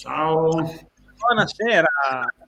Ciao. 0.00 0.48
Buonasera. 1.18 1.86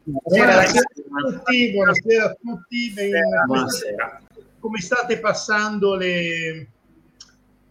Buonasera 0.04 0.60
a 0.60 1.30
tutti, 1.30 1.70
buonasera 1.72 2.24
a 2.24 2.36
tutti. 2.40 2.90
Ben- 2.94 3.44
Buonasera. 3.44 4.22
Come 4.58 4.80
state 4.80 5.18
passando 5.18 5.94
le 5.94 6.66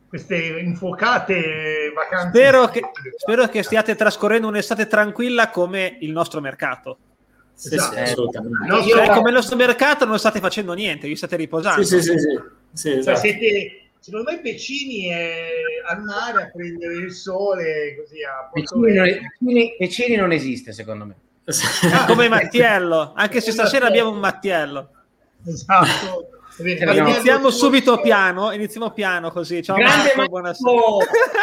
queste 0.08 0.36
infuocate 0.60 1.92
vacanze? 1.96 2.30
Spero 2.38 2.68
che, 2.68 2.82
spero 3.18 3.48
che 3.48 3.64
stiate 3.64 3.96
trascorrendo 3.96 4.48
un'estate 4.50 4.86
tranquilla 4.86 5.50
come 5.50 5.98
il 6.02 6.12
nostro 6.12 6.42
mercato. 6.42 7.00
Esatto. 7.56 7.96
sì, 7.96 8.00
assolutamente. 8.02 8.68
No, 8.68 8.84
Cioè, 8.84 9.06
io- 9.08 9.14
come 9.14 9.30
il 9.30 9.36
nostro 9.36 9.56
mercato 9.56 10.06
non 10.06 10.20
state 10.20 10.40
facendo 10.40 10.74
niente, 10.74 11.08
vi 11.08 11.16
state 11.16 11.38
riposando. 11.38 11.82
Sì, 11.82 12.00
sì, 12.00 12.04
sì, 12.04 12.20
sì. 12.20 12.40
Sì, 12.72 12.90
cioè, 12.90 12.98
esatto. 13.00 13.18
siete, 13.18 13.82
secondo 14.02 14.32
me 14.32 14.42
Pecini 14.42 15.06
è 15.06 15.48
al 15.88 16.02
mare 16.02 16.42
a 16.44 16.50
prendere 16.50 16.96
il 16.96 17.12
sole 17.12 17.96
così 17.98 18.24
a 18.24 18.50
Pecini 18.52 18.94
non. 18.94 19.06
Pecini- 19.06 19.76
Pecini 19.78 20.16
non 20.16 20.32
esiste, 20.32 20.74
secondo 20.74 21.06
me. 21.06 21.16
Come 22.08 22.28
Mattiello, 22.28 23.14
anche 23.16 23.40
se 23.42 23.52
stasera 23.52 23.88
abbiamo 23.88 24.10
un 24.10 24.20
Mattiello. 24.20 24.90
Esatto. 25.46 26.30
Mattiello 26.62 27.10
Iniziamo 27.10 27.50
subito 27.50 28.00
piano, 28.02 28.52
iniziamo 28.52 28.92
piano 28.92 29.32
così. 29.32 29.62
Ciao 29.64 29.76
Grande 29.76 30.14
Marco, 30.16 30.18
Marco! 30.18 30.30
buonasera. 30.30 30.82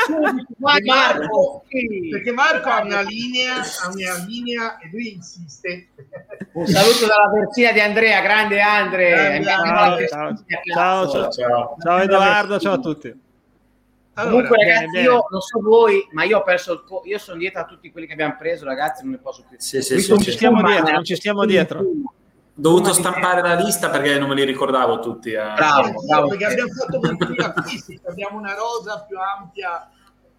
Subito, 0.06 0.52
vai, 0.58 0.82
Marco! 0.82 1.64
Perché 2.10 2.32
Marco 2.32 2.68
ha 2.68 2.82
una 2.82 3.00
linea, 3.02 3.54
ha 3.56 3.88
una 3.92 4.24
linea 4.26 4.78
e 4.78 4.88
lui 4.92 5.14
insiste. 5.14 5.88
Un 6.52 6.66
saluto 6.66 7.06
dalla 7.06 7.30
versina 7.34 7.72
di 7.72 7.80
Andrea, 7.80 8.20
grande 8.20 8.60
Andre. 8.60 9.40
Grande 9.42 10.08
Ciao, 10.08 11.08
ciao, 11.08 11.08
ciao. 11.08 11.30
Ciao. 11.30 11.76
Ciao 11.80 11.98
Edoardo, 11.98 12.58
ciao 12.58 12.72
a 12.74 12.78
tutti. 12.78 13.26
Allora, 14.18 14.32
Comunque, 14.32 14.56
bene, 14.56 14.72
ragazzi, 14.72 14.90
bene. 14.90 15.04
io 15.04 15.26
non 15.30 15.40
so 15.40 15.60
voi, 15.62 16.08
ma 16.10 16.24
io 16.24 16.38
ho 16.38 16.42
perso 16.42 16.72
il 16.72 16.82
co- 16.84 17.02
io 17.04 17.18
sono 17.18 17.38
dietro 17.38 17.60
a 17.60 17.64
tutti 17.66 17.92
quelli 17.92 18.08
che 18.08 18.14
abbiamo 18.14 18.34
preso, 18.36 18.64
ragazzi, 18.64 19.02
non 19.04 19.12
ne 19.12 19.18
posso 19.18 19.44
più. 19.48 19.56
Sì, 19.60 19.80
sì, 19.80 20.00
sì, 20.00 20.10
Non 20.10 20.20
ci 20.20 20.32
stiamo 20.32 20.60
dietro, 20.60 20.90
non 20.92 21.04
ci 21.04 21.14
stiamo 21.14 21.44
dietro. 21.44 21.84
Dovuto 22.60 22.92
stampare 22.92 23.40
la 23.40 23.54
lista 23.54 23.88
perché 23.88 24.18
non 24.18 24.28
me 24.28 24.34
li 24.34 24.44
ricordavo 24.44 24.98
tutti. 24.98 25.30
eh. 25.30 25.36
Bravo, 25.36 25.92
bravo. 26.04 26.28
perché 26.28 26.44
abbiamo 26.46 26.72
fatto 26.72 26.98
20.000 26.98 27.40
acquisti, 27.40 28.00
abbiamo 28.08 28.36
una 28.38 28.54
rosa 28.54 29.04
più 29.06 29.16
ampia 29.16 29.88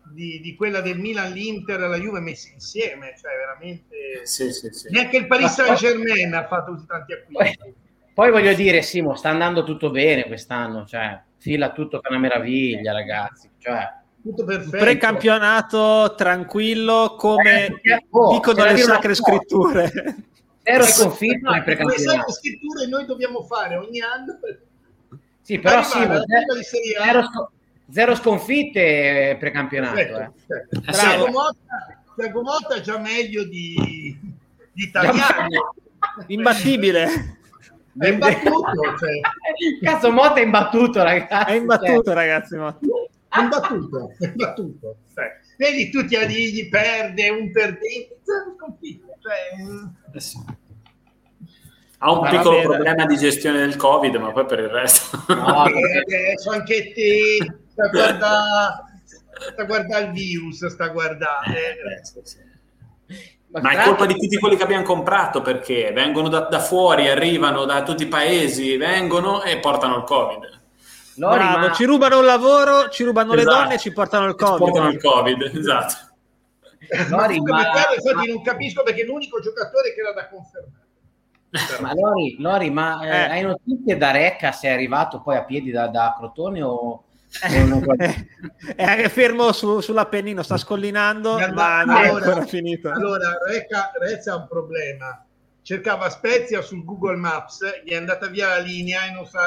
di, 0.04 0.42
di 0.42 0.54
quella 0.56 0.82
del 0.82 1.00
Milan, 1.00 1.32
l'Inter 1.32 1.82
e 1.82 1.88
la 1.88 1.98
Juve 1.98 2.20
messe 2.20 2.52
insieme, 2.54 3.14
cioè 3.20 3.32
veramente 3.38 4.26
Sì, 4.26 4.52
sì, 4.52 4.68
sì. 4.70 4.90
neanche 4.92 5.16
il 5.18 5.28
Paris 5.28 5.54
Saint 5.54 5.78
Germain 5.78 6.34
ha 6.34 6.46
fatto 6.46 6.74
così 6.74 6.86
tanti 6.86 7.14
acquisti. 7.14 7.58
Poi, 7.58 7.74
poi 8.14 8.32
voglio 8.32 8.54
dire, 8.54 8.82
Simo, 8.82 9.16
sta 9.16 9.30
andando 9.30 9.64
tutto 9.64 9.90
bene 9.90 10.26
quest'anno, 10.26 10.86
cioè 10.86 11.22
fila 11.38 11.72
tutto 11.72 12.02
è 12.02 12.10
una 12.10 12.20
meraviglia, 12.20 12.92
ragazzi. 12.92 13.50
Cioè, 13.60 13.98
Tutto 14.22 14.44
perfetto. 14.44 14.78
Precampionato 14.78 16.14
tranquillo 16.18 17.16
come 17.18 17.80
Eh, 17.82 18.06
oh, 18.10 18.34
dicono 18.34 18.66
le 18.66 18.76
sacre 18.78 19.16
scritture. 19.16 19.90
zero 20.72 20.84
sconfitte 20.86 21.40
No, 21.42 21.52
nel 21.52 21.64
precampionato. 21.64 22.26
che 22.26 22.32
scritture 22.34 22.88
noi 22.88 23.06
dobbiamo 23.06 23.44
fare 23.44 23.76
ogni 23.78 24.02
anno 24.02 24.38
per 24.40 24.62
Sì, 25.42 25.60
però 25.60 25.80
A. 25.80 25.84
zero, 25.84 27.24
sco- 27.24 27.52
zero 27.92 28.16
sconfitte 28.16 29.36
precampionato. 29.40 29.96
Perfetto, 29.96 30.76
Eh. 30.88 30.92
Tiago 30.92 31.26
sì. 31.26 31.32
Motta, 31.32 32.42
Motta 32.42 32.76
è 32.76 32.82
già 32.82 32.98
meglio 33.00 33.44
di, 33.46 34.18
di 34.74 34.84
italiani. 34.84 35.58
Imbattibile. 36.28 37.38
È 37.98 38.08
imbattuto, 38.08 38.96
cioè, 38.98 39.20
Cazzo, 39.82 40.12
Motta 40.12 40.40
è 40.40 40.44
imbattuto, 40.44 41.02
ragazzi. 41.04 41.52
È 41.52 41.56
imbattuto, 41.56 42.14
ragazzi. 42.14 42.56
ma- 42.56 42.78
è 43.30 43.40
imbattuto, 43.40 44.14
è 44.20 44.26
imbattuto. 44.28 44.96
Cioè, 45.14 45.40
vedi 45.58 45.90
tutti 45.90 46.16
a 46.16 46.26
dirgli 46.26 46.70
perde, 46.70 47.30
un 47.30 47.52
perdente, 47.52 48.20
mm, 49.62 49.86
Eh 50.14 50.20
sì. 50.20 50.38
Ha 52.02 52.12
un 52.12 52.20
Va 52.22 52.30
piccolo 52.30 52.52
bene. 52.58 52.64
problema 52.64 53.06
di 53.06 53.18
gestione 53.18 53.58
del 53.60 53.76
Covid, 53.76 54.16
ma 54.16 54.32
poi 54.32 54.46
per 54.46 54.60
il 54.60 54.70
resto. 54.70 55.22
No, 55.28 55.64
adesso 55.64 56.50
anche 56.52 56.94
te 56.94 57.62
sta 57.72 57.84
a 57.86 57.90
guardare 57.90 58.84
sta 59.52 59.62
a 59.62 59.66
guardare 59.66 60.06
il 60.06 60.12
virus, 60.12 60.66
sta 60.68 60.86
a 60.86 60.90
guardare. 60.90 61.58
Eh, 61.60 62.06
sì, 62.06 62.20
sì. 62.24 62.38
Ma 63.52 63.62
Ma 63.62 63.70
è 63.72 63.84
colpa 63.84 64.06
di 64.06 64.14
tutti 64.14 64.38
quelli 64.38 64.56
che 64.56 64.64
abbiamo 64.64 64.84
comprato 64.84 65.42
perché 65.42 65.92
vengono 65.94 66.30
da, 66.30 66.42
da 66.42 66.60
fuori, 66.60 67.10
arrivano 67.10 67.66
da 67.66 67.82
tutti 67.84 68.04
i 68.04 68.08
paesi, 68.08 68.78
vengono 68.78 69.42
e 69.44 69.58
portano 69.60 69.98
il 69.98 70.04
Covid. 70.04 70.58
Lori, 71.16 71.38
Bravo, 71.38 71.58
ma- 71.68 71.72
ci 71.74 71.84
rubano 71.86 72.20
il 72.20 72.26
lavoro, 72.26 72.90
ci 72.90 73.04
rubano 73.04 73.34
le 73.34 73.42
Esatto. 73.42 73.58
donne 73.58 73.74
e 73.74 73.78
ci 73.80 73.92
portano 73.92 74.26
il 74.28 74.32
Ci 74.38 74.38
portano 74.46 74.72
Covid. 74.72 74.94
il 74.94 75.02
Covid, 75.02 75.42
esatto. 75.58 75.96
Lori, 77.10 77.40
ma- 77.42 77.62
chiaro, 77.72 77.94
infatti 77.96 78.28
non 78.32 78.42
capisco 78.42 78.84
perché 78.84 79.02
è 79.02 79.06
l'unico 79.06 79.40
giocatore 79.40 79.94
che 79.94 80.00
era 80.02 80.14
da 80.14 80.28
confermare. 80.28 80.88
Ma 81.82 81.94
Lori, 81.94 82.36
Lori, 82.40 82.70
ma 82.70 83.02
eh, 83.04 83.08
Eh. 83.08 83.30
hai 83.32 83.42
notizie 83.42 83.98
da 83.98 84.12
Recca 84.12 84.52
se 84.52 84.68
è 84.68 84.72
arrivato 84.72 85.22
poi 85.22 85.36
a 85.36 85.44
piedi 85.46 85.72
da, 85.72 85.88
da 85.88 86.14
Crotone 86.18 86.62
o, 86.62 87.06
È 88.76 89.08
fermo 89.10 89.52
su- 89.52 89.80
sull'Appennino, 89.82 90.44
sta 90.44 90.58
scollinando, 90.58 91.38
ma 91.54 91.80
ha- 91.80 91.84
non 91.84 91.96
è 91.98 92.08
allora- 92.10 92.26
ancora 92.26 92.46
finito. 92.46 92.90
Allora, 92.92 93.38
Reca, 93.48 93.92
Rezza 94.00 94.34
ha 94.34 94.38
un 94.38 94.48
problema. 94.48 95.24
Cercava 95.62 96.10
Spezia 96.10 96.62
sul 96.62 96.84
Google 96.84 97.18
Maps, 97.18 97.60
gli 97.84 97.92
è 97.92 97.96
andata 97.96 98.28
via 98.28 98.48
la 98.48 98.58
linea 98.60 99.06
e 99.06 99.12
non 99.12 99.26
sa... 99.28 99.42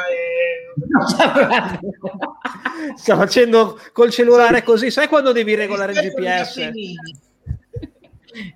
sa- 1.08 1.80
Sta 2.94 3.16
facendo 3.16 3.78
col 3.92 4.10
cellulare 4.10 4.62
così. 4.62 4.90
Sai 4.90 5.08
quando 5.08 5.32
devi 5.32 5.54
regolare 5.54 5.92
il 5.92 5.98
GPS? 6.00 6.70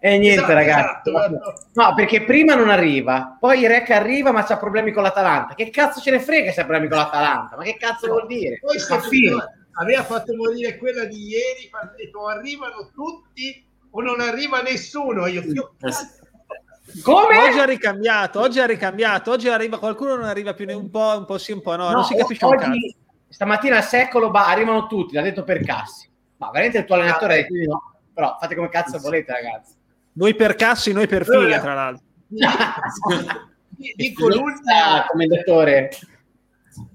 E 0.00 0.18
niente, 0.18 0.40
Esatto, 0.40 0.52
ragazzi. 0.52 1.10
esatto. 1.10 1.52
No, 1.74 1.94
perché 1.94 2.24
prima 2.24 2.54
non 2.54 2.68
arriva, 2.70 3.36
poi 3.38 3.66
Recca 3.66 3.96
arriva, 3.96 4.32
ma 4.32 4.44
c'ha 4.44 4.56
problemi 4.56 4.92
con 4.92 5.02
l'Atalanta. 5.02 5.54
Che 5.54 5.70
cazzo 5.70 6.00
ce 6.00 6.10
ne 6.10 6.20
frega 6.20 6.52
se 6.52 6.60
ha 6.60 6.64
problemi 6.64 6.88
con 6.88 6.98
l'Atalanta? 6.98 7.56
Ma 7.56 7.62
che 7.62 7.76
cazzo 7.78 8.06
vuol 8.08 8.26
dire? 8.26 8.58
Poi 8.60 8.78
se 8.78 8.98
fine. 9.00 9.34
aveva 9.78 10.02
fatto 10.04 10.34
morire 10.34 10.76
quella 10.78 11.04
di 11.04 11.26
ieri, 11.28 11.68
ha 11.70 11.92
detto 11.96 12.26
arrivano 12.26 12.90
tutti 12.94 13.64
o 13.90 14.00
non 14.00 14.20
arriva 14.20 14.60
nessuno. 14.62 15.26
Io, 15.26 15.42
io 15.42 15.74
Eh. 15.80 16.14
Come? 17.02 17.38
Oggi 17.38 17.58
ha 17.58 17.64
ricambiato, 17.64 18.40
oggi 18.40 18.60
ha 18.60 18.64
ricambiato, 18.66 19.32
oggi 19.32 19.48
arriva 19.48 19.78
qualcuno, 19.78 20.14
non 20.14 20.24
arriva 20.24 20.54
più 20.54 20.64
ne- 20.66 20.72
un 20.72 20.88
po', 20.88 21.14
un 21.18 21.24
po' 21.26 21.36
sì, 21.36 21.52
un 21.52 21.60
po' 21.60 21.74
no, 21.76 21.90
non 21.90 22.04
si 22.04 22.14
capisce 22.14 22.44
un 22.44 22.52
cazzo. 22.56 22.70
oggi, 22.70 22.96
stamattina 23.28 23.76
al 23.78 23.82
secolo 23.82 24.30
ba- 24.30 24.46
arrivano 24.46 24.86
tutti, 24.86 25.14
l'ha 25.14 25.22
detto 25.22 25.42
per 25.42 25.60
Cassi. 25.64 26.08
Ma 26.38 26.50
veramente 26.50 26.78
il 26.78 26.84
tuo 26.84 26.94
allenatore 26.94 27.32
ha 27.32 27.36
detto 27.36 27.70
no. 27.70 27.95
Però 28.16 28.38
fate 28.40 28.54
come 28.54 28.70
cazzo 28.70 28.98
volete, 28.98 29.30
ragazzi. 29.30 29.74
Noi 30.12 30.34
per 30.34 30.54
cassi, 30.54 30.92
noi 30.92 31.06
per 31.06 31.28
Allora- 31.28 31.60
tra 31.60 31.74
l'altro. 31.74 32.04
dico 33.94 34.28
l'ultima, 34.28 35.04
commendatore. 35.06 35.90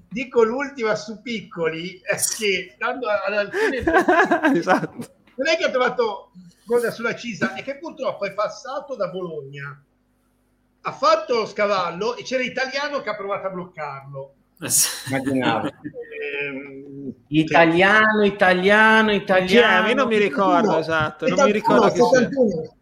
dico 0.09 0.43
l'ultima 0.43 0.95
su 0.95 1.21
piccoli 1.21 2.01
è 2.03 2.15
che 2.15 2.71
stando 2.73 3.07
ad 3.07 3.33
alcune 3.33 3.77
esatto. 4.57 4.97
non 5.35 5.47
è 5.47 5.57
che 5.57 5.65
ha 5.65 5.69
trovato 5.69 6.31
cosa 6.65 6.89
sulla 6.89 7.15
Cisa 7.15 7.53
è 7.53 7.61
che 7.63 7.77
purtroppo 7.77 8.25
è 8.25 8.33
passato 8.33 8.95
da 8.95 9.07
Bologna 9.09 9.81
ha 10.81 10.91
fatto 10.91 11.35
lo 11.35 11.45
scavallo 11.45 12.15
e 12.17 12.23
c'era 12.23 12.41
l'italiano 12.41 12.99
che 13.01 13.09
ha 13.09 13.15
provato 13.15 13.45
a 13.45 13.51
bloccarlo. 13.51 14.33
Immaginavo. 15.07 15.67
Ehm, 15.67 17.13
Italiano, 17.29 18.23
italiano, 18.23 19.09
Chi 19.09 19.15
è? 19.15 19.17
italiano. 19.17 19.87
Io 19.87 19.95
non 19.95 20.07
mi 20.07 20.17
ricordo, 20.17 20.77
esatto, 20.77 21.27
non 21.27 21.39
mi 21.45 21.51
71, 21.51 21.87
ricordo 21.87 22.09
chi 22.11 22.17
sia. 22.17 22.75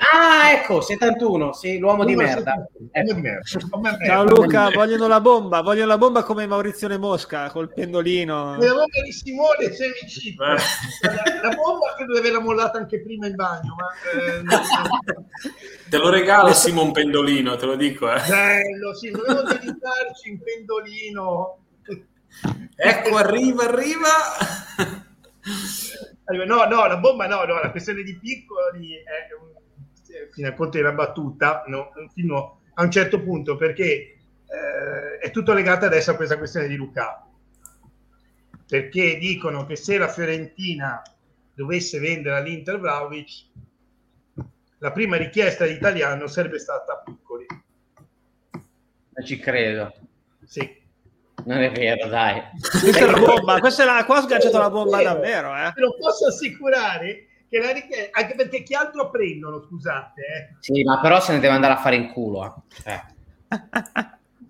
71. 0.00 0.08
Ah, 0.12 0.52
ecco, 0.52 0.80
71, 0.80 1.52
sì, 1.52 1.78
l'uomo 1.78 2.04
di 2.04 2.16
merda. 2.16 2.66
71, 2.72 2.88
Ecco. 2.92 3.12
di 3.14 3.20
merda. 3.20 4.04
Ciao 4.06 4.24
Luca, 4.24 4.70
vogliono 4.70 5.06
la 5.06 5.20
bomba, 5.20 5.60
vogliono 5.60 5.88
la 5.88 5.98
bomba 5.98 6.22
come 6.22 6.46
Maurizio 6.46 6.88
Mosca 6.98 7.50
col 7.50 7.72
pendolino. 7.72 8.52
La 8.56 8.72
bomba 8.72 9.02
di 9.04 9.12
Simone 9.12 9.68
c'è 9.70 9.88
vicino. 10.00 10.44
Eh. 10.46 10.56
La, 11.02 11.48
la 11.48 11.54
bomba 11.54 11.94
credo 11.96 12.12
di 12.14 12.18
averla 12.18 12.40
mollata 12.40 12.78
anche 12.78 13.02
prima 13.02 13.26
in 13.26 13.34
bagno, 13.34 13.74
ma 13.76 13.88
eh, 14.18 14.42
Te 15.90 15.96
lo 15.98 16.08
regalo 16.08 16.52
Simon 16.54 16.92
Pendolino, 16.92 17.56
te 17.56 17.66
lo 17.66 17.76
dico. 17.76 18.10
Eh. 18.10 18.20
bello, 18.26 18.94
sì, 18.94 19.10
dovevo 19.10 19.42
dedicarci 19.42 20.30
in 20.30 20.40
pendolino. 20.42 21.58
Ecco, 22.74 23.16
arriva, 23.16 23.64
arriva. 23.64 24.08
No, 26.46 26.64
no, 26.64 26.86
la 26.86 26.96
bomba 26.96 27.26
no, 27.26 27.44
no, 27.44 27.60
la 27.60 27.70
questione 27.70 28.02
di 28.02 28.16
piccoli 28.18 28.94
è 28.94 29.34
un- 29.38 29.48
fino 30.32 30.48
a 30.48 30.52
conto 30.52 30.78
era 30.78 30.92
battuta, 30.92 31.64
no, 31.66 31.90
fino 32.12 32.60
a 32.74 32.82
un 32.82 32.90
certo 32.90 33.22
punto, 33.22 33.56
perché 33.56 33.82
eh, 33.84 35.18
è 35.20 35.30
tutto 35.30 35.52
legato 35.52 35.84
adesso 35.86 36.10
a 36.10 36.16
questa 36.16 36.38
questione 36.38 36.68
di 36.68 36.76
Luca. 36.76 37.24
Perché 38.66 39.18
dicono 39.18 39.66
che 39.66 39.76
se 39.76 39.98
la 39.98 40.08
Fiorentina 40.08 41.02
dovesse 41.54 41.98
vendere 41.98 42.36
all'Inter 42.36 42.78
Vlaovic, 42.78 43.46
la 44.78 44.92
prima 44.92 45.16
richiesta 45.16 45.66
italiano 45.66 46.26
sarebbe 46.26 46.58
stata 46.58 46.92
a 46.92 47.02
piccoli. 47.04 47.46
Non 48.52 49.26
ci 49.26 49.38
credo. 49.38 49.92
Sì. 50.44 50.78
Non 51.44 51.58
è 51.58 51.70
vero, 51.70 52.08
dai. 52.08 52.42
Questa 52.60 52.98
è 52.98 53.10
la 53.10 53.18
bomba, 53.18 53.58
questa 53.58 53.82
è 53.82 53.86
la, 53.86 54.04
qua 54.04 54.18
ho 54.18 54.22
sganciato 54.22 54.58
la 54.58 54.70
bomba 54.70 55.02
davvero, 55.02 55.56
eh. 55.56 55.72
Te 55.74 55.80
lo 55.80 55.96
posso 55.98 56.26
assicurare 56.26 57.26
la 57.58 57.72
richiede, 57.72 58.10
anche 58.12 58.34
perché 58.34 58.62
chi 58.62 58.74
altro 58.74 59.10
prendono, 59.10 59.60
scusate. 59.60 60.20
Eh. 60.20 60.56
Sì, 60.60 60.82
ma 60.84 61.00
però 61.00 61.20
se 61.20 61.32
ne 61.32 61.40
deve 61.40 61.54
andare 61.54 61.72
a 61.74 61.78
fare 61.78 61.96
in 61.96 62.12
culo. 62.12 62.64
Eh. 62.84 62.92
Eh. 62.92 63.02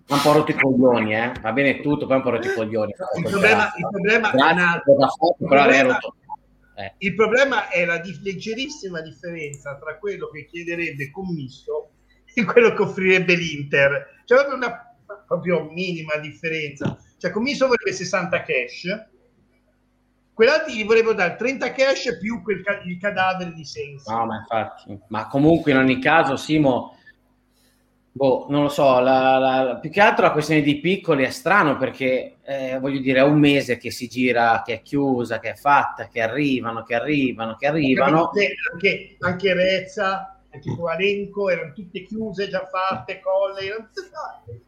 Un 0.08 0.20
po' 0.22 0.32
rotti 0.32 0.50
i 0.50 0.54
coglioni, 0.54 1.14
eh. 1.14 1.32
va 1.40 1.52
bene 1.52 1.80
tutto, 1.80 2.06
poi 2.06 2.16
un 2.16 2.22
po' 2.22 2.30
rotti 2.30 2.48
i 2.48 2.52
coglioni. 2.52 2.92
Il 3.16 3.22
problema, 3.30 3.72
il 3.76 3.88
problema 3.88 4.30
Grazie, 4.30 4.80
fatto, 4.82 5.36
Il 5.38 5.46
problema- 5.46 5.92
rotto. 5.92 6.14
Eh. 6.74 6.94
Il 6.98 7.14
problema 7.14 7.68
è 7.68 7.84
la 7.84 7.98
dif- 7.98 8.22
leggerissima 8.22 9.00
differenza 9.02 9.76
tra 9.78 9.98
quello 9.98 10.28
che 10.30 10.46
chiederebbe 10.46 11.10
commisso 11.10 11.90
e 12.34 12.44
quello 12.44 12.72
che 12.72 12.82
offrirebbe 12.82 13.34
l'Inter. 13.34 14.22
C'è 14.24 14.34
proprio 14.34 14.56
una 14.56 14.90
proprio 15.26 15.70
minima 15.70 16.16
differenza. 16.16 16.96
Cioè, 17.18 17.30
commisso 17.30 17.66
vorrebbe 17.66 17.92
60 17.92 18.42
cash, 18.42 19.09
quell'altro 20.40 20.72
gli 20.72 20.86
vorrebbero 20.86 21.12
dare 21.12 21.36
30 21.36 21.70
cash 21.72 22.16
più 22.18 22.42
quel 22.42 22.62
ca- 22.62 22.80
il 22.86 22.96
cadavere 22.96 23.52
di 23.52 23.62
Sensi. 23.62 24.10
No, 24.10 24.24
ma 24.24 24.36
infatti, 24.38 24.98
ma 25.08 25.26
comunque 25.28 25.70
in 25.70 25.76
ogni 25.76 25.98
caso, 26.00 26.36
Simo, 26.36 26.96
boh, 28.10 28.46
non 28.48 28.62
lo 28.62 28.68
so, 28.70 29.00
la- 29.00 29.36
la- 29.36 29.62
la- 29.62 29.76
più 29.76 29.90
che 29.90 30.00
altro 30.00 30.24
la 30.24 30.32
questione 30.32 30.62
di 30.62 30.80
piccoli 30.80 31.24
è 31.24 31.30
strano 31.30 31.76
perché 31.76 32.36
eh, 32.42 32.78
voglio 32.80 33.00
dire, 33.00 33.18
è 33.18 33.22
un 33.22 33.38
mese 33.38 33.76
che 33.76 33.90
si 33.90 34.08
gira, 34.08 34.62
che 34.64 34.76
è 34.76 34.80
chiusa, 34.82 35.40
che 35.40 35.50
è 35.50 35.54
fatta, 35.56 36.08
che 36.08 36.22
arrivano, 36.22 36.84
che 36.84 36.94
arrivano, 36.94 37.56
che 37.56 37.66
arrivano. 37.66 38.30
Anche, 38.72 39.16
anche 39.18 39.52
Rezza, 39.52 40.40
anche 40.50 40.74
Kovalenko 40.74 41.50
erano 41.50 41.74
tutte 41.74 42.02
chiuse, 42.02 42.48
già 42.48 42.66
fatte, 42.66 43.20
colle, 43.20 43.66
erano 43.66 43.88
tutte 43.92 44.08
fatte. 44.10 44.60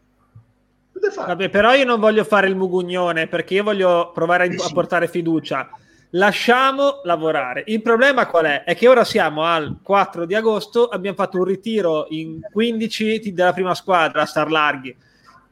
Vabbè, 1.27 1.49
però 1.49 1.75
io 1.75 1.85
non 1.85 2.01
voglio 2.01 2.25
fare 2.25 2.49
il 2.49 2.57
mugugnone 2.57 3.27
perché 3.27 3.55
io 3.55 3.63
voglio 3.63 4.11
provare 4.13 4.45
a, 4.47 4.65
a 4.67 4.71
portare 4.73 5.09
fiducia. 5.09 5.71
Lasciamo 6.11 7.01
lavorare. 7.05 7.65
Il 7.67 7.81
problema 7.81 8.27
qual 8.27 8.45
è? 8.45 8.65
È 8.65 8.77
che 8.77 8.87
ora 8.87 9.03
siamo 9.03 9.45
al 9.45 9.79
4 9.83 10.27
di 10.27 10.35
agosto, 10.35 10.89
abbiamo 10.89 11.17
fatto 11.17 11.39
un 11.39 11.45
ritiro 11.45 12.07
in 12.11 12.41
15 12.53 13.21
ti- 13.21 13.33
della 13.33 13.55
prima 13.55 13.75
squadra 13.75 14.23
a 14.23 14.27
Star 14.27 14.51
Larghi, 14.51 14.95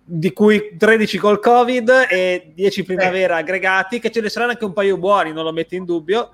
di 0.04 0.32
cui 0.34 0.76
13 0.76 1.16
col 1.16 1.40
Covid 1.40 2.06
e 2.10 2.52
10 2.54 2.84
primavera 2.84 3.37
aggregati, 3.37 4.00
che 4.00 4.10
ce 4.10 4.20
ne 4.20 4.28
saranno 4.28 4.50
anche 4.50 4.66
un 4.66 4.75
paio 4.75 4.98
buoni, 4.98 5.32
non 5.32 5.44
lo 5.44 5.52
metto 5.52 5.75
in 5.75 5.87
dubbio, 5.87 6.31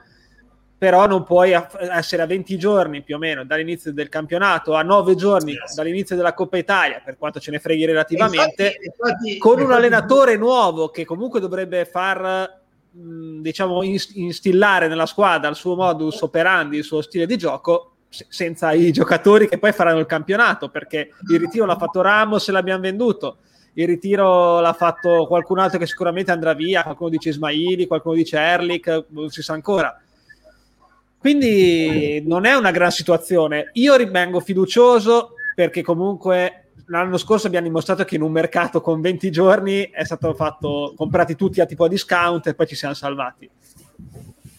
però 0.79 1.07
non 1.07 1.25
puoi 1.25 1.53
essere 1.91 2.23
a 2.23 2.27
20 2.27 2.59
giorni 2.59 3.03
più 3.03 3.17
o 3.17 3.19
meno 3.19 3.45
dall'inizio 3.45 3.93
del 3.93 4.09
campionato, 4.11 4.75
a 4.75 4.83
9 4.83 5.15
giorni 5.15 5.55
dall'inizio 5.75 6.17
della 6.17 6.35
Coppa 6.35 6.59
Italia, 6.59 7.01
per 7.03 7.17
quanto 7.17 7.41
ce 7.41 7.51
ne 7.51 7.59
freghi 7.61 7.87
relativamente 7.87 8.63
Infatti- 8.65 8.87
infatti- 8.87 9.39
con 9.39 9.53
un 9.55 9.61
infatti- 9.61 9.77
allenatore 9.79 10.37
nuovo 10.37 10.89
che 10.91 11.05
comunque 11.07 11.41
dovrebbe 11.41 11.85
far 11.87 12.61
diciamo 12.99 13.83
ins- 13.83 14.15
instillare 14.15 14.89
nella 14.89 15.07
squadra 15.07 15.49
il 15.51 15.57
suo 15.57 15.77
modus 15.77 16.21
operandi, 16.23 16.79
il 16.79 16.85
suo 16.85 17.03
stile 17.03 17.27
di 17.27 17.37
gioco 17.37 17.93
se- 18.09 18.27
senza 18.29 18.73
i 18.73 18.91
giocatori 18.93 19.49
che 19.49 19.59
poi 19.59 19.73
faranno 19.73 19.99
il 19.99 20.07
campionato 20.07 20.71
perché 20.71 21.11
il 21.31 21.39
ritiro 21.39 21.67
l'ha 21.67 21.77
fatto 21.77 22.01
Ramos 22.01 22.49
e 22.49 22.53
l'abbiamo 22.53 22.81
venduto 22.81 23.39
il 23.75 23.87
ritiro 23.87 24.61
l'ha 24.61 24.73
fatto 24.73 25.27
qualcun 25.27 25.59
altro 25.59 25.79
che 25.79 25.87
sicuramente 25.87 26.31
andrà 26.31 26.55
via 26.55 26.83
qualcuno 26.83 27.11
dice 27.11 27.29
Ismaili, 27.29 27.87
qualcuno 27.87 28.15
dice 28.15 28.39
Erlich 28.39 29.05
non 29.09 29.29
si 29.29 29.43
sa 29.43 29.53
ancora 29.53 30.01
quindi 31.27 32.23
non 32.25 32.45
è 32.45 32.55
una 32.55 32.71
gran 32.71 32.93
situazione. 32.93 33.71
Io 33.73 33.97
rimango 33.97 34.39
fiducioso 34.39 35.33
perché 35.57 35.83
comunque 35.83 36.69
l'anno 36.87 37.17
scorso 37.17 37.49
abbiamo 37.49 37.67
dimostrato 37.67 38.05
che 38.05 38.15
in 38.15 38.23
un 38.23 38.31
mercato 38.31 38.81
con 38.81 39.01
20 39.01 39.31
giorni 39.33 39.91
è 39.91 40.05
stato 40.05 40.35
fatto 40.35 40.95
comprati 40.97 41.35
tutti 41.35 41.61
a 41.61 41.67
tipo 41.67 41.83
a 41.83 41.89
discount 41.89 42.47
e 42.47 42.55
poi 42.55 42.69
ci 42.69 42.77
siamo 42.77 42.95
salvati. 42.95 43.51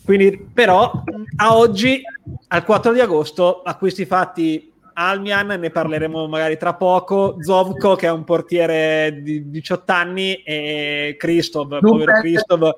Quindi, 0.03 0.45
però, 0.53 0.91
a 1.37 1.55
oggi, 1.55 2.01
al 2.47 2.65
4 2.65 2.91
di 2.91 2.99
agosto, 2.99 3.61
acquisti 3.61 4.03
fatti 4.03 4.69
Almian, 4.91 5.47
ne 5.47 5.69
parleremo 5.69 6.27
magari 6.27 6.57
tra 6.57 6.73
poco, 6.73 7.37
Zovko 7.39 7.95
che 7.95 8.07
è 8.07 8.11
un 8.11 8.25
portiere 8.25 9.21
di 9.21 9.49
18 9.49 9.91
anni 9.93 10.33
e 10.43 11.15
Kristov, 11.17 11.79
povero 11.79 12.11
Kristov, 12.19 12.75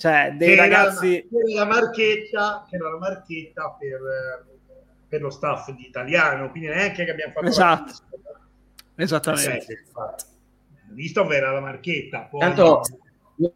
cioè 0.00 0.32
dei 0.34 0.54
che 0.54 0.56
ragazzi... 0.56 1.28
era 1.30 1.64
la 1.64 1.66
marchetta, 1.66 2.66
che 2.66 2.76
era 2.76 2.90
la 2.90 2.96
marchetta 2.96 3.76
per, 3.78 4.00
eh, 4.00 4.58
per 5.06 5.20
lo 5.20 5.28
staff 5.28 5.70
di 5.72 5.86
italiano, 5.86 6.50
quindi 6.50 6.70
neanche 6.70 7.04
che 7.04 7.10
abbiamo 7.10 7.34
fatto 7.34 7.46
Esatto. 7.46 7.92
la. 8.22 8.40
Esattamente. 8.94 9.72
Eh. 9.74 10.94
Listov 10.94 11.30
era 11.32 11.52
la 11.52 11.60
marchetta. 11.60 12.20
Poi... 12.30 12.40
Tanto 12.40 12.80
due, 13.36 13.52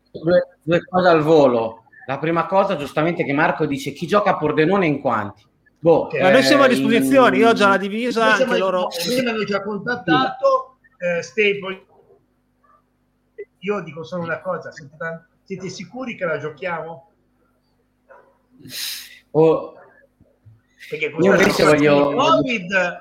due 0.61 0.85
cose 0.85 1.09
al 1.09 1.23
volo. 1.23 1.85
La 2.07 2.19
prima 2.19 2.45
cosa, 2.45 2.77
giustamente, 2.77 3.25
che 3.25 3.33
Marco 3.33 3.65
dice 3.65 3.93
chi 3.93 4.07
gioca 4.07 4.33
a 4.33 4.37
Pordenone 4.37 4.85
in 4.85 5.01
quanti? 5.01 5.47
Boh, 5.79 6.11
Ma 6.21 6.31
noi 6.31 6.43
siamo 6.43 6.65
a 6.65 6.67
eh, 6.67 6.75
disposizione, 6.75 7.39
io 7.39 7.49
ho 7.49 7.53
già 7.55 7.69
la 7.69 7.79
Noi 7.79 7.89
divisa, 7.89 8.35
siamo- 8.35 8.53
anche 8.53 8.59
loro... 8.59 8.89
Noi 9.07 9.23
mi 9.23 9.29
hanno 9.31 9.45
già 9.45 9.63
contattato, 9.63 10.77
eh, 10.99 11.23
Staple. 11.23 11.87
Io 13.61 13.81
dico 13.81 14.05
solo 14.05 14.25
una 14.25 14.43
cosa, 14.43 14.69
tan- 14.99 15.27
siete 15.45 15.69
sicuri 15.69 16.17
che 16.17 16.25
la 16.25 16.39
giochiamo? 16.39 17.11
oh, 19.33 19.75
Perché 20.89 21.07
Io 21.19 21.31
invece 21.35 21.65
voglio- 21.65 22.13
Covid, 22.13 22.99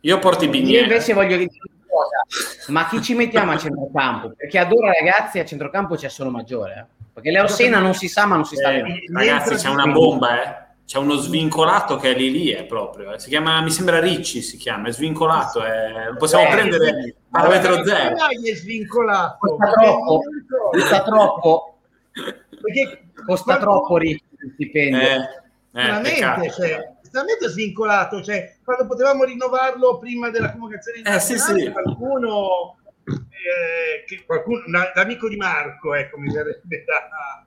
Io 0.00 0.18
porto 0.18 0.44
i 0.44 0.46
Io 0.46 0.52
bignè. 0.52 0.80
invece 0.82 1.12
voglio 1.14 1.36
dire 1.36 1.50
una 1.50 1.84
cosa, 1.88 2.72
ma 2.72 2.86
chi 2.88 3.00
ci 3.02 3.14
mettiamo 3.14 3.52
a 3.52 3.56
centrocampo? 3.58 4.32
Perché 4.36 4.58
ad 4.58 4.72
ora 4.72 4.90
ragazzi 4.92 5.38
a 5.38 5.44
centrocampo 5.44 5.94
c'è 5.94 6.08
solo 6.08 6.30
Maggiore, 6.30 6.74
eh. 6.74 7.06
perché 7.12 7.30
Leo 7.30 7.46
Sena 7.46 7.78
non 7.78 7.94
si 7.94 8.08
sa 8.08 8.26
ma 8.26 8.34
non 8.34 8.44
si 8.44 8.56
sta 8.56 8.72
Eh, 8.72 9.04
ragazzi, 9.12 9.54
c'è 9.54 9.68
una 9.68 9.86
bomba, 9.86 10.42
eh. 10.42 10.63
C'è 10.86 10.98
uno 10.98 11.14
svincolato 11.16 11.96
che 11.96 12.12
è 12.12 12.14
lì 12.16 12.30
lì, 12.30 12.50
è 12.50 12.64
proprio. 12.66 13.12
eh. 13.14 13.18
Si 13.18 13.28
chiama, 13.28 13.60
mi 13.62 13.70
sembra 13.70 14.00
Ricci, 14.00 14.42
si 14.42 14.56
chiama, 14.58 14.88
è 14.88 14.92
svincolato. 14.92 15.64
eh. 15.64 16.10
Lo 16.10 16.16
possiamo 16.16 16.46
Eh, 16.46 16.50
prendere 16.50 17.14
parametro 17.30 17.84
zero. 17.84 18.14
Dai, 18.14 18.50
è 18.50 18.54
svincolato. 18.54 19.36
Costa 19.38 19.70
troppo, 19.72 20.20
costa 20.72 21.02
troppo, 21.02 21.78
Perché 22.12 23.04
costa 23.26 23.58
troppo 23.58 23.96
Ricci 23.96 24.24
il 24.44 24.50
stipendio. 24.54 25.00
Eh, 25.00 25.14
eh, 25.14 25.22
veramente, 25.72 26.10
peccato. 26.10 26.50
cioè, 26.50 26.92
veramente 27.10 27.48
svincolato. 27.48 28.22
Cioè, 28.22 28.56
quando 28.62 28.86
potevamo 28.86 29.24
rinnovarlo 29.24 29.98
prima 29.98 30.28
della 30.30 30.52
convocazione 30.52 31.00
Eh, 31.02 31.18
sì, 31.18 31.38
sì. 31.38 31.70
qualcuno, 31.72 32.76
eh, 33.06 34.04
che 34.06 34.22
qualcuno 34.26 34.62
l'amico 34.94 35.28
di 35.30 35.36
Marco, 35.36 35.94
ecco, 35.94 36.18
mi 36.18 36.30
verrebbe 36.30 36.84
da... 36.84 37.43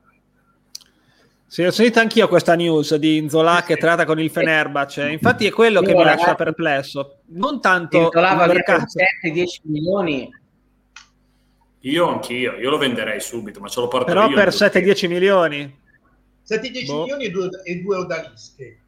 Sì, 1.50 1.64
ho 1.64 1.70
sentito 1.70 1.98
anch'io 1.98 2.28
questa 2.28 2.54
news 2.54 2.94
di 2.96 3.16
Inzola 3.16 3.62
che 3.62 3.76
tratta 3.76 4.04
con 4.04 4.20
il 4.20 4.28
Fenerbahce. 4.28 5.10
Infatti 5.10 5.46
è 5.46 5.50
quello 5.50 5.80
che 5.80 5.94
mi 5.94 6.02
ragazzi, 6.02 6.18
lascia 6.18 6.34
perplesso. 6.34 7.20
Non 7.28 7.62
tanto 7.62 8.04
Titolava 8.04 8.44
il 8.44 8.52
mercato. 8.52 8.84
7-10 9.24 9.46
milioni. 9.62 10.30
Io 11.80 12.06
anch'io, 12.06 12.52
io 12.52 12.68
lo 12.68 12.76
venderei 12.76 13.18
subito, 13.18 13.60
ma 13.60 13.68
ce 13.68 13.80
lo 13.80 13.88
porto 13.88 14.04
Però 14.04 14.28
per 14.28 14.48
7-10 14.48 15.08
milioni. 15.08 15.78
7-10 16.46 16.84
Boh. 16.84 17.00
milioni 17.00 17.24
e 17.24 17.30
due, 17.30 17.48
e 17.64 17.76
due 17.76 17.96
odalische. 17.96 18.78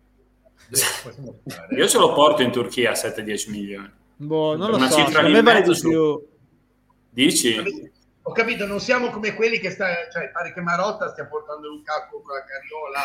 Io 1.76 1.88
ce 1.88 1.98
lo 1.98 2.12
porto 2.12 2.42
in 2.42 2.50
Turchia 2.50 2.90
a 2.90 2.94
7-10 2.94 3.50
milioni. 3.50 3.90
Boh, 4.16 4.54
non 4.56 4.72
Per 4.72 4.80
lo 4.80 4.86
so, 4.88 5.20
lì 5.22 5.32
me 5.32 5.42
vale 5.42 5.62
di 5.62 5.78
più. 5.80 6.26
Dici? 7.08 7.90
Ho 8.30 8.32
capito, 8.32 8.64
non 8.64 8.78
siamo 8.78 9.10
come 9.10 9.34
quelli 9.34 9.58
che 9.58 9.70
sta, 9.70 9.88
cioè 10.08 10.30
pare 10.30 10.52
che 10.52 10.60
Marotta 10.60 11.10
stia 11.10 11.26
portando 11.26 11.66
Lukaku 11.66 12.22
con 12.22 12.36
la 12.36 12.44
carriola 12.44 13.00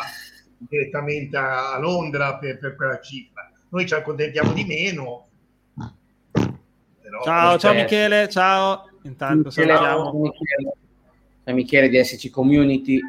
direttamente 0.60 1.36
a 1.36 1.74
a 1.74 1.80
Londra 1.80 2.38
per, 2.38 2.60
per 2.60 2.76
quella 2.76 3.00
cifra. 3.00 3.50
Noi 3.70 3.88
ci 3.88 3.96
accontentiamo 3.96 4.54
di 4.54 4.64
meno. 4.66 5.28
Però- 7.02 7.24
Ciao, 7.24 7.58
ciao. 7.58 7.74
Michele, 7.74 8.30
ciao. 8.30 8.88
Intanto 9.02 9.48
Michele, 9.50 9.74
salutiamo. 9.76 10.12
Michele, 10.14 10.74
Ciao 11.44 11.56
Michele 11.56 11.90
di 11.90 12.04
SC 12.04 12.30
Community, 12.30 13.00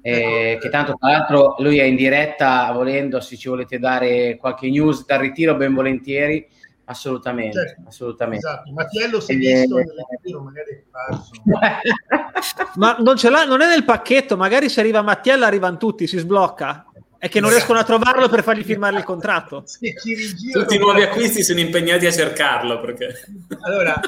eh, 0.00 0.58
che 0.60 0.68
tanto 0.68 0.96
tra 0.98 1.10
l'altro 1.12 1.54
lui 1.58 1.78
è 1.78 1.84
in 1.84 1.94
diretta 1.94 2.72
volendo, 2.72 3.20
se 3.20 3.36
ci 3.36 3.48
volete 3.48 3.78
dare 3.78 4.36
qualche 4.36 4.68
news 4.68 5.06
dal 5.06 5.20
ritiro 5.20 5.54
ben 5.54 5.74
volentieri, 5.74 6.44
assolutamente, 6.84 7.58
Certo. 7.58 7.82
assolutamente. 7.88 8.46
Esatto, 8.46 8.72
Mattiello 8.72 9.20
si 9.20 9.32
è 9.32 9.36
visto 9.36 9.78
eh. 9.78 9.84
Ma 12.76 12.96
non, 12.98 13.16
ce 13.16 13.30
l'ha, 13.30 13.44
non 13.44 13.60
è 13.60 13.68
nel 13.68 13.84
pacchetto, 13.84 14.36
magari 14.36 14.68
se 14.68 14.80
arriva 14.80 15.02
Mattiella 15.02 15.46
arrivano 15.46 15.76
tutti, 15.76 16.06
si 16.06 16.18
sblocca. 16.18 16.86
È 17.18 17.28
che 17.28 17.38
non 17.38 17.50
riescono 17.50 17.78
a 17.78 17.84
trovarlo 17.84 18.28
per 18.28 18.42
fargli 18.42 18.64
firmare 18.64 18.96
il 18.96 19.04
contratto. 19.04 19.62
Se 19.66 19.94
ci 20.02 20.14
rigirano- 20.14 20.64
Tutti 20.64 20.74
i 20.74 20.78
nuovi 20.78 21.02
acquisti 21.02 21.44
sono 21.44 21.60
impegnati 21.60 22.06
a 22.06 22.10
cercarlo 22.12 22.80
perché... 22.80 23.14
Allora, 23.60 24.00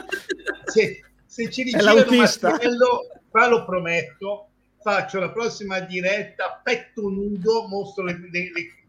se, 0.65 1.01
se 1.25 1.49
ci 1.51 1.63
rigirano 1.63 1.95
l'autista. 1.95 2.51
Mattiello, 2.51 3.07
qua 3.31 3.47
lo 3.47 3.65
prometto, 3.65 4.49
faccio 4.83 5.21
la 5.21 5.31
prossima 5.31 5.79
diretta 5.79 6.61
petto 6.61 7.03
nudo, 7.09 7.69
mostro 7.69 8.03
le- 8.03 8.19
le- 8.33 8.51
le- 8.53 8.83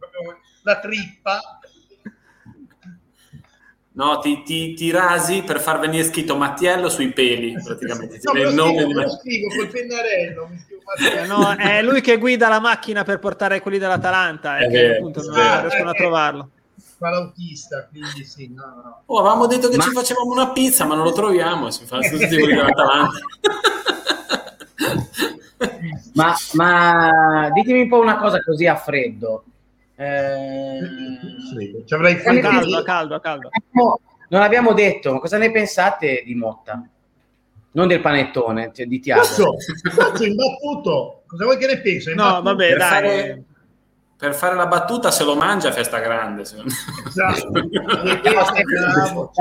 la 0.63 0.79
trippa. 0.79 1.54
No, 3.95 4.19
ti, 4.19 4.43
ti- 4.43 4.73
ti 4.73 4.91
rasi 4.91 5.41
per 5.43 5.61
far 5.61 5.79
venire 5.79 6.03
scritto 6.03 6.35
Mattiello 6.35 6.89
sui 6.89 7.13
peli, 7.13 7.53
praticamente. 7.63 8.19
No, 8.23 8.33
il 8.33 8.53
nome 8.53 8.73
scrivo, 8.81 8.87
di 8.87 8.93
lo 8.93 9.09
scrivo 9.09 9.47
col 9.55 9.67
pennarello. 9.69 10.49
Eh, 11.23 11.25
no, 11.27 11.55
è 11.55 11.81
lui 11.81 12.01
che 12.01 12.17
guida 12.17 12.49
la 12.49 12.59
macchina 12.59 13.03
per 13.03 13.19
portare 13.19 13.61
quelli 13.61 13.77
dell'Atalanta 13.77 14.57
e 14.57 14.65
È 14.65 14.69
che 14.69 14.95
appunto 14.97 15.21
non 15.23 15.33
sì. 15.33 15.61
riescono 15.61 15.89
a 15.89 15.93
trovarlo. 15.93 16.49
Fa 16.97 17.09
l'autista, 17.09 17.87
quindi 17.89 18.25
sì, 18.25 18.51
no, 18.53 18.63
no. 18.83 19.01
Oh, 19.05 19.19
avevamo 19.19 19.47
detto 19.47 19.69
che 19.69 19.77
Ma- 19.77 19.83
ci 19.83 19.91
facevamo 19.91 20.31
una 20.31 20.49
pizza, 20.51 20.85
ma 20.85 20.95
non 20.95 21.05
lo 21.05 21.13
troviamo. 21.13 21.71
Si 21.71 21.85
fa 21.85 21.99
tutti 21.99 22.17
quelli 22.27 22.47
dell'Atalanta. 22.53 23.19
Ma, 26.13 26.35
ma 26.53 27.49
ditemi 27.53 27.81
un 27.81 27.87
po' 27.89 27.99
una 27.99 28.17
cosa 28.17 28.41
così 28.41 28.67
a 28.67 28.75
freddo. 28.75 29.43
Eh, 29.97 30.79
Ci 31.85 31.93
avrai 31.93 32.13
A 32.13 32.17
freddo. 32.17 32.41
caldo, 32.49 32.81
caldo, 32.83 33.19
caldo. 33.19 33.49
non 34.29 34.41
abbiamo 34.41 34.73
detto, 34.73 35.13
ma 35.13 35.19
cosa 35.19 35.37
ne 35.37 35.51
pensate 35.51 36.21
di 36.25 36.35
Motta? 36.35 36.87
Non 37.71 37.87
del 37.87 38.01
panettone, 38.01 38.71
cioè 38.73 38.85
di 38.85 38.99
Tiago. 38.99 39.21
Cazzo, 39.21 39.55
cazzo, 39.95 40.23
imbattuto. 40.25 41.23
Cosa 41.27 41.43
vuoi 41.43 41.57
che 41.57 41.67
ne 41.67 41.79
penso? 41.81 42.13
No, 42.13 42.41
vabbè, 42.41 42.67
Per 42.69 42.77
dai. 42.77 42.89
fare- 42.89 43.43
Per 44.17 44.33
fare 44.33 44.55
la 44.55 44.67
battuta, 44.67 45.11
se 45.11 45.25
lo 45.25 45.35
mangia, 45.35 45.73
festa 45.73 45.99
grande. 45.99 46.45
secondo 46.45 46.71
me. 46.71 47.07
Esatto. 47.09 47.51
Bravo. 48.63 49.31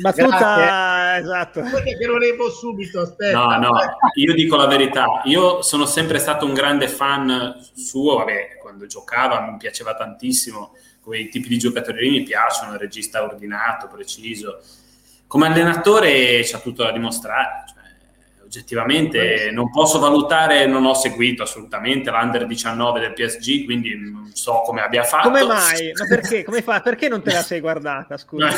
Battuta, 0.00 1.18
esatto. 1.18 1.62
Che 1.62 2.06
lo 2.06 2.16
levo 2.16 2.48
subito, 2.48 3.00
aspetta. 3.00 3.36
No, 3.36 3.58
no, 3.58 3.80
io 4.14 4.32
dico 4.32 4.54
la 4.54 4.68
verità. 4.68 5.22
Io 5.24 5.62
sono 5.62 5.84
sempre 5.84 6.20
stato 6.20 6.46
un 6.46 6.54
grande 6.54 6.86
fan 6.86 7.58
suo. 7.74 8.18
Vabbè, 8.18 8.58
quando 8.62 8.86
giocava 8.86 9.40
mi 9.40 9.56
piaceva 9.56 9.94
tantissimo. 9.96 10.76
Quei 11.02 11.28
tipi 11.28 11.48
di 11.48 11.58
giocatori 11.58 12.08
lì 12.08 12.18
mi 12.18 12.22
piacciono. 12.22 12.74
Il 12.74 12.78
regista 12.78 13.24
ordinato, 13.24 13.88
preciso. 13.88 14.60
Come 15.26 15.46
allenatore 15.48 16.42
c'ha 16.44 16.58
tutto 16.60 16.84
da 16.84 16.92
dimostrare. 16.92 17.64
Oggettivamente 18.50 19.50
non 19.52 19.70
posso 19.70 20.00
valutare, 20.00 20.66
non 20.66 20.84
ho 20.84 20.92
seguito 20.94 21.44
assolutamente 21.44 22.10
l'under 22.10 22.48
19 22.48 22.98
del 22.98 23.12
PSG, 23.12 23.64
quindi 23.64 23.96
non 23.96 24.28
so 24.34 24.62
come 24.66 24.80
abbia 24.80 25.04
fatto. 25.04 25.28
Come 25.28 25.44
mai? 25.44 25.92
Ma 25.94 26.06
perché? 26.10 26.42
Come 26.42 26.60
fa? 26.60 26.80
Perché 26.80 27.08
non 27.08 27.22
te 27.22 27.32
la 27.32 27.42
sei 27.42 27.60
guardata? 27.60 28.16
Scusa. 28.16 28.48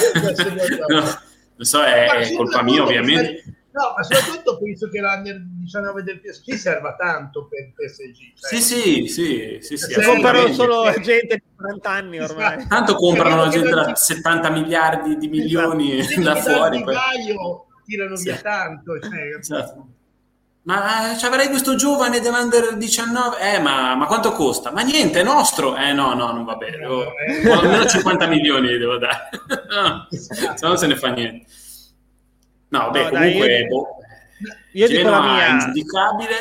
No, 0.88 0.98
non 1.00 1.10
so, 1.58 1.82
è, 1.82 2.06
è 2.08 2.34
colpa 2.34 2.62
mia 2.62 2.82
ovviamente. 2.82 3.44
No, 3.72 3.92
ma 3.94 4.02
soprattutto 4.02 4.58
penso 4.58 4.88
che 4.88 4.98
l'Under 4.98 5.42
19 5.60 6.02
del 6.02 6.20
PSG 6.20 6.54
serva 6.54 6.94
tanto 6.94 7.46
per 7.48 7.60
il 7.66 7.72
PSG. 7.74 8.32
cioè- 8.34 8.60
Sì, 8.60 8.62
sì, 8.62 9.06
sì, 9.08 9.58
sì, 9.60 9.76
sì, 9.76 9.92
Sì, 9.92 10.00
Comprano 10.02 10.50
solo 10.54 10.90
gente 11.02 11.34
di 11.36 11.42
40 11.54 11.90
anni 11.90 12.18
ormai. 12.18 12.56
Esatto. 12.56 12.68
Tanto 12.68 12.94
comprano 12.94 13.48
gente 13.48 13.68
da 13.68 13.84
ti- 13.84 13.92
70 13.96 14.48
miliardi 14.50 15.16
di 15.18 15.28
milioni 15.28 16.02
Se 16.02 16.18
da 16.22 16.34
fuori. 16.36 16.82
poi- 16.82 16.94
tirano 17.84 18.16
Sì. 18.16 18.24
via 18.24 18.36
tanto. 18.40 18.98
Cioè, 19.00 19.36
Esatto. 19.38 19.86
Ma 20.64 21.12
eh, 21.12 21.18
ci 21.18 21.24
avrei 21.26 21.48
questo 21.48 21.74
giovane 21.74 22.20
dell'Under 22.20 22.76
19? 22.76 23.36
Eh, 23.40 23.58
ma, 23.58 23.96
ma 23.96 24.06
quanto 24.06 24.30
costa? 24.30 24.70
Ma 24.70 24.82
niente, 24.82 25.18
è 25.20 25.24
nostro? 25.24 25.74
Eh, 25.76 25.92
no, 25.92 26.14
no, 26.14 26.30
non 26.30 26.44
va 26.44 26.54
bene. 26.54 26.86
Oh, 26.86 27.04
Eh. 27.26 27.42
almeno 27.50 27.84
50 27.84 28.26
milioni 28.28 28.68
gli 28.68 28.78
devo 28.78 28.96
dare. 28.98 29.28
No, 29.72 30.06
se 30.10 30.54
no 30.60 30.68
non 30.68 30.76
se 30.78 30.86
ne 30.86 30.96
fa 30.96 31.08
niente. 31.08 31.46
No, 32.68 32.78
vabbè, 32.78 33.02
No, 33.04 33.10
dai, 33.10 33.32
comunque... 33.32 33.58
io- 33.58 33.66
boh, 33.66 33.88
Io 34.74 34.86
dico 34.88 35.10
la 35.10 35.20
mia. 35.22 35.48
ingiudicabile. 35.48 36.34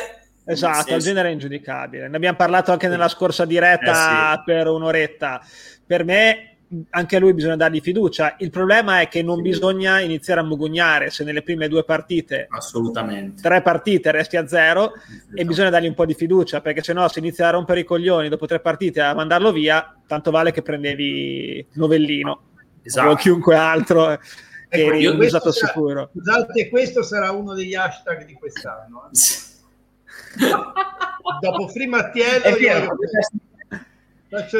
Esatto, 0.44 0.94
il 0.94 1.02
genere 1.02 1.28
è 1.28 1.32
ingiudicabile. 1.32 2.08
Ne 2.08 2.16
abbiamo 2.16 2.36
parlato 2.36 2.70
anche 2.72 2.88
nella 2.88 3.08
scorsa 3.08 3.44
diretta 3.44 4.32
Eh 4.34 4.36
sì. 4.36 4.42
per 4.44 4.66
un'oretta. 4.68 5.40
Per 5.86 6.04
me, 6.04 6.51
anche 6.90 7.16
a 7.16 7.18
lui 7.18 7.34
bisogna 7.34 7.56
dargli 7.56 7.80
fiducia. 7.80 8.34
Il 8.38 8.50
problema 8.50 9.00
è 9.00 9.08
che 9.08 9.22
non 9.22 9.36
Sì. 9.36 9.42
bisogna 9.42 10.00
iniziare 10.00 10.40
a 10.40 10.44
mugugnare 10.44 11.10
se 11.10 11.24
nelle 11.24 11.42
prime 11.42 11.68
due 11.68 11.84
partite, 11.84 12.46
Assolutamente. 12.50 13.42
tre 13.42 13.62
partite, 13.62 14.10
resti 14.10 14.36
a 14.36 14.46
zero 14.46 14.92
e 15.34 15.44
bisogna 15.44 15.70
dargli 15.70 15.86
un 15.88 15.94
po' 15.94 16.06
di 16.06 16.14
fiducia 16.14 16.60
perché 16.60 16.82
se 16.82 16.92
no 16.92 17.06
si 17.08 17.18
inizia 17.18 17.48
a 17.48 17.50
rompere 17.50 17.80
i 17.80 17.84
coglioni 17.84 18.28
dopo 18.28 18.46
tre 18.46 18.60
partite 18.60 19.00
a 19.00 19.14
mandarlo 19.14 19.52
via, 19.52 19.94
tanto 20.06 20.30
vale 20.30 20.50
che 20.52 20.62
prendevi 20.62 21.66
Novellino 21.74 22.40
Esatto. 22.82 23.10
o 23.10 23.14
chiunque 23.14 23.54
altro 23.56 24.18
che 24.68 24.86
Ecco, 24.86 24.94
io 24.94 25.14
usato 25.16 25.52
sarà- 25.52 25.72
sicuro. 25.72 26.10
Scusate, 26.12 26.68
questo 26.70 27.02
sarà 27.02 27.30
uno 27.30 27.52
degli 27.54 27.74
hashtag 27.74 28.24
di 28.24 28.32
quest'anno. 28.34 29.10
eh. 29.10 29.40
Dopo 31.40 31.68
Free 31.68 31.86
Mattiello, 31.86 32.44
È 32.44 32.52
vero, 32.54 32.84
io 32.84 32.96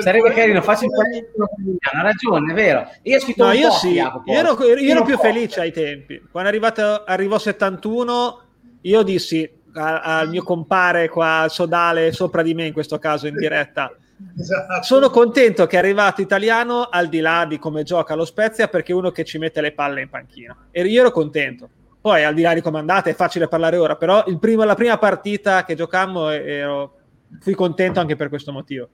sarebbe 0.00 0.32
carino, 0.32 0.60
faccio 0.62 0.84
il 0.84 0.90
panino 0.90 1.48
ha 1.80 2.02
ragione, 2.02 2.52
è 2.52 2.54
vero. 2.54 2.88
Io 3.02 3.16
ho 3.16 3.20
scritto 3.20 3.44
No, 3.44 3.50
un 3.50 3.56
io 3.56 3.68
po', 3.68 3.74
sì, 3.74 3.92
io 3.92 4.22
ero, 4.26 4.64
io 4.64 4.90
ero 4.90 5.02
più 5.02 5.16
felice 5.18 5.60
ai 5.60 5.72
tempi. 5.72 6.22
Quando 6.30 6.50
è 6.50 6.52
arrivato, 6.52 7.04
arrivò 7.04 7.38
71, 7.38 8.40
io 8.82 9.02
dissi 9.02 9.50
al 9.74 10.28
mio 10.28 10.42
compare 10.42 11.08
qua, 11.08 11.46
Sodale, 11.48 12.12
sopra 12.12 12.42
di 12.42 12.52
me 12.54 12.66
in 12.66 12.72
questo 12.72 12.98
caso 12.98 13.26
in 13.26 13.36
diretta, 13.36 13.94
Esatto. 14.38 14.82
sono 14.82 15.10
contento 15.10 15.66
che 15.66 15.76
è 15.76 15.78
arrivato 15.78 16.20
italiano 16.20 16.82
al 16.90 17.08
di 17.08 17.20
là 17.20 17.44
di 17.48 17.58
come 17.58 17.82
gioca 17.82 18.14
lo 18.14 18.24
Spezia 18.24 18.68
perché 18.68 18.92
è 18.92 18.94
uno 18.94 19.10
che 19.10 19.24
ci 19.24 19.38
mette 19.38 19.60
le 19.60 19.72
palle 19.72 20.02
in 20.02 20.08
panchina. 20.10 20.56
E 20.70 20.82
io 20.84 21.00
ero 21.00 21.10
contento. 21.10 21.68
Poi 22.00 22.24
al 22.24 22.34
di 22.34 22.42
là 22.42 22.52
di 22.52 22.60
come 22.60 22.78
andate 22.78 23.10
è 23.10 23.14
facile 23.14 23.48
parlare 23.48 23.76
ora, 23.76 23.96
però 23.96 24.24
il 24.26 24.38
primo- 24.38 24.64
la 24.64 24.74
prima 24.74 24.98
partita 24.98 25.64
che 25.64 25.74
giocammo 25.76 26.30
ero, 26.30 26.96
fui 27.40 27.54
contento 27.54 28.00
anche 28.00 28.16
per 28.16 28.28
questo 28.28 28.52
motivo. 28.52 28.88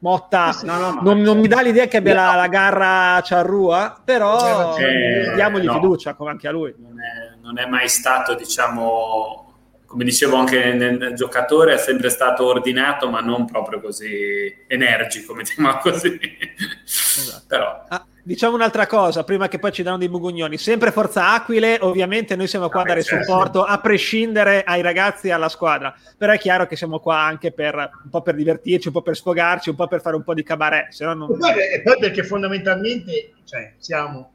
Motta 0.00 0.56
No, 0.62 0.78
no, 0.78 0.92
ma- 0.92 1.00
non, 1.02 1.20
non 1.20 1.38
mi 1.38 1.48
dà 1.48 1.60
l'idea 1.62 1.86
che 1.86 1.98
abbia 1.98 2.14
la, 2.14 2.34
la 2.34 2.46
garra 2.48 3.14
a 3.16 3.20
Ciarrua, 3.22 4.00
però 4.04 4.76
Eh, 4.76 5.32
diamogli 5.34 5.64
no. 5.66 5.74
fiducia 5.74 6.14
come 6.14 6.30
anche 6.30 6.48
a 6.48 6.50
lui. 6.50 6.74
non 6.78 6.96
è, 7.00 7.36
non 7.42 7.58
è 7.58 7.66
mai 7.66 7.88
stato, 7.88 8.34
diciamo, 8.34 9.46
come 9.86 10.04
dicevo 10.04 10.36
anche 10.36 10.72
nel, 10.74 10.96
nel 10.98 11.14
giocatore, 11.14 11.74
è 11.74 11.78
sempre 11.78 12.10
stato 12.10 12.46
ordinato, 12.46 13.08
ma 13.10 13.20
non 13.20 13.44
proprio 13.46 13.80
così 13.80 14.64
energico, 14.68 15.34
mettiamola 15.34 15.78
così. 15.78 16.18
Però 17.46 17.84
Ah, 17.88 18.04
diciamo 18.22 18.54
un'altra 18.54 18.86
cosa, 18.86 19.24
prima 19.24 19.48
che 19.48 19.58
poi 19.58 19.72
ci 19.72 19.82
danno 19.82 19.98
dei 19.98 20.08
mugugnoni. 20.08 20.58
Sempre 20.58 20.90
Forza 20.90 21.32
Aquile, 21.32 21.78
ovviamente 21.80 22.36
noi 22.36 22.46
siamo 22.46 22.68
qua 22.68 22.82
a 22.82 22.84
dare 22.84 23.02
certo. 23.02 23.24
supporto 23.24 23.64
a 23.64 23.78
prescindere 23.80 24.62
ai 24.62 24.82
ragazzi 24.82 25.28
e 25.28 25.32
alla 25.32 25.48
squadra. 25.48 25.94
Però 26.16 26.32
è 26.32 26.38
chiaro 26.38 26.66
che 26.66 26.76
siamo 26.76 26.98
qua 27.00 27.20
anche 27.20 27.52
per 27.52 27.74
un 27.74 28.10
po' 28.10 28.22
per 28.22 28.34
divertirci, 28.34 28.88
un 28.88 28.94
po' 28.94 29.02
per 29.02 29.16
sfogarci, 29.16 29.70
un 29.70 29.76
po' 29.76 29.86
per 29.86 30.00
fare 30.00 30.16
un 30.16 30.22
po' 30.22 30.34
di 30.34 30.42
cabaret. 30.42 30.90
Se 30.90 31.04
no 31.04 31.14
non... 31.14 31.30
E 31.32 31.36
poi, 31.36 31.52
e 31.74 31.82
poi 31.82 31.98
perché 31.98 32.22
fondamentalmente 32.22 33.32
cioè, 33.44 33.74
siamo 33.78 34.32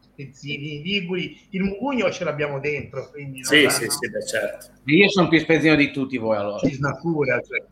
spezzini 0.00 0.80
liguri, 0.82 1.38
il 1.50 1.62
mugugno 1.62 2.10
ce 2.10 2.24
l'abbiamo 2.24 2.58
dentro, 2.58 3.10
quindi 3.10 3.44
sì, 3.44 3.68
sì, 3.68 3.86
sì, 3.88 4.10
beh, 4.10 4.26
certo. 4.26 4.66
Io 4.84 5.08
sono 5.10 5.28
più 5.28 5.38
spezzino 5.38 5.74
di 5.74 5.90
tutti 5.90 6.16
voi 6.16 6.36
allora. 6.36 6.58
ci 6.58 6.72
snatura. 6.72 7.38
Cioè. 7.40 7.62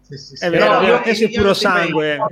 Sì, 0.00 0.16
sì, 0.16 0.36
sì. 0.36 0.44
È 0.44 0.48
vero, 0.48 0.64
Però 0.64 0.80
io- 0.80 1.02
io- 1.04 1.12
io 1.12 1.30
puro 1.30 1.52
sangue. 1.52 2.14
Io 2.14 2.26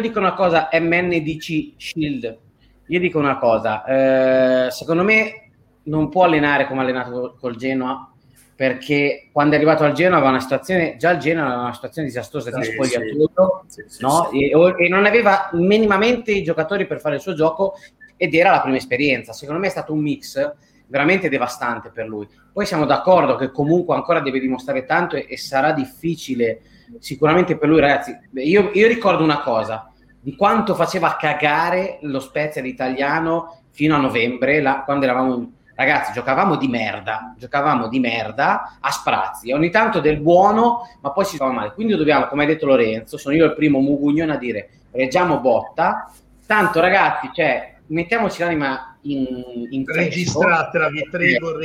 dico 0.00 0.18
una 0.18 0.34
cosa, 0.34 0.68
MNDC 0.72 1.74
Shield. 1.76 2.38
Io 2.86 3.00
dico 3.00 3.18
una 3.18 3.38
cosa, 3.38 3.84
eh, 3.84 4.70
secondo 4.70 5.02
me 5.04 5.50
non 5.84 6.08
può 6.08 6.24
allenare 6.24 6.66
come 6.66 6.80
ha 6.80 6.82
allenato 6.82 7.36
col 7.38 7.56
Genoa 7.56 8.10
perché 8.58 9.28
quando 9.30 9.52
è 9.52 9.56
arrivato 9.56 9.84
al 9.84 9.92
Genoa 9.92 10.16
aveva 10.16 10.32
una 10.32 10.40
situazione, 10.40 10.96
già 10.96 11.12
il 11.12 11.18
Genoa 11.20 11.46
aveva 11.46 11.60
una 11.60 11.74
situazione 11.74 12.08
disastrosa 12.08 12.50
di 12.50 12.64
Sì, 12.64 12.72
spogliatoio, 12.72 13.64
Sì, 13.68 13.84
sì, 13.86 14.02
no? 14.02 14.30
E, 14.32 14.50
e 14.50 14.88
non 14.88 15.06
aveva 15.06 15.48
minimamente 15.52 16.32
i 16.32 16.42
giocatori 16.42 16.84
per 16.84 16.98
fare 16.98 17.14
il 17.14 17.20
suo 17.20 17.34
gioco 17.34 17.74
ed 18.16 18.34
era 18.34 18.50
la 18.50 18.60
prima 18.60 18.76
esperienza. 18.76 19.32
Secondo 19.32 19.60
me 19.60 19.68
è 19.68 19.70
stato 19.70 19.92
un 19.92 20.00
mix 20.00 20.54
veramente 20.88 21.28
devastante 21.28 21.90
per 21.90 22.08
lui. 22.08 22.26
Poi 22.52 22.66
siamo 22.66 22.84
d'accordo 22.84 23.36
che 23.36 23.52
comunque 23.52 23.94
ancora 23.94 24.18
deve 24.18 24.40
dimostrare 24.40 24.84
tanto 24.84 25.14
e, 25.14 25.26
e 25.28 25.36
sarà 25.36 25.70
difficile 25.70 26.60
sicuramente 26.98 27.56
per 27.56 27.68
lui, 27.68 27.80
ragazzi. 27.80 28.16
Io, 28.34 28.70
io 28.72 28.86
ricordo 28.88 29.22
una 29.22 29.40
cosa 29.40 29.90
di 30.20 30.34
quanto 30.34 30.74
faceva 30.74 31.16
cagare 31.18 31.98
lo 32.02 32.20
Spezia 32.20 32.60
l'italiano 32.60 33.62
fino 33.70 33.94
a 33.94 34.00
novembre, 34.00 34.60
là, 34.60 34.82
quando 34.84 35.04
eravamo 35.04 35.52
ragazzi, 35.74 36.12
giocavamo 36.12 36.56
di 36.56 36.66
merda, 36.66 37.34
giocavamo 37.38 37.86
di 37.86 38.00
merda 38.00 38.78
a 38.80 38.90
sprazzi, 38.90 39.52
ogni 39.52 39.70
tanto 39.70 40.00
del 40.00 40.20
buono, 40.20 40.88
ma 41.00 41.12
poi 41.12 41.24
si 41.24 41.36
fa 41.36 41.46
male. 41.50 41.72
Quindi 41.72 41.94
dobbiamo, 41.94 42.26
come 42.26 42.42
ha 42.42 42.46
detto 42.46 42.66
Lorenzo, 42.66 43.16
sono 43.16 43.36
io 43.36 43.44
il 43.44 43.54
primo 43.54 43.78
mugugnone 43.78 44.32
a 44.32 44.38
dire 44.38 44.70
reggiamo 44.90 45.38
botta, 45.38 46.10
tanto 46.46 46.80
ragazzi, 46.80 47.30
cioè, 47.32 47.76
mettiamoci 47.86 48.40
l'anima 48.40 48.87
in, 49.02 49.66
in 49.70 49.84
fresco. 49.84 50.00
Registratela, 50.08 50.88
vi 50.90 51.08
prego, 51.10 51.56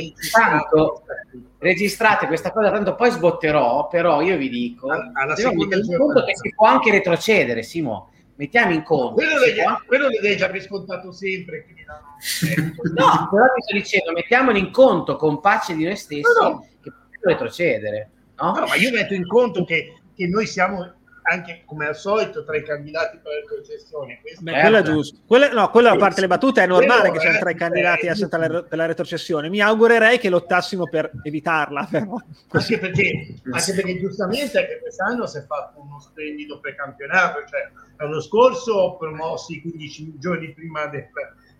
registrate. 1.58 2.26
questa 2.26 2.52
cosa, 2.52 2.70
tanto 2.70 2.94
poi 2.94 3.10
sbotterò, 3.10 3.88
però 3.88 4.20
io 4.20 4.36
vi 4.36 4.48
dico, 4.48 4.88
Alla- 4.90 5.34
seconda 5.34 5.80
giornata. 5.80 6.24
che 6.24 6.36
si 6.36 6.52
può 6.54 6.66
anche 6.66 6.90
retrocedere, 6.90 7.62
Simo. 7.62 8.10
Mettiamo 8.36 8.72
in 8.72 8.82
conto. 8.82 9.14
Quello 9.14 9.38
l'hai, 9.38 9.54
può 9.54 9.78
quello 9.86 10.08
l'hai 10.20 10.36
già 10.36 10.48
riscontrato 10.50 11.12
sempre. 11.12 11.66
no. 11.86 12.12
No, 12.94 13.28
però 13.30 13.44
ti 13.54 13.62
sto 13.62 13.76
dicendo, 13.76 14.12
mettiamolo 14.12 14.56
in 14.58 14.70
conto 14.72 15.16
con 15.16 15.40
pace 15.40 15.74
di 15.76 15.84
noi 15.84 15.96
stessi 15.96 16.22
No, 16.40 16.48
no. 16.48 16.58
che 16.80 16.90
possiamo 16.90 17.20
retrocedere. 17.22 18.10
No? 18.36 18.52
No, 18.52 18.66
ma 18.66 18.74
io 18.74 18.90
metto 18.90 19.14
in 19.14 19.26
conto 19.26 19.64
che, 19.64 19.94
che 20.16 20.26
noi 20.26 20.46
siamo 20.46 20.92
anche 21.26 21.62
come 21.64 21.86
al 21.86 21.96
solito 21.96 22.44
tra 22.44 22.56
i 22.56 22.62
candidati 22.62 23.18
per 23.18 23.32
la 23.32 23.38
retrocessione. 23.40 24.20
Beh, 24.40 24.60
quello 24.60 24.76
è 24.76 24.82
giusto. 24.82 25.18
Quella, 25.26 25.48
no, 25.50 25.70
quello 25.70 25.88
a 25.88 25.96
parte 25.96 26.20
le 26.20 26.26
battute 26.26 26.62
è 26.62 26.66
normale 26.66 27.10
che 27.10 27.20
siano 27.20 27.36
eh, 27.36 27.40
tre 27.40 27.50
eh, 27.52 27.54
candidati 27.54 28.08
a 28.08 28.28
per 28.28 28.66
la 28.70 28.86
retrocessione. 28.86 29.48
Mi 29.48 29.60
augurerei 29.60 30.18
che 30.18 30.28
lottassimo 30.28 30.86
per 30.88 31.10
evitarla. 31.22 31.88
Però. 31.90 32.16
Anche, 32.50 32.78
perché, 32.78 33.34
anche 33.50 33.74
perché 33.74 33.98
giustamente 33.98 34.58
anche 34.58 34.80
quest'anno 34.80 35.26
si 35.26 35.38
è 35.38 35.44
fatto 35.46 35.80
uno 35.80 35.98
splendido 36.00 36.60
precampionato. 36.60 37.38
Cioè, 37.48 37.70
l'anno 37.96 38.20
scorso 38.20 38.96
promossi 38.98 39.60
15 39.60 40.18
giorni 40.18 40.52
prima 40.52 40.86
del, 40.86 41.08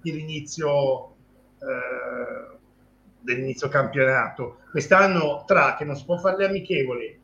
dell'inizio 0.02 1.14
eh, 1.58 2.54
dell'inizio 3.24 3.68
campionato. 3.68 4.58
Quest'anno 4.70 5.44
tra 5.46 5.74
che 5.76 5.84
non 5.84 5.96
si 5.96 6.04
può 6.04 6.18
fare 6.18 6.36
le 6.36 6.46
amichevoli, 6.46 7.20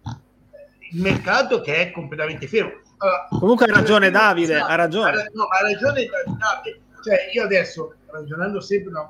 il 0.92 1.00
mercato 1.00 1.60
che 1.60 1.76
è 1.76 1.90
completamente 1.90 2.46
fermo. 2.46 2.80
Allora, 2.98 3.26
Comunque 3.30 3.66
ha 3.66 3.74
ragione 3.74 4.10
Davide, 4.10 4.58
ha 4.58 4.74
ragione. 4.74 5.30
No, 5.32 5.44
ha 5.44 5.62
ragione 5.62 6.06
Davide. 6.06 6.80
Cioè, 7.02 7.30
io 7.32 7.44
adesso, 7.44 7.94
ragionando 8.10 8.60
sempre 8.60 8.92
da 8.92 9.00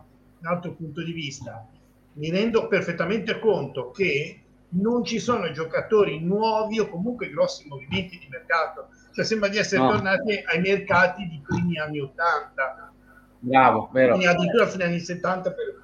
un 0.40 0.46
altro 0.46 0.72
punto 0.72 1.02
di 1.02 1.12
vista, 1.12 1.66
mi 2.14 2.30
rendo 2.30 2.68
perfettamente 2.68 3.38
conto 3.38 3.90
che 3.90 4.42
non 4.72 5.04
ci 5.04 5.18
sono 5.18 5.50
giocatori 5.50 6.20
nuovi 6.20 6.78
o 6.78 6.88
comunque 6.88 7.30
grossi 7.30 7.66
movimenti 7.66 8.18
di 8.18 8.28
mercato. 8.30 8.88
Cioè, 9.12 9.24
sembra 9.24 9.48
di 9.48 9.58
essere 9.58 9.82
no. 9.82 9.90
tornati 9.90 10.40
ai 10.46 10.60
mercati 10.60 11.26
di 11.26 11.42
primi 11.44 11.78
anni 11.78 12.00
80. 12.00 12.92
Bravo, 13.40 13.88
vero. 13.92 14.14
Quindi 14.14 14.26
addirittura 14.26 14.66
fino 14.66 14.84
agli 14.84 14.90
anni 14.90 15.00
70 15.00 15.50
per, 15.50 15.80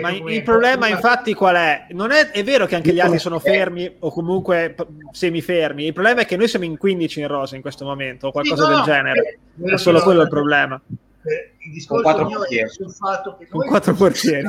ma 0.00 0.10
il 0.10 0.42
problema 0.42 0.88
infatti 0.88 1.32
qual 1.32 1.54
è? 1.54 1.86
Non 1.90 2.10
è, 2.10 2.30
è 2.30 2.42
vero 2.42 2.66
che 2.66 2.74
anche 2.74 2.92
gli 2.92 2.98
altri 2.98 3.20
sono 3.20 3.38
fermi 3.38 3.96
o 4.00 4.10
comunque 4.10 4.74
semifermi, 5.12 5.86
il 5.86 5.92
problema 5.92 6.22
è 6.22 6.26
che 6.26 6.36
noi 6.36 6.48
siamo 6.48 6.64
in 6.64 6.76
15 6.76 7.20
in 7.20 7.28
rosa 7.28 7.54
in 7.54 7.62
questo 7.62 7.84
momento 7.84 8.28
o 8.28 8.32
qualcosa 8.32 8.64
sì, 8.64 8.70
no, 8.70 8.76
del 8.76 8.84
genere, 8.84 9.38
eh, 9.62 9.72
è 9.74 9.76
solo 9.76 10.00
quello 10.00 10.22
il 10.22 10.28
problema. 10.28 10.80
Eh, 11.22 11.54
il 11.58 11.72
discorso 11.72 12.24
mio 12.24 12.44
è 12.48 12.66
sul 12.68 12.90
fatto 12.90 13.36
che 13.36 13.46
con 13.46 13.66
quattro 13.66 13.94
portieri. 13.94 14.48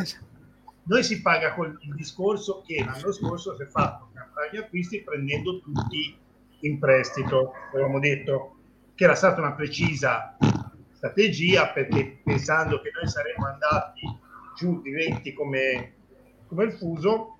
Noi 0.84 1.04
si 1.04 1.22
paga 1.22 1.54
con 1.54 1.78
il 1.82 1.94
discorso 1.94 2.64
che 2.66 2.84
l'anno 2.84 3.12
scorso 3.12 3.56
si 3.56 3.62
è 3.62 3.68
fatto 3.68 4.10
campagna 4.14 4.62
acquisti 4.62 5.04
prendendo 5.04 5.60
tutti 5.60 6.18
in 6.62 6.80
prestito, 6.80 7.54
avevamo 7.72 8.00
detto 8.00 8.56
che 8.96 9.04
era 9.04 9.14
stata 9.14 9.40
una 9.40 9.54
precisa 9.54 10.36
strategia 10.94 11.70
perché 11.70 12.22
pensando 12.24 12.82
che 12.82 12.92
noi 12.94 13.08
saremmo 13.08 13.46
andati 13.46 14.30
giù 14.62 14.80
diventi 14.82 15.34
come, 15.34 15.94
come 16.48 16.66
il 16.66 16.74
fuso 16.74 17.38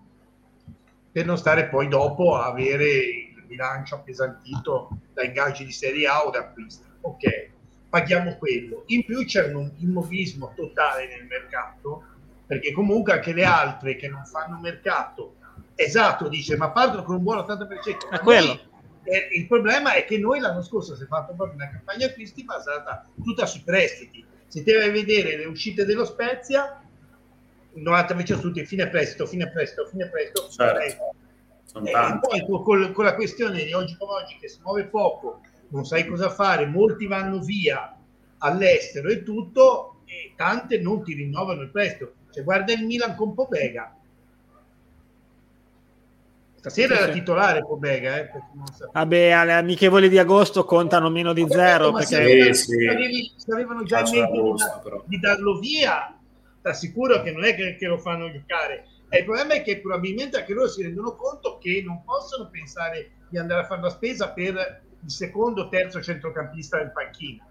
per 1.12 1.26
non 1.26 1.38
stare 1.38 1.68
poi 1.68 1.88
dopo 1.88 2.36
a 2.36 2.46
avere 2.46 2.88
il 2.88 3.44
bilancio 3.46 3.96
appesantito 3.96 4.90
da 5.14 5.24
ingaggi 5.24 5.66
di 5.66 5.72
Serie 5.72 6.08
A 6.08 6.26
o 6.26 6.32
da 6.32 6.40
acquisti. 6.40 6.84
Ok, 7.02 7.50
paghiamo 7.90 8.38
quello. 8.38 8.84
In 8.88 9.06
più 9.06 9.24
c'è 9.26 9.54
un 9.54 9.72
immobilismo 9.78 10.54
totale 10.56 11.08
nel 11.08 11.28
mercato, 11.28 12.04
perché 12.48 12.72
comunque 12.72 13.14
anche 13.14 13.34
le 13.34 13.44
altre 13.44 13.96
che 13.98 14.08
non 14.08 14.26
fanno 14.26 14.60
mercato, 14.60 15.36
esatto, 15.76 16.28
dice, 16.28 16.58
ma 16.58 16.72
partono 16.72 17.04
con 17.04 17.16
un 17.18 17.24
buon 17.24 17.40
80%. 17.40 18.10
È 18.10 18.20
quello. 18.20 18.48
Noi, 18.48 18.70
il 19.36 19.48
problema 19.48 19.94
è 19.94 20.06
che 20.06 20.18
noi 20.18 20.40
l'anno 20.40 20.62
scorso 20.62 20.96
si 20.96 21.04
è 21.04 21.08
fatto 21.08 21.34
proprio 21.34 21.58
una 21.58 21.70
campagna 21.70 22.06
acquisti 22.06 22.44
basata 22.44 23.06
tutta 23.22 23.46
sui 23.46 23.62
prestiti. 23.62 24.26
Se 24.48 24.64
te 24.64 24.78
vai 24.78 24.90
a 24.90 24.92
vedere 24.92 25.38
le 25.38 25.46
uscite 25.46 25.86
dello 25.86 26.06
Spezia, 26.06 26.82
90% 27.76 28.40
tutti 28.40 28.66
fine 28.66 28.88
prestito, 28.90 29.26
fine 29.26 29.50
prestito, 29.50 29.88
fine 29.88 30.08
prestito. 30.10 30.48
Certo. 30.50 31.16
E 31.84 32.20
poi 32.20 32.46
con, 32.46 32.92
con, 32.92 33.06
la 33.06 33.16
questione 33.16 33.64
di 33.64 33.74
oggi 33.74 33.96
come 33.98 34.24
oggi 34.24 34.38
che 34.40 34.50
si 34.50 34.60
muove 34.62 34.86
poco, 34.86 35.40
non 35.70 35.86
sai 35.86 36.06
cosa 36.06 36.30
fare, 36.30 36.66
molti 36.66 37.08
vanno 37.08 37.40
via 37.40 37.98
all'estero 38.40 39.10
e 39.10 39.24
tutto, 39.24 40.02
e 40.06 40.34
tante 40.36 40.80
non 40.80 41.04
ti 41.04 41.14
rinnovano 41.14 41.62
il 41.62 41.70
prestito. 41.70 42.14
Cioè, 42.32 42.44
guarda 42.44 42.74
il 42.74 42.86
Milan 42.86 43.16
con 43.16 43.34
Pobega. 43.34 43.96
Stasera 46.56 46.96
sì, 46.96 47.02
era 47.02 47.12
titolare 47.12 47.62
Pobega. 47.62 48.20
Eh, 48.20 48.30
Vabbè, 48.92 49.32
alle 49.32 49.54
amichevoli 49.54 50.10
di 50.10 50.20
agosto 50.20 50.66
contano 50.66 51.10
meno 51.10 51.34
di 51.34 51.46
zero. 51.50 51.92
Vabbè, 51.92 52.06
perché... 52.08 52.54
Sì, 52.54 52.72
sì. 52.74 53.34
Se 53.36 53.52
avevano 53.52 53.84
già 53.84 54.02
in 54.02 54.12
mente 54.12 54.42
di, 54.42 55.02
di 55.06 55.20
darlo 55.20 55.58
via, 55.58 56.16
ti 56.62 56.68
assicuro 56.68 57.22
che 57.22 57.32
non 57.32 57.44
è 57.44 57.56
che, 57.56 57.76
che, 57.76 57.88
lo 57.88 57.98
fanno 57.98 58.32
giocare. 58.32 58.86
E 59.10 59.20
il 59.20 59.26
problema 59.26 59.56
è 59.56 59.62
che 59.62 59.80
probabilmente 59.80 60.38
anche 60.38 60.54
loro 60.54 60.70
si 60.70 60.84
rendono 60.84 61.16
conto 61.16 61.58
che 61.58 61.84
non 61.86 62.04
possono 62.04 62.50
pensare 62.50 63.12
di 63.30 63.38
andare 63.38 63.62
a 63.62 63.66
fare 63.66 63.82
la 63.82 63.90
spesa 63.90 64.30
per 64.30 64.82
il 65.04 65.12
secondo 65.12 65.64
o 65.64 65.70
terzo 65.70 66.02
centrocampista 66.02 66.78
del 66.78 66.92
panchino. 66.92 67.44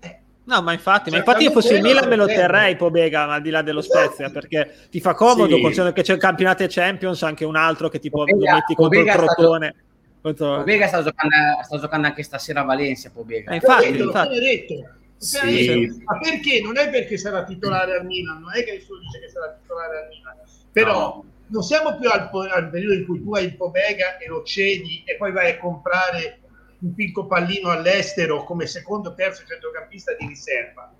Eh. 0.00 0.18
No, 0.44 0.62
ma 0.62 0.72
infatti, 0.72 1.10
cioè, 1.10 1.20
ma 1.20 1.24
infatti 1.24 1.44
io 1.44 1.50
fossi 1.50 1.74
il 1.74 1.82
Milan 1.82 2.08
me 2.08 2.16
lo 2.16 2.26
terrei 2.26 2.76
Pobega 2.76 3.28
al 3.28 3.42
di 3.42 3.50
là 3.50 3.62
dello 3.62 3.80
esatto. 3.80 4.06
Spezia 4.06 4.30
perché 4.30 4.74
ti 4.90 5.00
fa 5.00 5.14
comodo 5.14 5.54
sì. 5.54 5.60
considerando 5.60 5.94
che 5.94 6.02
c'è 6.02 6.14
il 6.14 6.20
campionato 6.20 6.62
e 6.62 6.68
Champions 6.68 7.22
anche 7.22 7.44
un 7.44 7.56
altro 7.56 7.88
che 7.88 7.98
tipo 7.98 8.18
Pobega, 8.18 8.36
lo 8.36 8.56
metti 8.56 8.74
contro 8.74 8.98
Pobega 8.98 9.12
il 9.12 9.18
Crotone. 9.18 9.74
Contro... 10.20 10.56
Pobega 10.56 10.86
sta 10.88 11.02
giocando, 11.02 11.34
sta 11.62 11.78
giocando, 11.78 12.06
anche 12.06 12.22
stasera 12.22 12.62
a 12.62 12.64
Valencia. 12.64 13.10
Pobega. 13.10 13.52
Eh, 13.52 13.54
infatti, 13.56 13.98
infatti. 13.98 14.38
Detto 14.40 14.97
sì. 15.18 16.02
Ma 16.04 16.18
perché? 16.18 16.60
Non 16.60 16.78
è 16.78 16.88
perché 16.88 17.18
sarà 17.18 17.44
titolare 17.44 17.98
al 17.98 18.06
Milan, 18.06 18.40
non 18.40 18.54
è 18.54 18.64
che 18.64 18.72
nessuno 18.72 19.00
dice 19.00 19.20
che 19.20 19.28
sarà 19.28 19.52
titolare 19.60 19.98
al 19.98 20.08
Milan, 20.08 20.36
però 20.70 20.98
no. 20.98 21.24
non 21.48 21.62
siamo 21.62 21.98
più 21.98 22.08
al, 22.08 22.30
al, 22.50 22.70
periodo 22.70 22.94
in 22.94 23.04
cui 23.04 23.22
tu 23.22 23.34
hai 23.34 23.46
il 23.46 23.56
Pobega 23.56 24.18
e 24.18 24.28
lo 24.28 24.44
cedi 24.44 25.02
e 25.04 25.16
poi 25.16 25.32
vai 25.32 25.50
a 25.50 25.58
comprare 25.58 26.38
un 26.80 26.94
picco 26.94 27.26
pallino 27.26 27.70
all'estero 27.70 28.44
come 28.44 28.66
secondo 28.66 29.14
terzo 29.14 29.44
centrocampista 29.44 30.14
di 30.16 30.26
riserva. 30.26 30.92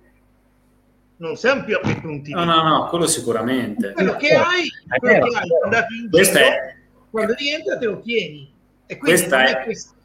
Non 1.17 1.35
siamo 1.35 1.63
più 1.63 1.75
a 1.75 1.79
quei 1.79 1.99
punti. 1.99 2.31
No, 2.31 2.43
no, 2.43 2.61
no, 2.61 2.87
quello 2.87 3.07
sicuramente. 3.07 3.91
Quello 3.91 4.15
che 4.15 4.33
hai, 4.33 4.69
quello 4.99 5.27
che 5.27 5.37
hai 5.37 5.49
andato 5.63 5.93
in 5.93 6.09
giro, 6.09 6.39
è... 6.39 6.75
quando 7.09 7.33
rientra 7.35 7.77
te 7.77 7.85
lo 7.85 7.99
tieni. 7.99 8.53
E 8.85 8.97
questa 8.97 9.43
è... 9.43 9.59
è 9.59 9.63
questa... 9.63 9.95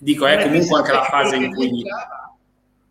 Dico, 0.00 0.26
è 0.26 0.40
comunque 0.44 0.78
anche 0.78 0.92
la 0.92 1.02
fase 1.02 1.36
in 1.36 1.52
cui... 1.52 1.66
Entrava 1.66 2.17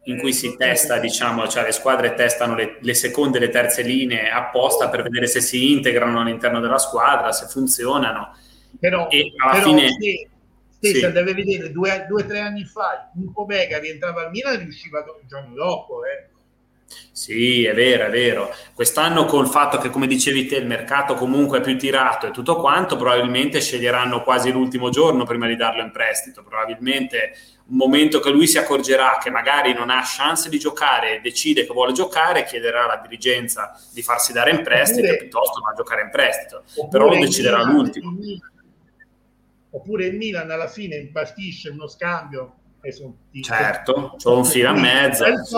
in 0.07 0.19
cui 0.19 0.33
si 0.33 0.55
testa, 0.57 0.99
diciamo, 0.99 1.47
cioè 1.47 1.63
le 1.63 1.71
squadre 1.71 2.13
testano 2.13 2.55
le, 2.55 2.77
le, 2.81 2.93
seconde 2.93 3.37
e 3.37 3.41
le 3.41 3.49
terze 3.49 3.81
linee 3.81 4.29
apposta 4.29 4.89
per 4.89 5.03
vedere 5.03 5.27
se 5.27 5.41
si 5.41 5.71
integrano 5.71 6.21
all'interno 6.21 6.59
della 6.59 6.77
squadra, 6.77 7.31
se 7.31 7.47
funzionano. 7.47 8.35
Però, 8.79 9.07
e 9.09 9.33
alla 9.37 9.53
però 9.53 9.65
fine... 9.65 9.89
Se, 9.89 10.29
se 10.79 10.93
sì. 10.93 11.11
deve 11.11 11.33
vedere 11.33 11.71
due 11.71 12.05
o 12.07 12.25
tre 12.25 12.39
anni 12.39 12.63
fa, 12.63 13.11
un 13.15 13.31
Pomega 13.31 13.79
rientrava 13.79 14.25
al 14.25 14.29
Milan 14.29 14.53
e 14.53 14.57
riusciva 14.57 14.99
il 14.99 15.27
giorno 15.27 15.55
dopo, 15.55 16.05
eh. 16.05 16.29
Sì, 17.11 17.65
è 17.65 17.73
vero, 17.73 18.05
è 18.05 18.09
vero. 18.09 18.53
Quest'anno 18.73 19.25
col 19.25 19.47
fatto 19.47 19.77
che, 19.77 19.89
come 19.89 20.07
dicevi 20.07 20.45
te, 20.45 20.57
il 20.57 20.67
mercato 20.67 21.15
comunque 21.15 21.59
è 21.59 21.61
più 21.61 21.77
tirato 21.77 22.27
e 22.27 22.31
tutto 22.31 22.57
quanto, 22.57 22.95
probabilmente 22.95 23.59
sceglieranno 23.59 24.21
quasi 24.21 24.51
l'ultimo 24.51 24.89
giorno 24.89 25.25
prima 25.25 25.47
di 25.47 25.55
darlo 25.55 25.81
in 25.81 25.91
prestito. 25.91 26.43
Probabilmente 26.43 27.35
un 27.67 27.75
momento 27.75 28.19
che 28.19 28.29
lui 28.29 28.47
si 28.47 28.57
accorgerà 28.57 29.17
che 29.21 29.29
magari 29.29 29.73
non 29.73 29.89
ha 29.89 30.01
chance 30.05 30.47
di 30.47 30.59
giocare 30.59 31.17
e 31.17 31.19
decide 31.19 31.65
che 31.65 31.73
vuole 31.73 31.91
giocare, 31.91 32.45
chiederà 32.45 32.83
alla 32.83 33.01
dirigenza 33.01 33.77
di 33.91 34.01
farsi 34.01 34.31
dare 34.31 34.51
in 34.51 34.61
prestito 34.61 35.07
oppure, 35.07 35.17
piuttosto 35.17 35.59
che 35.59 35.73
giocare 35.75 36.01
in 36.03 36.09
prestito. 36.09 36.63
Però 36.89 37.09
lo 37.09 37.17
deciderà 37.17 37.57
Milan, 37.57 37.73
l'ultimo. 37.73 38.17
Il 38.21 38.41
oppure 39.71 40.05
il 40.05 40.15
Milan 40.15 40.49
alla 40.49 40.67
fine 40.67 40.95
impastisce 40.95 41.69
uno 41.69 41.87
scambio 41.87 42.56
certo, 43.41 44.15
c'è 44.17 44.29
un 44.29 44.45
filo 44.45 44.69
a 44.69 44.73
mezzo 44.73 45.25
sì. 45.43 45.55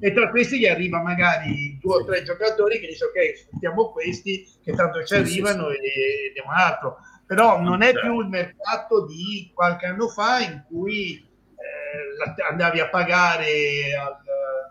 e 0.00 0.12
tra 0.12 0.30
questi 0.30 0.58
gli 0.58 0.66
arriva 0.66 1.00
magari 1.02 1.78
due 1.80 1.96
o 1.96 2.04
tre 2.04 2.22
giocatori 2.22 2.80
che 2.80 2.88
dice 2.88 3.04
ok 3.04 3.38
sfruttiamo 3.38 3.90
questi 3.90 4.48
che 4.62 4.72
tanto 4.72 5.04
ci 5.04 5.14
arrivano 5.14 5.68
sì, 5.70 5.76
sì, 5.76 5.82
e 5.82 6.32
diamo 6.32 6.50
un 6.50 6.56
altro 6.56 6.96
però 7.26 7.60
non 7.60 7.82
è 7.82 7.92
più 7.92 8.20
il 8.20 8.28
mercato 8.28 9.06
di 9.06 9.50
qualche 9.54 9.86
anno 9.86 10.08
fa 10.08 10.40
in 10.40 10.62
cui 10.66 11.16
eh, 11.16 12.42
andavi 12.50 12.80
a 12.80 12.88
pagare 12.88 13.96
al, 13.98 14.16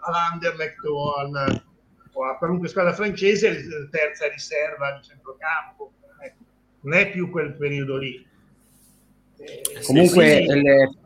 all'Anderlecht 0.01 0.85
o, 0.85 1.13
al, 1.15 1.63
o, 2.13 2.25
a 2.25 2.37
qualunque 2.37 2.67
squadra 2.67 2.93
francese 2.93 3.49
la 3.49 3.87
terza 3.89 4.27
riserva 4.27 4.93
di 4.93 5.07
centrocampo. 5.07 5.93
Ecco, 6.19 6.43
non 6.81 6.93
è 6.93 7.09
più 7.09 7.29
quel 7.31 7.55
periodo 7.55 7.97
lì. 7.97 8.25
Eh, 9.37 9.81
Comunque, 9.85 10.25
sì, 10.25 10.47
sì. 10.47 10.57
Il, 10.57 10.97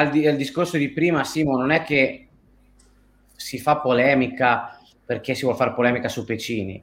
al, 0.00 0.24
al, 0.26 0.36
discorso 0.36 0.76
di 0.76 0.90
prima, 0.90 1.24
Simo, 1.24 1.56
non 1.56 1.70
è 1.70 1.82
che 1.82 2.28
si 3.36 3.58
fa 3.58 3.78
polemica 3.78 4.78
perché 5.04 5.34
si 5.34 5.42
vuole 5.42 5.56
fare 5.56 5.72
polemica 5.72 6.08
su 6.08 6.24
Pecini. 6.24 6.82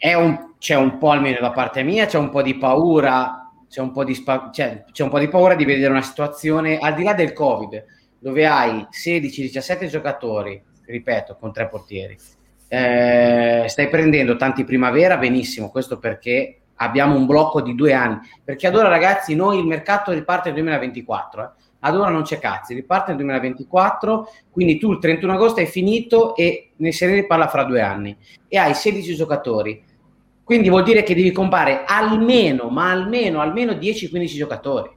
Un, 0.00 0.54
c'è 0.58 0.76
un 0.76 0.98
po' 0.98 1.10
almeno 1.10 1.40
da 1.40 1.50
parte 1.50 1.82
mia, 1.82 2.06
c'è 2.06 2.18
un 2.18 2.30
po' 2.30 2.42
di 2.42 2.56
paura 2.56 3.48
c'è 3.68 3.80
un, 3.80 3.92
po 3.92 4.02
di 4.02 4.14
spa- 4.14 4.50
cioè, 4.52 4.84
c'è 4.90 5.02
un 5.02 5.10
po' 5.10 5.18
di 5.18 5.28
paura 5.28 5.54
di 5.54 5.64
vedere 5.64 5.90
una 5.90 6.02
situazione 6.02 6.78
al 6.78 6.94
di 6.94 7.02
là 7.02 7.12
del 7.12 7.32
Covid, 7.32 7.84
dove 8.18 8.46
hai 8.46 8.86
16-17 8.90 9.86
giocatori, 9.86 10.60
ripeto, 10.86 11.36
con 11.38 11.52
tre 11.52 11.68
portieri. 11.68 12.16
Eh, 12.66 13.64
stai 13.68 13.88
prendendo 13.88 14.36
tanti 14.36 14.64
primavera, 14.64 15.18
benissimo, 15.18 15.70
questo 15.70 15.98
perché 15.98 16.60
abbiamo 16.76 17.14
un 17.14 17.26
blocco 17.26 17.60
di 17.60 17.74
due 17.74 17.92
anni, 17.92 18.18
perché 18.42 18.66
ad 18.66 18.74
ora 18.74 18.88
ragazzi 18.88 19.34
noi 19.34 19.58
il 19.58 19.66
mercato 19.66 20.12
riparte 20.12 20.50
nel 20.50 20.62
2024, 20.62 21.42
eh. 21.42 21.66
Ad 21.80 21.96
ora 21.96 22.10
non 22.10 22.22
c'è 22.22 22.38
cazzo, 22.38 22.74
riparte 22.74 23.08
nel 23.08 23.18
2024, 23.18 24.28
quindi 24.50 24.78
tu 24.78 24.92
il 24.92 24.98
31 24.98 25.32
agosto 25.32 25.60
hai 25.60 25.66
finito 25.66 26.34
e 26.34 26.70
ne 26.76 26.92
se 26.92 27.06
ne 27.06 27.14
riparla 27.14 27.48
fra 27.48 27.64
due 27.64 27.80
anni 27.80 28.16
e 28.48 28.56
hai 28.56 28.74
16 28.74 29.14
giocatori, 29.14 29.82
quindi 30.42 30.68
vuol 30.68 30.82
dire 30.82 31.02
che 31.02 31.14
devi 31.14 31.30
comprare 31.32 31.84
almeno, 31.86 32.68
ma 32.68 32.90
almeno, 32.90 33.40
almeno 33.40 33.72
10-15 33.72 34.26
giocatori. 34.26 34.96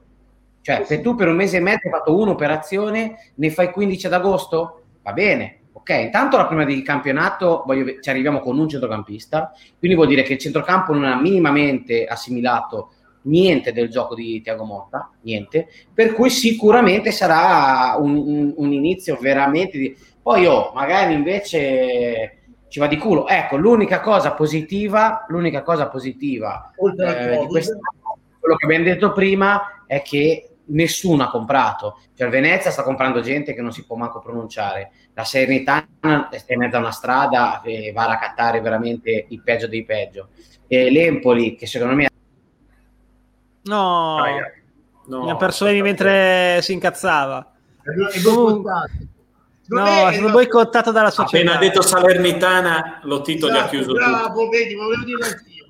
Cioè, 0.61 0.83
se 0.85 1.01
tu 1.01 1.15
per 1.15 1.27
un 1.27 1.35
mese 1.35 1.57
e 1.57 1.59
mezzo 1.59 1.87
hai 1.87 1.91
fatto 1.91 2.15
un'operazione, 2.15 3.15
ne 3.35 3.49
fai 3.49 3.71
15 3.71 4.05
ad 4.05 4.13
agosto, 4.13 4.81
va 5.01 5.11
bene, 5.11 5.61
Ok, 5.73 5.89
intanto 5.89 6.37
la 6.37 6.45
prima 6.45 6.65
di 6.65 6.83
campionato 6.83 7.63
voglio, 7.65 7.99
ci 8.01 8.09
arriviamo 8.11 8.39
con 8.39 8.59
un 8.59 8.67
centrocampista, 8.67 9.51
quindi 9.79 9.95
vuol 9.95 10.09
dire 10.09 10.21
che 10.21 10.33
il 10.33 10.39
centrocampo 10.39 10.93
non 10.93 11.05
ha 11.05 11.19
minimamente 11.19 12.05
assimilato 12.05 12.91
niente 13.23 13.71
del 13.71 13.89
gioco 13.89 14.15
di 14.15 14.41
Tiago 14.41 14.63
Motta, 14.63 15.11
niente, 15.21 15.67
per 15.93 16.13
cui 16.13 16.29
sicuramente 16.29 17.11
sarà 17.11 17.95
un, 17.97 18.15
un, 18.15 18.53
un 18.55 18.73
inizio 18.73 19.17
veramente 19.19 19.77
di... 19.77 19.95
Poi 20.21 20.45
oh, 20.45 20.71
magari 20.73 21.13
invece 21.13 22.41
ci 22.67 22.79
va 22.79 22.87
di 22.87 22.97
culo. 22.97 23.27
Ecco, 23.27 23.57
l'unica 23.57 23.99
cosa 23.99 24.31
positiva, 24.33 25.25
l'unica 25.27 25.61
cosa 25.61 25.87
positiva 25.87 26.71
eh, 26.75 27.47
di 27.47 27.47
quello 28.39 28.55
che 28.55 28.65
abbiamo 28.65 28.83
detto 28.85 29.11
prima 29.11 29.83
è 29.85 30.01
che 30.01 30.51
nessuno 30.67 31.23
ha 31.23 31.29
comprato. 31.29 31.99
Cioè, 32.15 32.29
Venezia 32.29 32.71
sta 32.71 32.83
comprando 32.83 33.21
gente 33.21 33.53
che 33.53 33.61
non 33.61 33.71
si 33.71 33.85
può 33.85 33.95
manco 33.95 34.19
pronunciare. 34.19 34.91
La 35.13 35.23
Serenità 35.23 35.85
è 35.99 36.53
in 36.53 36.59
mezzo 36.59 36.77
a 36.77 36.79
una 36.79 36.91
strada 36.91 37.61
e 37.61 37.91
va 37.91 38.03
a 38.03 38.11
raccattare 38.11 38.61
veramente 38.61 39.25
il 39.29 39.41
peggio 39.43 39.67
dei 39.67 39.83
peggio. 39.83 40.29
E 40.67 40.89
l'Empoli, 40.89 41.55
che 41.55 41.67
secondo 41.67 41.95
me. 41.95 42.10
No, 43.63 44.17
no 45.05 45.23
mi 45.23 45.29
ha 45.29 45.35
perso 45.35 45.65
Emi 45.65 45.81
mentre 45.81 46.59
si 46.61 46.73
incazzava. 46.73 47.53
È 47.81 48.19
No, 49.67 50.09
è 50.09 50.13
stato 50.13 50.31
boicottato 50.31 50.91
dalla 50.91 51.11
società. 51.11 51.53
Appena 51.53 51.57
detto 51.57 51.81
Salernitana, 51.81 52.99
lo 53.03 53.21
Tito 53.21 53.47
esatto, 53.47 53.53
gli 53.53 53.55
ha 53.55 53.59
esatto, 53.59 53.69
chiuso 53.69 53.93
bravo, 53.93 54.27
tutto. 54.27 54.49
vedi, 54.49 54.75
volevo 54.75 55.03
dire 55.03 55.23
anch'io. 55.23 55.65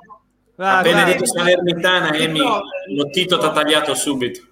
Appena 0.56 1.04
detto 1.04 1.25
Salernitana, 1.27 2.13
Emi, 2.15 2.39
lo 2.39 3.10
Tito 3.12 3.38
ti 3.38 3.45
ha 3.45 3.51
tagliato 3.51 3.93
subito 3.93 4.49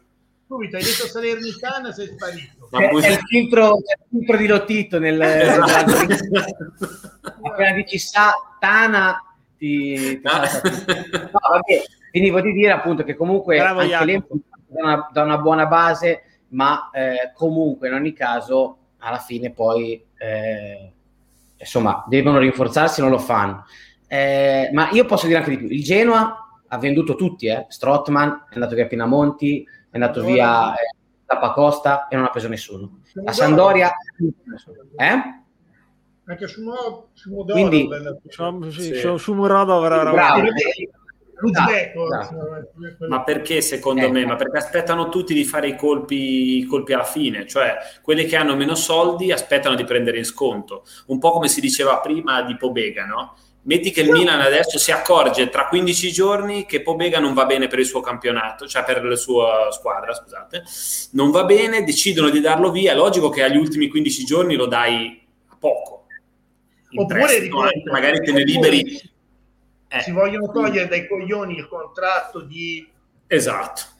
subito 0.49 0.77
hai 0.77 0.83
detto 0.83 1.07
Salernitana 1.07 1.91
sei 1.91 2.07
sparito 2.07 2.69
è, 2.71 2.89
è, 2.89 3.11
il 3.11 3.19
filtro, 3.27 3.77
il 3.77 4.07
filtro 4.09 4.37
di 4.37 4.47
Lotito 4.47 4.97
nel, 4.97 5.21
esatto. 5.21 5.93
appena 7.47 7.71
dici 7.73 7.99
sa 7.99 8.33
Tana 8.59 9.23
ti, 9.59 9.93
ti 9.93 10.21
no, 10.23 10.31
vabbè, 10.31 11.83
quindi 12.11 12.29
voglio 12.29 12.51
dire 12.51 12.71
appunto 12.71 13.03
che 13.03 13.15
comunque 13.15 13.57
Bravo, 13.57 13.81
anche 13.81 14.05
l'Empoli 14.05 14.43
da 14.67 14.83
una, 14.83 15.09
da 15.11 15.23
una 15.23 15.37
buona 15.37 15.65
base 15.65 16.23
ma 16.49 16.89
eh, 16.91 17.31
comunque 17.33 17.87
in 17.87 17.93
ogni 17.93 18.13
caso 18.13 18.77
alla 18.99 19.19
fine 19.19 19.51
poi 19.51 20.03
eh, 20.17 20.91
insomma 21.57 22.03
devono 22.07 22.39
rinforzarsi 22.39 23.01
non 23.01 23.09
lo 23.09 23.19
fanno. 23.19 23.65
Eh, 24.07 24.69
ma 24.73 24.89
io 24.91 25.05
posso 25.05 25.27
dire 25.27 25.37
anche 25.37 25.51
di 25.51 25.57
più. 25.57 25.67
Il 25.67 25.83
Genoa 25.83 26.59
ha 26.67 26.77
venduto 26.77 27.15
tutti 27.15 27.47
eh. 27.47 27.65
Strottman 27.67 28.45
è 28.49 28.53
andato 28.55 28.75
via 28.75 28.85
a 28.85 28.87
Pinamonti 28.87 29.63
è 29.63 29.95
andato 29.95 30.23
via 30.23 30.73
eh, 30.73 31.51
Costa 31.53 32.07
e 32.07 32.15
non 32.15 32.25
ha 32.25 32.29
preso 32.29 32.47
nessuno. 32.47 33.01
La 33.13 33.31
Sampdoria, 33.31 33.91
eh? 34.97 35.37
Anche 36.25 36.47
su 36.47 36.61
Quindi, 37.51 37.89
su 39.17 39.33
Murodo 39.33 39.77
avrà 39.77 40.11
ma 43.07 43.23
perché 43.23 43.61
secondo 43.61 44.05
eh. 44.05 44.11
me? 44.11 44.25
Ma 44.25 44.35
perché 44.35 44.57
aspettano 44.57 45.09
tutti 45.09 45.33
di 45.33 45.43
fare 45.43 45.67
i 45.67 45.75
colpi, 45.75 46.57
i 46.57 46.65
colpi 46.65 46.93
alla 46.93 47.03
fine, 47.03 47.47
cioè 47.47 47.77
quelli 48.01 48.25
che 48.25 48.35
hanno 48.35 48.55
meno 48.55 48.75
soldi 48.75 49.31
aspettano 49.31 49.75
di 49.75 49.83
prendere 49.85 50.17
in 50.17 50.25
sconto, 50.25 50.83
un 51.07 51.19
po' 51.19 51.31
come 51.31 51.47
si 51.47 51.61
diceva 51.61 51.99
prima 51.99 52.41
di 52.41 52.55
Pobega, 52.57 53.05
no? 53.05 53.35
Metti 53.61 53.91
che 53.91 54.01
il 54.01 54.11
Milan 54.11 54.39
adesso 54.39 54.79
si 54.79 54.91
accorge 54.91 55.49
tra 55.49 55.67
15 55.67 56.11
giorni 56.11 56.65
che 56.65 56.81
Pobega 56.81 57.19
non 57.19 57.33
va 57.33 57.45
bene 57.45 57.67
per 57.67 57.79
il 57.79 57.85
suo 57.85 57.99
campionato, 57.99 58.65
cioè 58.67 58.83
per 58.83 59.03
la 59.03 59.15
sua 59.17 59.67
squadra, 59.71 60.13
scusate, 60.13 60.63
non 61.11 61.29
va 61.29 61.43
bene, 61.43 61.83
decidono 61.83 62.29
di 62.29 62.39
darlo 62.39 62.71
via. 62.71 62.93
È 62.93 62.95
logico 62.95 63.29
che 63.29 63.43
agli 63.43 63.57
ultimi 63.57 63.89
15 63.89 64.23
giorni 64.23 64.55
lo 64.55 64.65
dai 64.65 65.21
a 65.49 65.57
poco. 65.59 66.05
Oppure 66.95 67.19
prestito, 67.19 67.59
anche, 67.59 67.83
magari 67.91 68.21
te 68.21 68.31
ne 68.31 68.43
liberi. 68.43 69.11
Eh. 69.89 70.01
Si 70.01 70.11
vogliono 70.11 70.51
togliere 70.51 70.87
dai 70.87 71.07
coglioni 71.07 71.57
il 71.57 71.67
contratto 71.67 72.41
di. 72.41 72.87
Esatto 73.27 73.97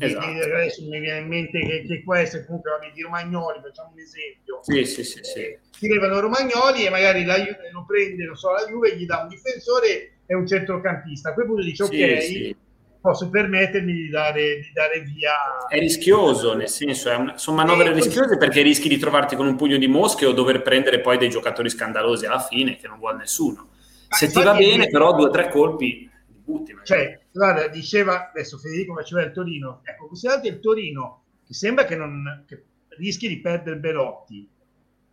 Esatto. 0.00 0.26
adesso 0.26 0.82
mi 0.82 1.00
viene 1.00 1.18
in 1.18 1.26
mente 1.26 1.58
che, 1.58 1.84
che 1.86 2.02
questo 2.04 2.44
comunque 2.44 2.70
vabbè, 2.70 2.92
di 2.94 3.02
Romagnoli, 3.02 3.60
facciamo 3.60 3.90
un 3.92 3.98
esempio. 3.98 4.60
Sì, 4.62 4.84
sì, 4.84 5.02
sì, 5.02 5.20
sì. 5.22 5.58
Scrivono 5.70 6.20
Romagnoli 6.20 6.84
e 6.84 6.90
magari 6.90 7.24
la 7.24 7.36
Juve 7.36 7.70
lo 7.72 7.84
prende, 7.86 8.24
non 8.24 8.36
so, 8.36 8.52
la 8.52 8.64
Juve 8.68 8.96
gli 8.96 9.06
dà 9.06 9.22
un 9.22 9.28
difensore 9.28 10.18
e 10.26 10.34
un 10.34 10.46
centrocampista. 10.46 11.30
A 11.30 11.34
quel 11.34 11.46
punto 11.46 11.62
dice 11.62 11.82
ok, 11.82 12.22
sì. 12.22 12.56
posso 13.00 13.28
permettermi 13.28 13.92
di 13.92 14.08
dare, 14.08 14.60
di 14.60 14.70
dare, 14.72 15.00
via. 15.00 15.66
È 15.66 15.78
rischioso, 15.78 16.54
nel 16.54 16.68
senso, 16.68 17.10
una, 17.10 17.36
sono 17.36 17.56
manovre 17.56 17.92
rischiose 17.92 18.36
perché 18.36 18.62
rischi 18.62 18.88
di 18.88 18.98
trovarti 18.98 19.34
con 19.34 19.48
un 19.48 19.56
pugno 19.56 19.78
di 19.78 19.88
mosche 19.88 20.26
o 20.26 20.32
dover 20.32 20.62
prendere 20.62 21.00
poi 21.00 21.18
dei 21.18 21.28
giocatori 21.28 21.68
scandalosi 21.68 22.26
alla 22.26 22.40
fine 22.40 22.76
che 22.76 22.86
non 22.86 22.98
vuole 22.98 23.18
nessuno. 23.18 23.70
Se 24.08 24.28
ti 24.28 24.42
va 24.42 24.54
bene, 24.54 24.88
però 24.88 25.14
due 25.14 25.26
o 25.26 25.30
tre 25.30 25.50
colpi 25.50 26.10
butti. 26.48 26.74
Cioè, 26.82 27.20
guarda, 27.30 27.68
diceva 27.68 28.30
adesso 28.30 28.58
Federico 28.58 28.94
faceva 28.94 29.22
il 29.22 29.32
Torino. 29.32 29.80
Ecco, 29.84 30.06
considerate 30.06 30.48
il 30.48 30.60
Torino, 30.60 31.22
che 31.46 31.54
sembra 31.54 31.84
che, 31.84 31.96
non, 31.96 32.44
che 32.46 32.64
rischi 32.96 33.28
di 33.28 33.40
perdere 33.40 33.76
Belotti. 33.76 34.48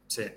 Sì. 0.05 0.31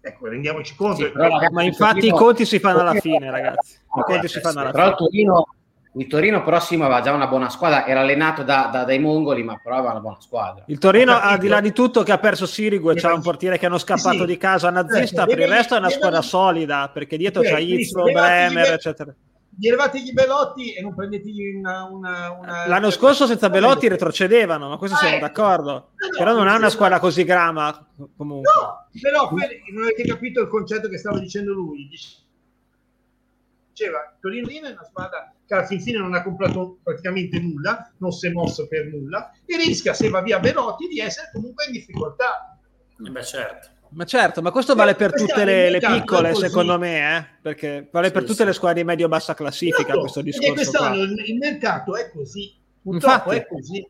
Ecco, 0.00 0.28
rendiamoci 0.28 0.74
conto. 0.74 1.04
Sì, 1.04 1.10
però, 1.10 1.38
ma 1.50 1.62
infatti 1.62 2.00
Torino, 2.00 2.16
i 2.16 2.18
conti 2.18 2.44
si 2.44 2.58
fanno 2.58 2.80
alla 2.80 3.00
fine, 3.00 3.30
ragazzi. 3.30 3.76
I 3.76 4.02
conti 4.02 4.28
si 4.28 4.40
fanno 4.40 4.60
alla 4.60 4.70
però 4.70 4.96
fine. 4.96 4.96
Torino, 4.96 5.54
il 5.96 6.06
Torino 6.08 6.42
prossimo 6.42 6.84
aveva 6.84 7.00
già 7.00 7.12
una 7.12 7.26
buona 7.28 7.48
squadra, 7.48 7.86
era 7.86 8.00
allenato 8.00 8.42
da, 8.42 8.68
da, 8.72 8.84
dai 8.84 8.98
mongoli, 8.98 9.42
ma 9.42 9.58
però 9.62 9.76
aveva 9.76 9.92
una 9.92 10.00
buona 10.00 10.20
squadra. 10.20 10.64
Il 10.66 10.78
Torino, 10.78 11.18
al 11.18 11.38
di 11.38 11.48
là 11.48 11.60
di 11.60 11.72
tutto, 11.72 12.02
che 12.02 12.12
ha 12.12 12.18
perso 12.18 12.46
Sirigu 12.46 12.90
e 12.90 12.94
c'ha 12.94 13.14
un 13.14 13.22
portiere 13.22 13.58
che 13.58 13.66
hanno 13.66 13.78
scappato 13.78 14.20
sì, 14.20 14.26
di 14.26 14.36
casa 14.36 14.70
nazista, 14.70 15.24
eh, 15.24 15.26
per 15.26 15.38
il 15.38 15.48
resto 15.48 15.76
è 15.76 15.78
una 15.78 15.90
squadra 15.90 16.22
solida, 16.22 16.90
perché 16.92 17.16
dietro 17.16 17.42
c'è 17.42 17.58
Izzo, 17.58 18.02
Bremer, 18.02 18.72
eccetera 18.72 19.14
gli 19.56 20.12
Belotti 20.12 20.74
e 20.74 20.82
non 20.82 20.94
prendetegli 20.94 21.54
una, 21.54 21.84
una, 21.84 22.32
una... 22.32 22.66
L'anno 22.66 22.90
scorso 22.90 23.26
senza 23.26 23.48
Belotti 23.48 23.88
retrocedeva 23.88 24.58
ma 24.58 24.76
questo 24.76 24.96
ah, 24.96 25.00
siamo 25.00 25.14
ecco. 25.16 25.26
d'accordo. 25.26 25.72
No, 25.72 26.18
però 26.18 26.34
non 26.34 26.48
ha 26.48 26.56
una 26.56 26.70
squadra 26.70 26.98
così 26.98 27.24
grama 27.24 27.86
comunque. 28.16 28.50
No, 28.52 28.88
però 29.00 29.30
non 29.30 29.84
avete 29.84 30.04
capito 30.04 30.40
il 30.40 30.48
concetto 30.48 30.88
che 30.88 30.98
stava 30.98 31.20
dicendo 31.20 31.52
lui. 31.52 31.88
Diceva, 33.72 34.16
Torino 34.20 34.48
è 34.48 34.72
una 34.72 34.84
squadra 34.84 35.33
che 35.46 35.54
alla 35.54 35.66
fin 35.66 35.80
fine 35.80 35.98
non 35.98 36.14
ha 36.14 36.22
comprato 36.22 36.78
praticamente 36.82 37.38
nulla, 37.38 37.92
non 37.98 38.12
si 38.12 38.26
è 38.26 38.30
mosso 38.30 38.66
per 38.66 38.86
nulla 38.86 39.30
e 39.44 39.56
rischia, 39.56 39.94
se 39.94 40.08
va 40.08 40.22
via 40.22 40.38
Belotti, 40.38 40.88
di 40.88 41.00
essere 41.00 41.30
comunque 41.32 41.66
in 41.66 41.72
difficoltà. 41.72 42.58
Eh 43.04 43.10
beh, 43.10 43.24
certo. 43.24 43.68
Ma 43.90 44.04
certo, 44.04 44.42
ma 44.42 44.50
questo 44.50 44.74
vale 44.74 44.96
per 44.96 45.12
tutte 45.12 45.44
le, 45.44 45.70
le 45.70 45.78
piccole, 45.78 46.34
secondo 46.34 46.78
me, 46.78 47.16
eh? 47.16 47.26
perché 47.40 47.88
vale 47.92 48.10
per 48.10 48.24
tutte 48.24 48.44
le 48.44 48.52
squadre 48.52 48.80
di 48.80 48.86
medio-bassa 48.86 49.34
classifica 49.34 49.84
certo, 49.84 50.00
questo 50.00 50.20
discorso. 50.20 50.52
Quest'anno 50.52 51.02
il, 51.02 51.22
il 51.26 51.36
mercato 51.36 51.94
è 51.94 52.10
così, 52.10 52.52
purtroppo 52.82 53.32
Infatti, 53.32 53.36
è 53.36 53.46
così. 53.46 53.88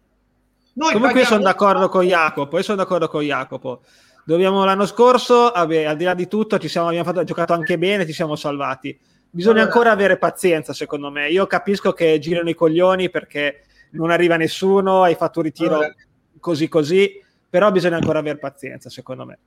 Noi 0.74 0.92
comunque 0.92 0.98
paghiamo... 0.98 1.20
io 1.20 1.24
sono 1.24 1.42
d'accordo 1.42 1.88
con 1.88 2.04
Jacopo, 2.04 2.56
io 2.58 2.62
sono 2.62 2.76
d'accordo 2.76 3.08
con 3.08 3.22
Jacopo. 3.22 3.82
Dobbiamo 4.26 4.64
l'anno 4.64 4.84
scorso, 4.84 5.50
vabbè, 5.54 5.84
al 5.84 5.96
di 5.96 6.04
là 6.04 6.14
di 6.14 6.28
tutto, 6.28 6.58
ci 6.58 6.68
siamo, 6.68 6.88
abbiamo 6.88 7.04
fatto, 7.04 7.24
giocato 7.24 7.54
anche 7.54 7.78
bene, 7.78 8.04
ci 8.04 8.12
siamo 8.12 8.36
salvati. 8.36 8.98
Bisogna 9.34 9.62
allora, 9.62 9.72
ancora 9.72 9.90
avere 9.90 10.16
pazienza, 10.16 10.72
secondo 10.72 11.10
me. 11.10 11.28
Io 11.28 11.44
capisco 11.48 11.92
che 11.92 12.20
girano 12.20 12.50
i 12.50 12.54
coglioni 12.54 13.10
perché 13.10 13.64
non 13.90 14.12
arriva 14.12 14.36
nessuno, 14.36 15.02
hai 15.02 15.16
fatto 15.16 15.40
un 15.40 15.46
ritiro 15.46 15.74
allora, 15.74 15.94
così 16.38 16.68
così, 16.68 17.20
però 17.50 17.72
bisogna 17.72 17.96
ancora 17.96 18.20
avere 18.20 18.38
pazienza, 18.38 18.88
secondo 18.88 19.24
me. 19.24 19.38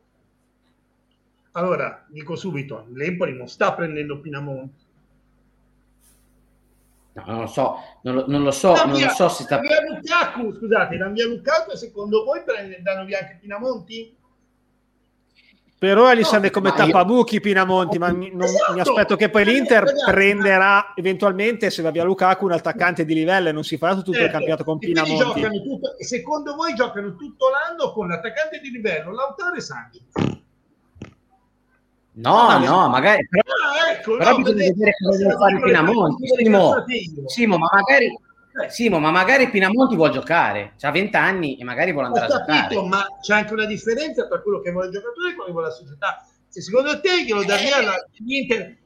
Allora, 1.52 2.06
dico 2.10 2.36
subito, 2.36 2.88
l'Empoli 2.92 3.32
non 3.34 3.48
sta 3.48 3.74
prendendo 3.74 4.20
Pinamonti. 4.20 4.86
No, 7.14 7.24
non 7.26 7.40
lo 7.40 7.48
so, 7.48 7.78
non 8.02 8.14
lo, 8.14 8.26
non 8.28 8.44
lo 8.44 8.52
so, 8.52 8.76
non 8.76 8.92
via, 8.92 9.06
lo 9.06 9.14
so 9.14 9.30
se 9.30 9.44
sta... 9.44 9.60
Via 9.60 9.82
Lukaku, 9.88 10.54
scusate, 10.54 10.98
dan 10.98 11.14
via 11.14 11.26
Lukaku 11.28 11.78
secondo 11.78 12.26
voi 12.26 12.44
prende, 12.44 12.82
danno 12.82 13.06
via 13.06 13.20
anche 13.20 13.38
Pinamonti? 13.40 14.16
Per 15.80 15.96
ora 15.96 16.14
li 16.14 16.22
no, 16.22 16.28
serve 16.28 16.50
come 16.50 16.74
tappabuchi 16.74 17.36
io... 17.36 17.42
Pinamonti, 17.42 18.00
ma 18.00 18.12
mi, 18.12 18.32
non, 18.34 18.48
esatto. 18.48 18.74
mi 18.74 18.80
aspetto 18.80 19.16
che 19.16 19.30
poi 19.30 19.46
l'Inter 19.46 19.84
esatto. 19.84 20.12
prenderà 20.12 20.94
eventualmente, 20.96 21.70
se 21.70 21.84
va 21.84 21.92
via 21.92 22.04
Lukaku, 22.04 22.46
un 22.46 22.54
attaccante 22.54 23.06
di 23.06 23.14
livello 23.14 23.50
e 23.50 23.52
non 23.52 23.64
si 23.64 23.78
farà 23.78 23.94
tutto 23.94 24.12
certo. 24.12 24.26
il 24.26 24.32
campionato 24.32 24.64
con 24.64 24.78
e 24.82 24.88
Pinamonti. 24.88 25.62
Tutto, 25.62 25.96
secondo 26.00 26.56
voi 26.56 26.74
giocano 26.74 27.16
tutto 27.16 27.46
l'anno 27.50 27.92
con 27.92 28.08
l'attaccante 28.08 28.60
di 28.60 28.72
livello, 28.72 29.14
Lautaro 29.14 29.56
e 29.56 29.62
Sanchez? 29.62 30.04
No, 32.14 32.58
no, 32.58 32.66
no, 32.66 32.90
magari 32.90 33.28
però, 33.30 33.44
Ecco, 33.92 34.18
Però 34.18 34.32
no, 34.32 34.38
bisogna 34.38 34.64
vedere 34.64 34.92
cosa 35.00 35.18
deve 35.18 35.36
fare 35.36 35.60
Pinamonti. 35.60 36.28
Simo. 36.38 36.74
Simo, 37.26 37.58
ma 37.58 37.68
magari, 37.72 38.18
Eh. 38.66 38.70
Simo, 38.70 39.00
ma 39.00 39.12
magari 39.12 39.50
Pinamonti 39.50 39.96
vuole 39.96 40.12
giocare. 40.14 40.74
Ha 40.80 40.92
20 40.92 41.16
anni 41.16 41.58
e 41.58 41.64
magari 41.64 41.92
vuole 41.92 42.08
Ho 42.08 42.14
andare 42.14 42.34
a 42.34 42.44
capito, 42.46 42.82
giocare. 42.82 42.88
ma 42.88 43.06
c'è 43.22 43.34
anche 43.36 43.54
una 43.54 43.66
differenza 43.66 44.28
tra 44.28 44.42
quello 44.42 44.60
che 44.62 44.72
vuole 44.72 44.88
il 44.88 44.94
giocatore 44.94 45.30
e 45.30 45.34
quello 45.34 45.46
che 45.46 45.52
vuole 45.52 45.68
la 45.68 45.74
società. 45.74 46.26
Se 46.48 46.62
secondo 46.62 47.00
te 47.00 47.24
glielo 47.24 47.44
dà 47.44 47.56
via 47.58 47.82
la- 47.82 48.06
l'Inter, 48.26 48.78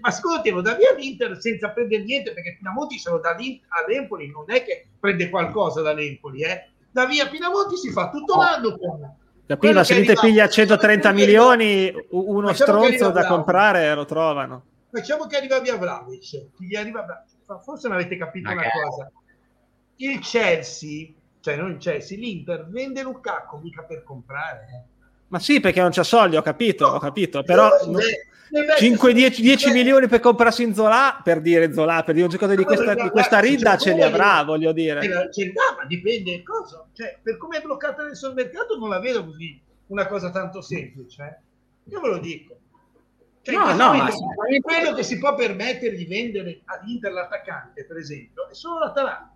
ma 0.00 0.10
secondo 0.10 0.42
te 0.42 0.50
lo 0.50 0.60
dà 0.60 0.74
via 0.74 0.92
l'Inter 0.94 1.38
senza 1.40 1.70
prendere 1.70 2.02
niente 2.02 2.32
perché 2.34 2.56
Pinamonti 2.58 2.98
se 2.98 3.08
lo 3.10 3.18
dà 3.18 3.30
all'Empoli 3.30 4.30
non 4.30 4.44
è 4.48 4.62
che 4.62 4.88
prende 5.00 5.30
qualcosa 5.30 5.80
dall'Empoli, 5.80 6.42
eh? 6.42 6.68
Da 6.90 7.06
via 7.06 7.26
Pinamonti 7.28 7.76
si 7.76 7.90
fa 7.90 8.10
tutto 8.10 8.36
l'anno 8.36 8.76
con 8.76 9.00
Capito? 9.46 9.56
quello 9.58 9.84
Se 9.84 9.94
l'Inter 9.94 10.18
piglia 10.20 10.48
130 10.48 11.08
facciamo 11.08 11.16
che 11.16 11.22
arriva- 11.24 11.54
milioni, 11.56 12.06
uno 12.10 12.48
facciamo 12.48 12.82
stronzo 12.84 13.10
da 13.10 13.26
comprare 13.26 13.94
lo 13.94 14.04
trovano. 14.04 14.64
Facciamo 14.90 15.26
che 15.26 15.36
arriva 15.36 15.58
via 15.60 15.76
Vlaovic, 15.76 16.30
che 16.30 16.48
gli 16.58 16.76
arriva 16.76 17.02
Vlahovic. 17.02 17.32
Forse 17.62 17.88
non 17.88 17.96
avete 17.98 18.16
capito 18.16 18.48
Magari. 18.48 18.68
una 18.74 18.88
cosa. 18.88 19.10
Il 19.96 20.18
Chelsea, 20.20 21.08
cioè 21.40 21.56
non 21.56 21.72
il 21.72 21.76
Chelsea, 21.78 22.18
l'Inter 22.18 22.66
vende 22.68 23.02
Lukaku 23.02 23.58
mica 23.58 23.82
per 23.82 24.02
comprare. 24.02 24.66
eh. 24.72 24.92
Ma 25.28 25.38
sì, 25.38 25.60
perché 25.60 25.80
non 25.80 25.90
c'è 25.90 26.04
soldi, 26.04 26.36
ho 26.36 26.42
capito, 26.42 26.86
ho 26.86 26.98
capito. 26.98 27.42
Però 27.42 27.68
Eh, 27.78 28.58
eh, 28.60 28.64
beh, 28.64 28.74
5-10 28.78 29.68
eh, 29.68 29.72
milioni 29.72 30.06
per 30.06 30.20
comprarsi 30.20 30.62
in 30.62 30.74
Zola, 30.74 31.20
per 31.24 31.40
dire 31.40 31.72
Zola, 31.72 32.02
per 32.04 32.14
dire 32.14 32.26
un 32.26 32.30
giocatore 32.30 32.56
di 32.56 32.64
questa, 32.64 32.94
di 32.94 33.08
questa 33.10 33.40
rinda 33.40 33.76
ce 33.76 33.94
li 33.94 34.02
avrà, 34.02 34.42
voglio 34.44 34.72
dire. 34.72 35.00
Eh, 35.00 35.28
c'è- 35.30 35.46
no, 35.46 35.76
ma 35.76 35.84
dipende 35.86 36.42
cosa. 36.42 36.86
Cioè, 36.92 37.18
per 37.22 37.36
come 37.36 37.58
è 37.58 37.62
bloccato 37.62 38.02
adesso 38.02 38.28
il 38.28 38.34
mercato, 38.34 38.78
non 38.78 38.88
la 38.88 39.00
vedo 39.00 39.24
così 39.24 39.60
una 39.88 40.06
cosa 40.06 40.30
tanto 40.30 40.60
semplice. 40.60 41.22
eh. 41.22 41.90
Io 41.90 42.00
ve 42.00 42.08
lo 42.08 42.18
dico. 42.18 42.56
Cioè, 43.44 43.54
No, 43.54 43.74
no, 43.74 43.92
ma 43.94 44.10
sicuramente- 44.10 44.60
quello 44.62 44.94
che 44.94 45.02
si 45.02 45.18
può 45.18 45.34
permettere 45.34 45.94
di 45.94 46.06
vendere 46.06 46.60
all'Inter 46.64 47.12
l'attaccante, 47.12 47.84
per 47.84 47.98
esempio, 47.98 48.48
è 48.48 48.54
solo 48.54 48.78
l'Atalanta. 48.78 49.32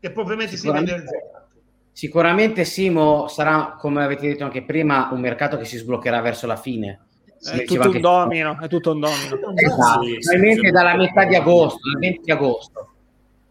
Che 0.00 0.10
può 0.10 0.24
permettersi 0.24 0.54
di 0.56 0.60
Sicuramente. 0.60 0.94
vendere 0.94 1.16
il 1.16 1.22
Zerati. 1.30 1.46
Sicuramente 1.92 2.64
Simo 2.64 3.28
sarà, 3.28 3.76
come 3.78 4.02
avete 4.04 4.26
detto 4.28 4.42
anche 4.44 4.62
prima, 4.64 5.08
un 5.12 5.20
mercato 5.20 5.56
che 5.58 5.64
si 5.64 5.76
sbloccherà 5.76 6.20
verso 6.20 6.46
la 6.48 6.56
fine. 6.56 7.00
È 7.40 7.58
tutto 7.64 7.74
un 7.74 7.86
anche- 7.86 8.00
domino, 8.00 8.58
è 8.60 8.68
tutto 8.68 8.92
un 8.92 9.00
domino. 9.00 9.52
Esatto, 9.54 10.02
Sì, 10.02 10.08
sì, 10.10 10.18
probabilmente 10.18 10.66
sì. 10.66 10.70
dalla 10.72 10.96
metà 10.96 11.24
di 11.24 11.34
agosto, 11.36 11.78
dal 11.90 12.00
20 12.00 12.20
di 12.24 12.30
agosto. 12.32 12.92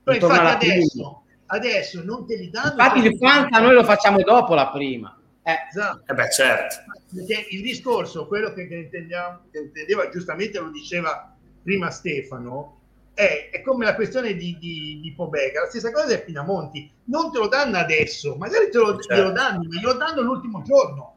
Infatti 0.06 0.70
adesso, 0.70 1.24
adesso 1.48 2.04
non 2.04 2.26
te 2.28 2.36
li 2.38 2.50
danno. 2.50 2.72
Infatti 2.72 3.00
il 3.00 3.18
Fanta 3.18 3.60
noi 3.60 3.74
lo 3.74 3.84
facciamo 3.86 4.22
dopo 4.22 4.54
la 4.56 4.70
prima. 4.70 5.18
Eh, 5.44 5.56
Esatto. 5.70 6.04
Eh 6.12 6.14
beh, 6.14 6.32
certo. 6.32 6.76
Perché 7.14 7.48
il 7.52 7.62
discorso, 7.62 8.28
quello 8.28 8.52
che, 8.54 8.68
che 8.68 8.76
intendeva, 8.76 10.10
giustamente 10.12 10.60
lo 10.60 10.70
diceva 10.70 11.34
prima 11.64 11.90
Stefano, 11.90 12.80
è, 13.14 13.50
è 13.52 13.62
come 13.62 13.86
la 13.86 13.96
questione 13.96 14.36
di, 14.36 14.58
di, 14.60 15.00
di 15.02 15.14
Pobega. 15.14 15.62
La 15.62 15.70
stessa 15.70 15.92
cosa 15.92 16.14
è 16.14 16.24
Pinamonti. 16.24 16.90
Non 17.06 17.32
te 17.32 17.40
lo 17.40 17.48
danno 17.48 17.78
adesso, 17.78 18.36
magari 18.36 18.70
te 18.70 18.78
lo, 18.78 19.00
Certo. 19.00 19.16
glielo 19.16 19.32
danno, 19.32 19.60
ma 19.60 19.80
glielo 19.80 19.94
danno 19.94 20.22
l'ultimo 20.22 20.62
giorno. 20.62 21.16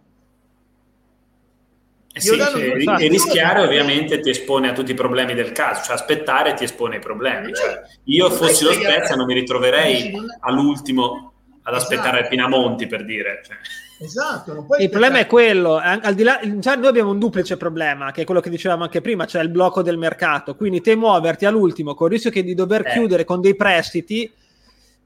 Eh 2.13 2.21
Io 2.25 2.33
sì, 2.33 2.39
danno 2.39 2.57
e, 2.57 3.09
rischiare 3.09 3.63
ovviamente 3.63 4.19
ti 4.21 4.31
espone 4.31 4.71
a 4.71 4.73
tutti 4.73 4.91
i 4.91 4.95
problemi 4.95 5.35
del 5.35 5.53
caso, 5.53 5.85
cioè 5.85 5.95
aspettare 5.95 6.55
ti 6.55 6.65
espone 6.65 6.97
ai 6.97 7.01
problemi. 7.01 7.53
Cioè, 7.55 7.83
io 8.05 8.29
Non 8.29 8.37
è 8.37 8.41
fossi 8.41 8.65
lo 8.65 8.73
Spezia 8.73 9.15
non 9.15 9.27
mi 9.27 9.35
ritroverei 9.35 10.13
all'ultimo 10.41 11.30
ad 11.71 11.83
aspettare 11.83 12.19
Esatto. 12.19 12.29
Pinamonti 12.29 12.87
per 12.87 13.05
dire. 13.05 13.43
Cioè. 13.47 13.57
Esatto, 14.03 14.55
non 14.55 14.67
puoi 14.67 14.83
Il 14.83 14.89
problema 14.91 15.19
è 15.19 15.27
quello, 15.27 15.77
an- 15.77 16.01
al 16.03 16.15
di 16.15 16.23
là, 16.23 16.41
cioè 16.61 16.77
noi 16.77 16.87
abbiamo 16.87 17.11
un 17.11 17.19
duplice 17.19 17.57
problema, 17.57 18.13
che 18.13 18.23
è 18.23 18.25
quello 18.25 18.41
che 18.41 18.49
dicevamo 18.51 18.85
anche 18.85 19.01
prima, 19.01 19.27
cioè 19.27 19.43
il 19.43 19.51
blocco 19.51 19.83
del 19.83 19.99
mercato. 19.99 20.55
Quindi 20.57 20.81
te 20.81 20.97
muoverti 20.97 21.45
all'ultimo 21.45 21.95
con 21.95 22.07
il 22.07 22.13
rischio 22.15 22.31
che 22.31 22.43
di 22.43 22.55
dover 22.55 22.87
Eh. 22.87 22.93
chiudere 22.93 23.25
con 23.25 23.41
dei 23.41 23.55
prestiti, 23.57 24.31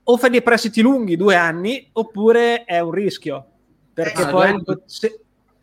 o 0.05 0.17
fai 0.17 0.31
dei 0.31 0.43
prestiti 0.43 0.81
lunghi, 0.81 1.17
due 1.17 1.35
anni, 1.35 1.89
oppure 1.93 2.65
è 2.65 2.79
un 2.81 2.91
rischio. 2.93 3.47
Perché 3.93 4.23
Eh, 4.23 4.27
poi 4.29 4.63
se, 4.87 5.21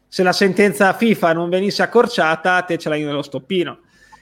se 0.07 0.23
la 0.23 0.33
sentenza 0.33 0.93
FIFA 0.93 1.33
non 1.33 1.49
venisse 1.49 1.83
accorciata, 1.83 2.61
te 2.63 2.77
ce 2.77 2.89
l'hai 2.89 3.03
nello 3.03 3.21
stoppino. 3.21 3.79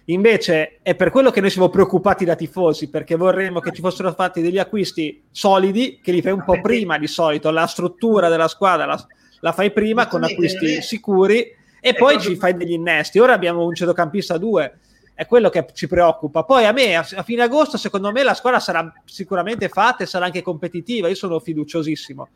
Invece 0.10 0.80
è 0.82 0.95
per 0.95 1.12
quello 1.12 1.30
che 1.30 1.39
noi 1.39 1.52
siamo 1.52 1.69
preoccupati 1.69 2.26
da 2.26 2.36
tifosi, 2.36 2.89
perché 2.89 3.15
vorremmo 3.15 3.60
che 3.60 3.72
ci 3.72 3.82
fossero 3.82 4.12
fatti 4.13 4.41
degli 4.41 4.58
acquisti 4.58 5.24
solidi, 5.30 6.00
che 6.02 6.12
li 6.12 6.22
fai 6.22 6.32
un 6.32 6.43
po' 6.43 6.60
prima 6.62 6.98
di 6.98 7.06
solito, 7.06 7.52
la 7.52 7.67
struttura 7.67 8.28
della 8.28 8.48
squadra 8.48 8.86
la, 8.86 9.08
la 9.41 9.52
fai 9.52 9.72
prima 9.72 10.08
con 10.08 10.24
acquisti 10.24 10.82
sicuri 10.82 11.56
e 11.80 11.93
poi 11.93 12.19
ci 12.19 12.36
fai 12.36 12.56
degli 12.56 12.72
innesti. 12.72 13.19
Ora 13.19 13.34
abbiamo 13.34 13.63
un 13.63 13.76
centrocampista 13.76 14.39
2, 14.39 14.80
è 15.13 15.28
quello 15.28 15.50
che 15.50 15.67
ci 15.74 15.88
preoccupa. 15.88 16.43
Poi 16.43 16.65
a 16.65 16.72
me, 16.72 16.95
a 16.95 17.04
fine 17.04 17.43
agosto, 17.43 17.78
secondo 17.78 18.12
me 18.12 18.24
la 18.24 18.34
squadra 18.34 18.60
sarà 18.60 18.91
sicuramente 19.06 19.69
fatta 19.69 20.04
e 20.04 20.08
sarà 20.08 20.26
anche 20.26 20.41
competitiva, 20.41 21.08
io 21.08 21.15
sono 21.15 21.39
fiduciosissimo. 21.39 22.30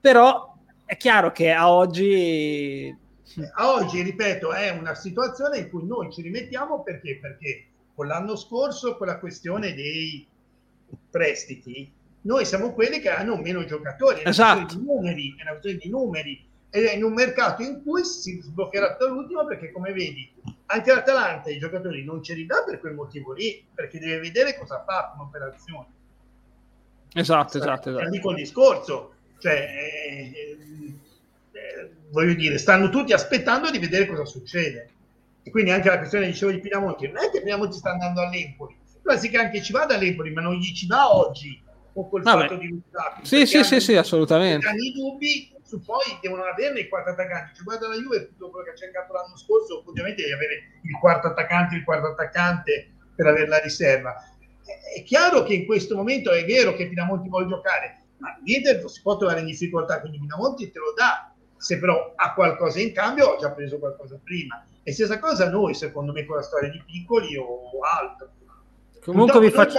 Però 0.00 0.54
è 0.84 0.96
chiaro 0.96 1.32
che 1.32 1.50
a 1.50 1.72
oggi... 1.72 3.04
A 3.54 3.72
oggi, 3.72 4.02
ripeto, 4.02 4.52
è 4.52 4.70
una 4.70 4.94
situazione 4.94 5.58
in 5.58 5.70
cui 5.70 5.84
noi 5.86 6.12
ci 6.12 6.22
rimettiamo 6.22 6.82
perché, 6.82 7.18
perché 7.20 7.66
con 7.94 8.06
l'anno 8.06 8.36
scorso, 8.36 8.96
con 8.96 9.06
la 9.08 9.18
questione 9.18 9.74
dei 9.74 10.26
prestiti, 11.10 11.92
noi 12.22 12.44
siamo 12.44 12.72
quelli 12.72 13.00
che 13.00 13.10
hanno 13.10 13.36
meno 13.36 13.64
giocatori. 13.64 14.22
È 14.22 14.28
Esatto. 14.28 14.60
questione 14.60 14.84
di 14.84 14.86
numeri, 14.92 15.34
è 15.38 15.42
una 15.42 15.50
questione 15.50 15.76
di 15.78 15.88
numeri. 15.88 16.44
Ed 16.70 16.84
è 16.84 16.94
in 16.94 17.04
un 17.04 17.14
mercato 17.14 17.62
in 17.62 17.82
cui 17.82 18.04
si 18.04 18.40
sbloccherà 18.42 18.92
tutto 18.92 19.06
all'ultimo 19.06 19.46
perché, 19.46 19.72
come 19.72 19.92
vedi, 19.92 20.30
anche 20.66 20.92
l'Atalanta 20.92 21.50
i 21.50 21.58
giocatori 21.58 22.04
non 22.04 22.22
ce 22.22 22.34
li 22.34 22.44
dà 22.44 22.64
per 22.64 22.80
quel 22.80 22.94
motivo 22.94 23.32
lì, 23.32 23.64
perché 23.74 23.98
deve 23.98 24.18
vedere 24.18 24.58
cosa 24.58 24.82
fa 24.84 25.12
un'operazione. 25.16 25.86
Esatto, 27.14 27.58
esatto, 27.58 27.88
Eh, 27.88 27.92
esatto. 27.92 28.10
Dico 28.10 28.30
il 28.30 28.36
discorso, 28.36 29.12
cioè, 29.38 29.54
eh, 29.54 30.94
eh, 31.56 31.90
voglio 32.10 32.34
dire, 32.34 32.58
stanno 32.58 32.88
tutti 32.90 33.12
aspettando 33.12 33.70
di 33.70 33.78
vedere 33.78 34.06
cosa 34.06 34.24
succede. 34.24 34.90
E 35.42 35.50
quindi 35.50 35.70
anche 35.70 35.88
la 35.88 35.98
questione, 35.98 36.26
dicevo, 36.26 36.50
di 36.50 36.60
Pinamonti, 36.60 37.06
non 37.06 37.22
è 37.24 37.30
che 37.30 37.40
Pinamonti 37.42 37.76
sta 37.78 37.90
andando 37.90 38.20
all'Empoli, 38.20 38.76
però 39.00 39.16
sì 39.16 39.28
che 39.30 39.38
anche 39.38 39.62
ci 39.62 39.72
vada 39.72 39.94
all'Empoli, 39.94 40.32
ma 40.32 40.40
non 40.40 40.54
gli 40.54 40.74
ci 40.74 40.86
va 40.86 41.14
oggi, 41.14 41.62
o 41.94 42.08
col 42.08 42.22
Vabbè. 42.22 42.42
fatto 42.42 42.56
di 42.56 42.68
Lukaku. 42.68 43.24
Sì, 43.24 43.46
sì, 43.46 43.62
sì, 43.64 43.80
sì, 43.80 43.94
assolutamente. 43.94 44.66
Hanno 44.66 44.82
i 44.82 44.92
dubbi, 44.92 45.54
su 45.62 45.80
poi 45.82 46.18
devono 46.20 46.42
averne 46.44 46.80
i 46.80 46.88
quattro 46.88 47.12
attaccanti. 47.12 47.54
Ci 47.54 47.62
guarda 47.62 47.88
la 47.88 47.94
Juve, 47.94 48.26
tutto 48.28 48.50
quello 48.50 48.64
che 48.66 48.72
ha 48.72 48.74
cercato 48.74 49.12
l'anno 49.12 49.36
scorso, 49.36 49.84
ovviamente 49.86 50.22
devi 50.22 50.34
avere 50.34 50.54
il 50.82 50.98
quarto 50.98 51.28
attaccante, 51.28 51.76
il 51.76 51.84
quarto 51.84 52.08
attaccante 52.08 52.90
per 53.14 53.26
avere 53.26 53.46
la 53.46 53.58
riserva. 53.58 54.14
È- 54.64 54.98
È 54.98 55.02
chiaro 55.04 55.44
che 55.44 55.54
in 55.54 55.64
questo 55.64 55.94
momento 55.94 56.32
è 56.32 56.44
vero 56.44 56.74
che 56.74 56.88
Pinamonti 56.88 57.28
vuole 57.28 57.46
giocare, 57.46 58.02
ma 58.18 58.36
l'Inter 58.44 58.82
si 58.90 59.00
può 59.00 59.16
trovare 59.16 59.40
in 59.40 59.46
difficoltà, 59.46 60.00
quindi 60.00 60.18
Pinamonti 60.18 60.70
te 60.72 60.78
lo 60.80 60.92
dà. 60.96 61.25
Se 61.58 61.78
però 61.78 62.12
ha 62.14 62.34
qualcosa 62.34 62.80
in 62.80 62.92
cambio, 62.92 63.28
ho 63.28 63.38
già 63.38 63.50
preso 63.50 63.78
qualcosa 63.78 64.18
prima. 64.22 64.64
E 64.82 64.92
stessa 64.92 65.18
cosa 65.18 65.50
noi, 65.50 65.74
secondo 65.74 66.12
me, 66.12 66.24
con 66.24 66.36
la 66.36 66.42
storia 66.42 66.70
di 66.70 66.82
piccoli 66.84 67.36
o 67.36 67.70
altro. 67.82 68.28
Comunque 69.06 69.38
vi 69.38 69.50
faccio... 69.50 69.78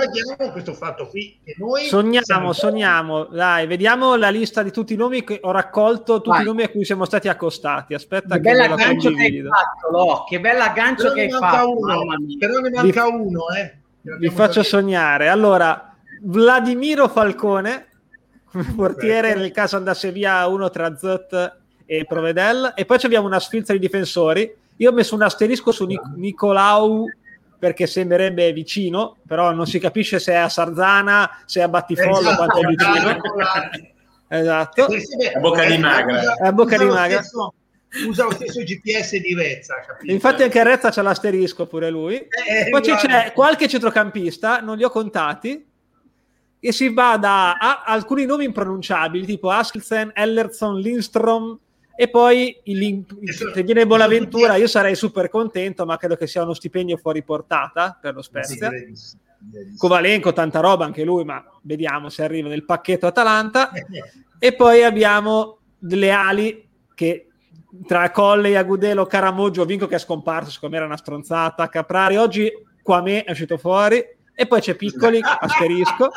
questo 0.53 0.73
fatto 0.73 1.07
qui, 1.07 1.37
che 1.43 1.53
noi 1.57 1.83
Sogniamo, 1.83 2.53
sogniamo. 2.53 3.25
Dai, 3.25 3.67
vediamo 3.67 4.15
la 4.15 4.29
lista 4.29 4.63
di 4.63 4.71
tutti 4.71 4.93
i 4.93 4.95
nomi 4.95 5.25
che 5.25 5.39
ho 5.41 5.51
raccolto, 5.51 6.15
tutti 6.21 6.29
Vai. 6.29 6.43
i 6.43 6.45
nomi 6.45 6.63
a 6.63 6.69
cui 6.69 6.85
siamo 6.85 7.03
stati 7.03 7.27
accostati. 7.27 7.93
Aspetta 7.93 8.35
che 8.35 8.41
che 8.41 8.49
bel 8.51 8.57
ve 8.57 8.67
la 8.67 8.73
aggancio 8.73 9.11
che 9.11 9.21
hai 9.23 9.41
fatto, 9.41 9.91
Lo, 9.91 10.23
che 10.29 10.39
bel 10.39 10.61
aggancio 10.61 11.03
Però 11.03 11.13
che 11.13 11.19
ne 11.19 11.33
hai 11.33 11.39
manca 11.39 11.57
fatto. 11.57 11.77
uno, 11.77 12.03
però 12.39 12.59
ne 12.59 12.69
manca 12.69 13.07
uno, 13.07 13.41
eh. 13.49 13.77
Vi 14.17 14.29
faccio 14.29 14.63
sognare. 14.63 15.27
Allora, 15.27 15.93
Vladimiro 16.21 17.09
Falcone, 17.09 17.87
come 18.49 18.73
portiere 18.73 19.19
Perfetto. 19.19 19.39
nel 19.41 19.51
caso 19.51 19.75
andasse 19.75 20.11
via 20.13 20.47
uno 20.47 20.69
tra 20.69 20.95
Zot 20.95 21.57
e 21.87 22.05
Provedel. 22.05 22.73
E 22.75 22.85
poi 22.85 22.99
ci 22.99 23.07
abbiamo 23.07 23.25
una 23.25 23.39
sfilza 23.39 23.73
di 23.73 23.79
difensori. 23.79 24.53
Io 24.75 24.91
ho 24.91 24.93
messo 24.93 25.15
un 25.15 25.23
asterisco 25.23 25.71
su 25.71 25.85
Nic- 25.87 26.11
Nicolau 26.15 27.05
perché 27.57 27.87
sembrerebbe 27.87 28.53
vicino, 28.53 29.17
però 29.25 29.51
non 29.51 29.65
si 29.65 29.79
capisce 29.79 30.19
se 30.19 30.33
è 30.33 30.35
a 30.35 30.47
Sarzana, 30.49 31.39
se 31.45 31.59
è 31.61 31.63
a 31.63 31.67
Battifollo, 31.67 32.19
Esatto, 32.19 32.35
quanto 32.35 32.59
è 32.59 32.65
vicino. 32.67 33.21
Esatto. 34.27 34.83
A 35.35 35.39
bocca 35.39 35.65
di 35.65 35.77
magra. 35.77 36.19
Usa, 36.19 36.35
A 36.39 36.51
bocca 36.51 36.77
di 36.77 36.85
lo 36.85 36.93
magra. 36.93 37.21
stesso- 37.23 37.53
usa 38.07 38.23
lo 38.25 38.31
stesso 38.31 38.61
GPS 38.61 39.15
di 39.17 39.33
Rezza, 39.33 39.75
capito? 39.87 40.11
Infatti 40.11 40.43
anche 40.43 40.59
Arezza 40.59 40.91
c'ha 40.91 41.01
l'asterisco 41.01 41.65
pure 41.65 41.89
lui. 41.89 42.15
Eh, 42.15 42.67
Poi 42.69 42.81
ci 42.83 42.91
guarda. 42.91 43.07
c'è 43.07 43.31
qualche 43.33 43.67
centrocampista, 43.67 44.59
non 44.59 44.77
li 44.77 44.83
ho 44.83 44.89
contati, 44.89 45.65
e 46.59 46.71
si 46.71 46.93
va 46.93 47.17
da 47.17 47.53
a- 47.53 47.83
alcuni 47.85 48.25
nomi 48.25 48.43
impronunciabili, 48.45 49.25
tipo 49.25 49.49
Askelsen, 49.49 50.11
Ellerson, 50.13 50.77
Lindstrom, 50.79 51.57
e 51.99 52.09
poi 52.09 52.55
il, 52.65 53.05
se 53.27 53.63
viene 53.63 53.87
Bonaventura 53.87 54.55
io 54.55 54.67
sarei 54.67 54.93
super 54.93 55.31
contento, 55.31 55.83
ma 55.83 55.97
credo 55.97 56.15
che 56.15 56.27
sia 56.27 56.43
uno 56.43 56.53
stipendio 56.53 56.95
fuori 56.95 57.23
portata 57.23 57.97
per 57.99 58.13
lo 58.13 58.21
Spezia. 58.21 58.69
Kovalenko, 59.75 60.31
tanta 60.31 60.59
roba 60.59 60.85
anche 60.85 61.03
lui, 61.03 61.23
ma 61.23 61.43
vediamo 61.63 62.09
se 62.09 62.21
arriva 62.21 62.49
nel 62.49 62.65
pacchetto 62.65 63.07
Atalanta. 63.07 63.71
E 64.39 64.53
poi 64.53 64.83
abbiamo 64.83 65.57
delle 65.79 66.11
ali 66.11 66.69
che 66.93 67.29
tra 67.87 68.11
Colley, 68.11 68.53
Agudelo, 68.53 69.07
Caramoggio, 69.07 69.65
Vinco 69.65 69.87
che 69.87 69.95
è 69.95 69.99
scomparso, 69.99 70.51
secondo 70.51 70.75
me 70.75 70.81
era 70.81 70.91
una 70.91 71.01
stronzata, 71.01 71.67
Caprari, 71.69 72.17
oggi 72.17 72.47
qua 72.83 73.01
me 73.01 73.23
è 73.23 73.31
uscito 73.31 73.57
fuori, 73.57 73.97
e 74.35 74.45
poi 74.45 74.61
c'è 74.61 74.75
Piccoli, 74.75 75.19
asterisco, 75.25 76.11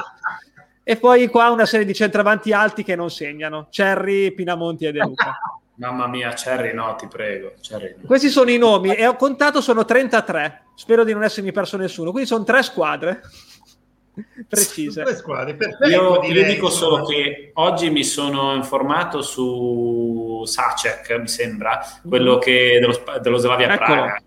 e 0.82 0.96
poi 0.98 1.28
qua 1.28 1.48
una 1.48 1.64
serie 1.64 1.86
di 1.86 1.94
centravanti 1.94 2.52
alti 2.52 2.82
che 2.82 2.94
non 2.94 3.08
segnano, 3.08 3.68
Cerri, 3.70 4.34
Pinamonti 4.34 4.84
e 4.84 4.92
De 4.92 4.98
Luca. 4.98 5.38
Mamma 5.80 6.06
mia, 6.06 6.34
Cerri 6.34 6.74
no, 6.74 6.94
ti 6.96 7.06
prego. 7.06 7.54
Cerri 7.58 7.94
no. 7.96 8.06
Questi 8.06 8.28
sono 8.28 8.50
i 8.50 8.58
nomi 8.58 8.94
e 8.94 9.06
ho 9.06 9.16
contato 9.16 9.62
sono 9.62 9.86
33. 9.86 10.64
Spero 10.74 11.04
di 11.04 11.14
non 11.14 11.24
essermi 11.24 11.52
perso 11.52 11.78
nessuno. 11.78 12.10
Quindi 12.10 12.28
sono 12.28 12.44
tre 12.44 12.62
squadre 12.62 13.22
precise. 14.46 15.02
Tre 15.02 15.16
squadre, 15.16 15.56
io, 15.88 16.22
io, 16.22 16.44
dico 16.44 16.68
solo 16.68 17.06
che 17.06 17.52
oggi 17.54 17.88
mi 17.88 18.04
sono 18.04 18.54
informato 18.54 19.22
su 19.22 20.42
Sacek, 20.44 21.18
mi 21.18 21.28
sembra, 21.28 21.80
quello 22.06 22.36
che 22.36 22.78
dello, 22.78 23.02
dello 23.18 23.38
Slavia 23.38 23.74
Praga. 23.74 24.20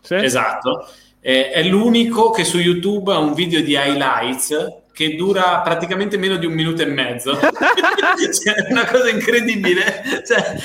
Sì. 0.00 0.14
Esatto. 0.14 0.88
Eh, 1.20 1.50
è 1.50 1.62
l'unico 1.62 2.30
che 2.30 2.44
su 2.44 2.58
YouTube 2.58 3.12
ha 3.12 3.18
un 3.18 3.34
video 3.34 3.60
di 3.60 3.72
highlights 3.72 4.86
che 4.98 5.14
dura 5.14 5.60
praticamente 5.60 6.16
meno 6.16 6.36
di 6.36 6.46
un 6.46 6.54
minuto 6.54 6.82
e 6.82 6.86
mezzo. 6.86 7.38
cioè, 7.38 8.54
è 8.54 8.72
una 8.72 8.84
cosa 8.84 9.08
incredibile. 9.08 10.02
Cioè, 10.26 10.56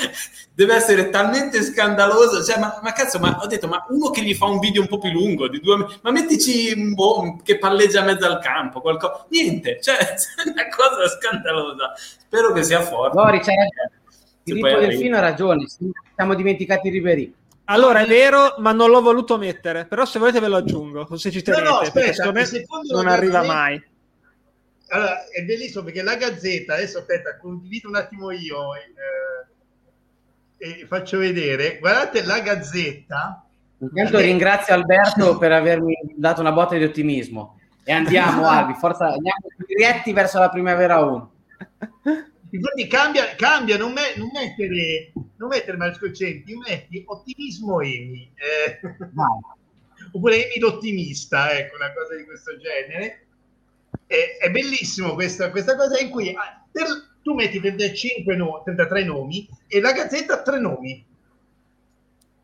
deve 0.52 0.74
essere 0.74 1.08
talmente 1.08 1.62
scandaloso. 1.62 2.42
Cioè, 2.42 2.58
ma, 2.58 2.80
ma, 2.82 2.92
cazzo, 2.92 3.20
ma 3.20 3.38
ho 3.40 3.46
detto, 3.46 3.68
ma 3.68 3.86
uno 3.90 4.10
che 4.10 4.22
gli 4.22 4.34
fa 4.34 4.46
un 4.46 4.58
video 4.58 4.82
un 4.82 4.88
po' 4.88 4.98
più 4.98 5.10
lungo, 5.10 5.46
di 5.46 5.60
due, 5.60 5.86
ma 6.02 6.10
mettici 6.10 6.72
un 6.72 6.94
boh, 6.94 7.38
che 7.44 7.58
palleggia 7.58 8.00
a 8.00 8.04
mezzo 8.04 8.26
al 8.26 8.40
campo, 8.40 8.80
qualcosa. 8.80 9.24
Niente, 9.28 9.78
cioè, 9.80 9.98
è 10.02 10.48
una 10.50 10.68
cosa 10.68 11.08
scandalosa. 11.08 11.92
Spero 11.96 12.52
che 12.52 12.64
sia 12.64 12.80
forte. 12.80 13.16
No, 13.16 13.24
Filippo 14.42 14.78
Delfino 14.78 15.16
ha 15.16 15.20
ragione, 15.20 15.66
siamo 16.14 16.34
dimenticati 16.34 16.88
Ribery. 16.90 17.34
Allora 17.66 18.00
è 18.00 18.06
vero, 18.06 18.56
ma 18.58 18.72
non 18.72 18.90
l'ho 18.90 19.00
voluto 19.00 19.38
mettere. 19.38 19.86
Però 19.86 20.04
se 20.04 20.18
volete 20.18 20.40
ve 20.40 20.48
lo 20.48 20.56
aggiungo, 20.56 21.16
se 21.16 21.30
ci 21.30 21.42
tenete, 21.42 21.62
no, 21.62 21.70
no, 21.70 21.76
aspetta, 21.78 22.30
perché 22.30 22.64
non 22.90 23.08
arriva 23.08 23.42
mai 23.42 23.82
allora, 24.88 25.28
è 25.28 25.42
bellissimo 25.42 25.82
perché 25.84 26.02
la 26.02 26.16
Gazzetta, 26.16 26.74
adesso 26.74 26.98
aspetta, 26.98 27.36
condivido 27.36 27.88
un 27.88 27.96
attimo 27.96 28.30
io 28.30 28.74
eh, 28.74 28.82
e 30.56 30.86
faccio 30.86 31.18
vedere, 31.18 31.78
guardate 31.78 32.24
la 32.24 32.40
Gazzetta. 32.40 33.44
Intanto 33.78 34.18
ringrazio 34.18 34.74
Alberto 34.74 35.36
per 35.36 35.52
avermi 35.52 35.96
dato 36.14 36.40
una 36.40 36.52
botta 36.52 36.76
di 36.76 36.84
ottimismo 36.84 37.58
e 37.82 37.92
andiamo 37.92 38.46
Albi, 38.48 38.74
forza, 38.74 39.06
andiamo 39.06 39.46
diretti 39.66 40.12
verso 40.12 40.38
la 40.38 40.48
primavera 40.48 41.02
1. 41.02 41.32
Infatti 42.54 42.86
cambia, 42.86 43.34
cambia 43.34 43.76
non, 43.76 43.92
me, 43.92 44.14
non, 44.16 44.30
mettere, 44.32 45.12
non 45.36 45.48
mettere 45.48 45.76
Marisco 45.76 46.12
Centi, 46.12 46.56
metti 46.56 47.02
ottimismo 47.04 47.80
Emi. 47.80 48.32
Eh. 48.34 48.80
Oppure 50.12 50.46
Emi 50.46 50.60
l'ottimista, 50.60 51.50
ecco, 51.50 51.74
una 51.76 51.92
cosa 51.92 52.14
di 52.14 52.24
questo 52.24 52.56
genere 52.58 53.26
è, 54.06 54.36
è 54.40 54.50
bellissimo 54.50 55.14
questa, 55.14 55.50
questa, 55.50 55.76
cosa 55.76 55.98
in 55.98 56.10
cui 56.10 56.30
ah, 56.30 56.64
per, 56.70 56.86
tu 57.22 57.34
metti 57.34 57.58
35 57.60 58.36
no, 58.36 58.62
33 58.64 59.04
nomi 59.04 59.48
e 59.66 59.80
la 59.80 59.92
gazzetta 59.92 60.42
3 60.42 60.58
nomi. 60.60 61.06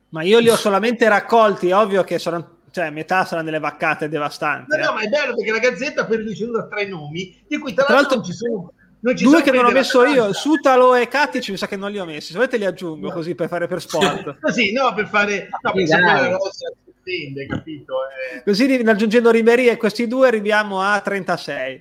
Ma 0.08 0.22
io 0.22 0.40
li 0.40 0.48
ho 0.48 0.56
solamente 0.56 1.08
raccolti, 1.08 1.70
ovvio 1.70 2.02
che 2.02 2.18
sono, 2.18 2.62
cioè, 2.72 2.90
metà 2.90 3.24
saranno 3.24 3.44
delle 3.44 3.60
vaccate 3.60 4.08
devastanti. 4.08 4.70
No, 4.70 4.76
eh. 4.76 4.84
no, 4.86 4.92
ma 4.94 5.02
è 5.02 5.08
bello 5.08 5.36
perché 5.36 5.52
la 5.52 5.58
gazzetta 5.58 6.04
poi 6.04 6.16
ricevuto 6.16 6.66
tre 6.66 6.86
nomi, 6.86 7.44
di 7.46 7.58
cui 7.58 7.72
tra, 7.74 7.84
tra 7.84 7.94
l'altro 7.94 8.16
non 8.16 8.24
ci 8.24 8.32
sono. 8.32 8.72
Non 9.02 9.16
ci 9.16 9.24
due 9.24 9.32
sono 9.38 9.44
che 9.44 9.50
non 9.52 9.64
ho 9.64 9.70
messo 9.70 10.04
io, 10.04 10.32
Sutalo 10.34 10.94
e 10.94 11.08
Katic, 11.08 11.48
mi 11.48 11.56
sa 11.56 11.66
che 11.66 11.76
non 11.76 11.90
li 11.90 11.98
ho 11.98 12.04
messi. 12.04 12.32
Se 12.32 12.34
volete 12.34 12.58
li 12.58 12.66
aggiungo 12.66 13.08
no. 13.08 13.14
così 13.14 13.34
per 13.34 13.48
fare 13.48 13.66
per 13.66 13.80
sport. 13.80 14.38
sì, 14.52 14.72
no, 14.72 14.92
per 14.92 15.08
fare 15.08 15.48
no, 15.62 15.72
per 15.72 15.86
sapere 15.86 16.20
la 16.20 16.36
rosa 16.36 16.72
tende, 17.02 17.46
capito? 17.46 17.94
Eh. 18.34 18.42
Così 18.42 18.74
aggiungendo 18.86 19.30
Ribery 19.30 19.68
e 19.68 19.76
questi 19.76 20.06
due 20.06 20.28
arriviamo 20.28 20.80
a 20.80 21.00
36. 21.00 21.72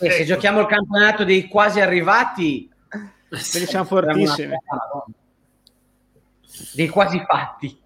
E 0.00 0.06
ecco. 0.06 0.14
se 0.14 0.24
giochiamo 0.24 0.60
il 0.60 0.66
campionato 0.66 1.24
dei 1.24 1.46
quasi 1.48 1.80
arrivati, 1.80 2.68
quelli 3.28 3.66
siamo 3.66 3.84
fortissimi. 3.84 4.54
Dei 6.74 6.88
quasi 6.88 7.22
fatti. 7.26 7.80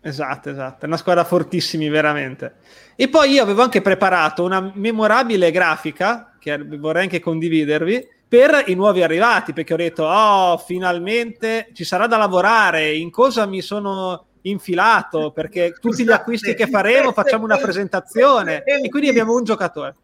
Esatto, 0.00 0.50
esatto, 0.50 0.84
è 0.84 0.88
una 0.88 0.96
squadra 0.96 1.24
fortissimi 1.24 1.88
veramente. 1.88 2.56
E 2.94 3.08
poi 3.08 3.32
io 3.32 3.42
avevo 3.42 3.62
anche 3.62 3.82
preparato 3.82 4.44
una 4.44 4.72
memorabile 4.74 5.50
grafica 5.50 6.36
che 6.38 6.56
vorrei 6.58 7.02
anche 7.02 7.18
condividervi 7.18 8.14
per 8.28 8.64
i 8.66 8.74
nuovi 8.74 9.02
arrivati, 9.02 9.52
perché 9.52 9.74
ho 9.74 9.76
detto, 9.76 10.04
oh, 10.04 10.58
finalmente 10.58 11.68
ci 11.72 11.84
sarà 11.84 12.06
da 12.06 12.16
lavorare, 12.16 12.94
in 12.94 13.10
cosa 13.10 13.46
mi 13.46 13.60
sono 13.60 14.24
infilato 14.42 15.32
perché 15.32 15.72
tutti 15.80 16.04
gli 16.04 16.12
acquisti 16.12 16.54
che 16.54 16.66
faremo 16.66 17.12
facciamo 17.12 17.44
una 17.44 17.56
presentazione 17.56 18.62
e 18.64 18.88
quindi 18.88 19.08
abbiamo 19.08 19.34
un 19.34 19.44
giocatore 19.44 19.96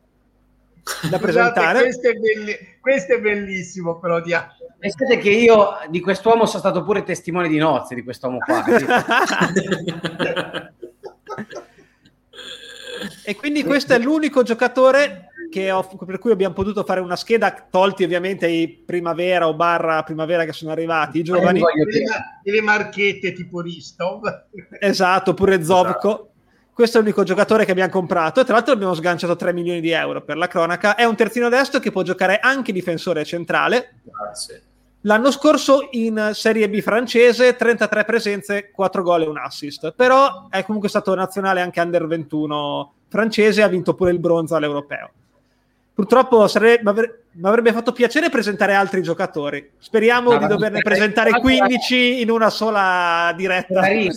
da 1.09 1.19
presentare. 1.19 1.81
Questo 1.81 2.09
è, 2.09 2.15
belli- 2.15 2.59
questo 2.81 3.15
è 3.15 3.21
bellissimo, 3.21 3.99
però 3.99 4.21
di 4.21 4.35
Pensate 4.79 5.19
che 5.19 5.31
io 5.31 5.79
di 5.89 6.01
quest'uomo 6.01 6.45
sono 6.45 6.59
stato 6.59 6.83
pure 6.83 7.05
testimone 7.05 7.47
di 7.47 7.57
nozze 7.57 7.95
di 7.95 8.03
quest'uomo 8.03 8.39
qua. 8.39 8.65
e 13.25 13.37
quindi 13.37 13.63
questo 13.63 13.95
è 13.95 13.99
l'unico 14.01 14.43
giocatore 14.43 15.29
ho, 15.59 15.87
per 16.07 16.19
cui 16.19 16.31
abbiamo 16.31 16.55
potuto 16.55 16.85
fare 16.85 17.01
una 17.01 17.17
scheda, 17.17 17.67
tolti 17.69 18.05
ovviamente 18.05 18.47
i 18.47 18.69
primavera 18.69 19.49
o 19.49 19.55
barra 19.55 20.03
primavera 20.03 20.45
che 20.45 20.53
sono 20.53 20.71
arrivati, 20.71 21.19
i 21.19 21.23
giovani. 21.23 21.61
E 21.61 22.51
le, 22.51 22.61
marchette 22.61 23.33
tipo 23.33 23.61
Ristov. 23.61 24.47
Esatto, 24.81 25.35
pure 25.35 25.63
Zovko. 25.63 26.09
Esatto. 26.09 26.27
Questo 26.73 26.97
è 26.97 27.01
l'unico 27.01 27.23
giocatore 27.23 27.67
che 27.67 27.73
abbiamo 27.73 27.91
comprato 27.91 28.41
e 28.41 28.45
tra 28.45 28.55
l'altro 28.55 28.73
abbiamo 28.73 28.95
sganciato 28.95 29.37
3 29.37 29.53
milioni 29.53 29.81
di 29.81 29.91
euro 29.91 30.23
per 30.23 30.39
la 30.39 30.49
cronaca. 30.49 30.95
È 30.95 31.05
un 31.05 31.15
terzino 31.15 31.51
destro 31.51 31.81
che 31.81 31.91
può 31.91 32.03
giocare 32.03 32.39
anche 32.39 32.73
difensore 32.73 33.25
centrale. 33.25 33.97
Grazie. 34.03 34.63
L'anno 35.03 35.31
scorso 35.33 35.89
in 35.91 36.31
Serie 36.33 36.71
B 36.71 36.81
francese 36.81 37.57
33 37.57 38.05
presenze, 38.05 38.71
4 38.71 39.03
gol 39.03 39.23
e 39.23 39.27
un 39.27 39.37
assist. 39.37 39.93
Però 39.93 40.47
è 40.49 40.65
comunque 40.65 40.89
stato 40.89 41.15
nazionale 41.15 41.61
anche 41.61 41.81
under 41.81 42.07
21 42.07 42.93
francese 43.09 43.61
e 43.61 43.65
ha 43.65 43.69
vinto 43.69 43.95
pure 43.95 44.13
il 44.13 44.21
bronzo 44.21 44.55
all'europeo. 44.55 45.11
Purtroppo 45.95 46.49
sarebbe, 46.49 47.27
mi 47.33 47.47
avrebbe 47.47 47.71
fatto 47.73 47.93
piacere 47.93 48.31
presentare 48.31 48.73
altri 48.73 49.03
giocatori. 49.03 49.73
Speriamo 49.79 50.33
no, 50.33 50.39
di 50.39 50.47
doverne 50.47 50.81
presentare 50.81 51.33
15 51.33 52.23
in 52.23 52.31
una 52.31 52.49
sola 52.49 53.35
diretta. 53.37 53.83
Dire... 53.83 54.09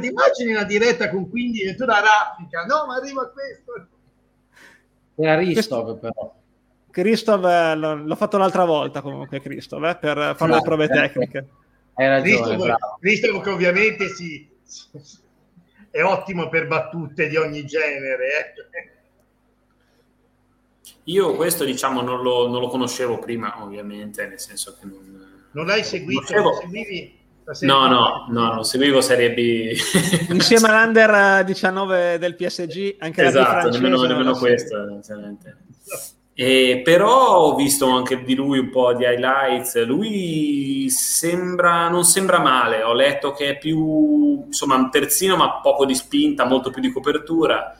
Ti 0.00 0.06
immagini 0.08 0.50
una 0.50 0.64
diretta 0.64 1.08
con 1.08 1.30
15 1.30 1.62
e 1.62 1.74
tu 1.76 1.84
da 1.84 2.00
raffica? 2.00 2.64
No, 2.64 2.86
ma 2.86 2.96
arriva 2.96 3.30
questo. 3.30 3.86
Era 5.14 5.36
Ristov 5.36 6.00
però. 6.00 6.34
Christoph 6.90 7.44
eh, 7.44 7.74
l'ho 7.76 8.16
fatto 8.16 8.36
l'altra 8.36 8.64
volta 8.64 9.00
comunque 9.00 9.40
Christoph 9.40 9.84
eh, 9.84 9.96
per 9.96 10.34
fare 10.36 10.50
no, 10.50 10.56
le 10.56 10.62
prove 10.62 10.86
certo. 10.88 11.00
tecniche. 11.00 11.48
Hai 11.94 12.08
ragione. 12.08 12.76
Christoph 12.98 13.42
che 13.44 13.50
ovviamente 13.50 14.08
sì, 14.08 14.48
è 15.90 16.02
ottimo 16.02 16.48
per 16.48 16.66
battute 16.66 17.28
di 17.28 17.36
ogni 17.36 17.64
genere. 17.66 18.24
Eh 18.26 18.99
io 21.04 21.34
questo 21.34 21.64
diciamo 21.64 22.02
non 22.02 22.22
lo, 22.22 22.48
non 22.48 22.60
lo, 22.60 22.68
conoscevo 22.68 23.18
prima, 23.18 23.62
ovviamente, 23.62 24.26
nel 24.26 24.40
senso 24.40 24.76
che 24.78 24.86
non... 24.86 25.28
Non 25.52 25.66
l'hai 25.66 25.82
seguito? 25.82 26.32
Non 26.34 26.54
seguivi? 26.54 27.18
No, 27.62 27.88
no, 27.88 28.26
no, 28.28 28.54
non 28.54 28.64
seguivo 28.64 29.00
Serie 29.00 29.32
B. 29.32 29.76
Insieme 30.30 30.68
all'Under 30.68 31.44
19 31.44 32.18
del 32.18 32.36
PSG, 32.36 32.96
anche 33.00 33.24
esatto, 33.24 33.66
la 33.66 33.72
nemmeno, 33.72 34.02
nemmeno 34.02 34.36
questo. 34.36 35.00
E, 36.32 36.80
però 36.84 37.38
ho 37.38 37.54
visto 37.56 37.88
anche 37.88 38.22
di 38.22 38.34
lui 38.36 38.60
un 38.60 38.70
po' 38.70 38.94
di 38.94 39.02
highlights. 39.02 39.84
Lui 39.84 40.88
sembra, 40.90 41.88
non 41.88 42.04
sembra 42.04 42.38
male. 42.38 42.84
Ho 42.84 42.92
letto 42.92 43.32
che 43.32 43.48
è 43.48 43.58
più 43.58 44.44
insomma 44.46 44.76
un 44.76 44.88
terzino, 44.90 45.34
ma 45.36 45.60
poco 45.60 45.84
di 45.84 45.96
spinta, 45.96 46.44
molto 46.44 46.70
più 46.70 46.80
di 46.80 46.92
copertura. 46.92 47.76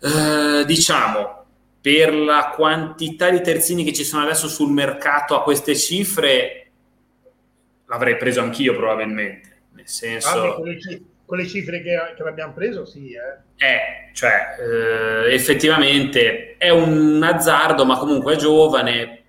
Eh, 0.00 0.64
diciamo 0.64 1.41
per 1.82 2.14
la 2.14 2.52
quantità 2.54 3.28
di 3.28 3.40
terzini 3.40 3.82
che 3.82 3.92
ci 3.92 4.04
sono 4.04 4.22
adesso 4.22 4.46
sul 4.48 4.70
mercato 4.70 5.34
a 5.34 5.42
queste 5.42 5.74
cifre, 5.74 6.70
l'avrei 7.86 8.16
preso 8.16 8.40
anch'io 8.40 8.76
probabilmente. 8.76 9.50
Nel 9.72 9.88
senso... 9.88 10.28
Ah, 10.28 10.54
con, 10.54 10.68
le 10.68 10.80
cifre, 10.80 11.02
con, 11.26 11.38
le 11.38 11.46
cifre 11.48 11.82
che, 11.82 11.98
che 12.16 12.22
l'abbiamo 12.22 12.52
preso, 12.52 12.84
sì. 12.84 13.12
Eh, 13.12 13.66
eh 13.66 14.10
cioè, 14.12 14.54
eh, 14.60 15.34
effettivamente 15.34 16.56
è 16.56 16.68
un 16.68 17.20
azzardo, 17.20 17.84
ma 17.84 17.98
comunque 17.98 18.34
è 18.34 18.36
giovane, 18.36 19.21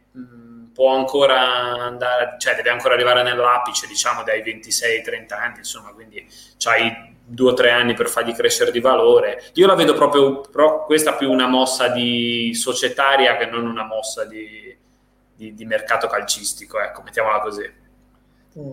può 0.74 0.95
ancora 0.95 1.39
andare, 1.39 2.36
cioè 2.39 2.55
deve 2.55 2.69
ancora 2.69 2.95
arrivare 2.95 3.24
nell'apice, 3.24 3.88
diciamo, 3.88 4.24
dai 4.24 4.41
26-30 4.41 5.34
anni, 5.34 5.57
insomma, 5.59 5.91
quindi 5.91 6.26
c'hai 6.57 7.11
due 7.26 7.51
o 7.51 7.53
tre 7.53 7.71
anni 7.71 7.93
per 7.93 8.09
fargli 8.09 8.34
crescere 8.34 8.71
di 8.71 8.80
valore. 8.80 9.43
Io 9.53 9.67
la 9.67 9.76
vedo 9.76 9.93
proprio, 9.93 10.41
però 10.41 10.84
questa 10.86 11.13
più 11.13 11.32
una 11.32 11.47
mossa 11.47 11.89
di 11.89 12.53
societaria 12.53 13.38
che 13.38 13.45
non 13.45 13.65
una 13.65 13.86
mossa 13.86 14.26
di, 14.26 14.76
di, 15.36 15.53
di 15.53 15.65
mercato 15.65 16.07
calcistico, 16.07 16.82
ecco, 16.82 17.01
mettiamola 17.03 17.39
così. 17.39 17.82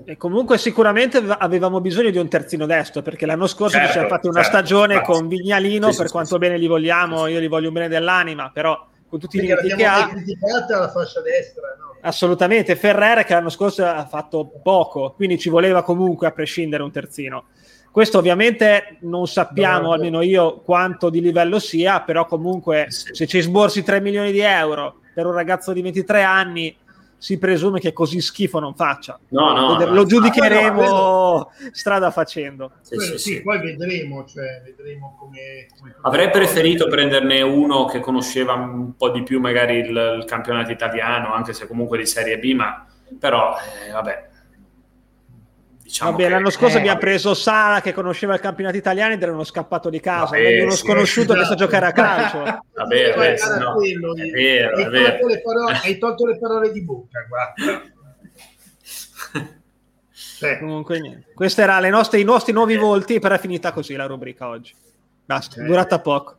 E 0.04 0.16
comunque 0.18 0.58
sicuramente 0.58 1.24
avevamo 1.38 1.80
bisogno 1.80 2.10
di 2.10 2.18
un 2.18 2.28
terzino 2.28 2.66
destro 2.66 3.00
perché 3.00 3.24
l'anno 3.24 3.46
scorso 3.46 3.76
certo, 3.76 3.86
ci 3.86 3.92
siamo 3.94 4.08
fatti 4.08 4.26
una 4.26 4.42
certo, 4.42 4.58
stagione 4.58 4.94
infatti. 4.94 5.12
con 5.12 5.26
Vignalino 5.26 5.90
sì, 5.90 5.96
per 5.96 6.06
sì, 6.06 6.12
quanto 6.12 6.32
sì. 6.34 6.38
bene 6.38 6.58
li 6.58 6.66
vogliamo, 6.66 7.28
io 7.28 7.38
li 7.38 7.46
voglio 7.46 7.70
bene 7.70 7.88
dell'anima, 7.88 8.50
però 8.52 8.88
con 9.10 9.18
tutti 9.18 9.36
i 9.36 9.40
limiti 9.40 9.74
che 9.74 9.84
ha 9.84 10.08
criticata 10.08 10.78
la 10.78 10.88
fascia 10.88 11.20
destra, 11.20 11.76
no? 11.78 11.96
Assolutamente, 12.00 12.76
Ferrer 12.76 13.24
che 13.24 13.34
l'anno 13.34 13.50
scorso 13.50 13.84
ha 13.84 14.06
fatto 14.06 14.46
poco, 14.62 15.12
quindi 15.14 15.38
ci 15.38 15.50
voleva 15.50 15.82
comunque 15.82 16.28
a 16.28 16.30
prescindere 16.30 16.82
un 16.82 16.92
terzino. 16.92 17.46
Questo 17.90 18.18
ovviamente 18.18 18.98
non 19.00 19.26
sappiamo, 19.26 19.88
no, 19.88 19.92
almeno 19.92 20.22
io, 20.22 20.60
quanto 20.60 21.10
di 21.10 21.20
livello 21.20 21.58
sia, 21.58 22.00
però 22.00 22.24
comunque 22.24 22.86
se 22.88 23.26
ci 23.26 23.40
sborsi 23.40 23.82
3 23.82 24.00
milioni 24.00 24.30
di 24.30 24.38
euro 24.38 25.00
per 25.12 25.26
un 25.26 25.32
ragazzo 25.32 25.72
di 25.72 25.82
23 25.82 26.22
anni 26.22 26.74
si 27.20 27.36
presume 27.36 27.80
che 27.80 27.92
così 27.92 28.22
schifo 28.22 28.60
non 28.60 28.74
faccia. 28.74 29.20
No, 29.28 29.52
no, 29.52 29.76
lo 29.78 29.92
no, 29.92 30.04
giudicheremo 30.06 30.82
no, 30.82 31.50
strada 31.70 32.10
facendo. 32.10 32.72
Sì, 32.80 32.98
sì, 32.98 33.18
sì, 33.18 33.42
poi 33.42 33.60
vedremo, 33.60 34.24
cioè, 34.24 34.62
vedremo 34.64 35.16
come, 35.18 35.66
come, 35.78 35.96
Avrei 36.00 36.30
preferito 36.30 36.88
prenderne 36.88 37.42
uno 37.42 37.84
che 37.84 38.00
conosceva 38.00 38.54
un 38.54 38.96
po' 38.96 39.10
di 39.10 39.22
più 39.22 39.38
magari 39.38 39.76
il, 39.76 40.16
il 40.20 40.24
campionato 40.26 40.72
italiano, 40.72 41.34
anche 41.34 41.52
se 41.52 41.66
comunque 41.66 41.98
di 41.98 42.06
Serie 42.06 42.38
B, 42.38 42.54
ma 42.54 42.86
però 43.18 43.54
eh, 43.86 43.92
vabbè, 43.92 44.28
Diciamo 45.90 46.12
Vabbè, 46.12 46.28
l'anno 46.28 46.50
scorso 46.50 46.76
eh, 46.76 46.78
abbiamo 46.78 47.00
preso 47.00 47.34
Sara 47.34 47.80
che 47.80 47.92
conosceva 47.92 48.34
il 48.34 48.40
campionato 48.40 48.76
italiano 48.76 49.12
ed 49.12 49.20
era 49.20 49.32
uno 49.32 49.42
scappato 49.42 49.90
di 49.90 49.98
casa, 49.98 50.36
vabbè, 50.36 50.62
uno 50.62 50.70
sì, 50.70 50.84
sconosciuto 50.84 51.34
che 51.34 51.44
sa 51.44 51.56
giocare 51.56 51.86
a 51.86 51.92
calcio. 51.92 52.38
Vabbè, 52.80 53.14
vabbè 53.14 53.36
no, 53.58 53.74
quello, 53.74 54.16
è 54.16 54.30
vero, 54.30 54.76
hai, 54.76 54.84
è 54.84 55.18
tolto 55.18 55.40
parole, 55.42 55.80
hai, 55.82 55.98
tolto 55.98 56.26
le 56.26 56.38
parole 56.38 56.72
di 56.72 56.82
bocca, 56.82 57.26
guarda. 57.28 57.82
eh. 60.48 60.58
Comunque 60.60 61.00
niente. 61.00 61.32
Questi 61.34 61.60
erano 61.60 61.86
i 61.86 61.90
nostri 62.24 62.52
nuovi 62.52 62.76
volti 62.76 63.18
per 63.18 63.32
è 63.32 63.38
finita 63.38 63.72
così 63.72 63.96
la 63.96 64.06
rubrica 64.06 64.46
oggi. 64.46 64.72
Basta, 65.24 65.60
eh. 65.60 65.64
durata 65.64 66.00
poco. 66.00 66.38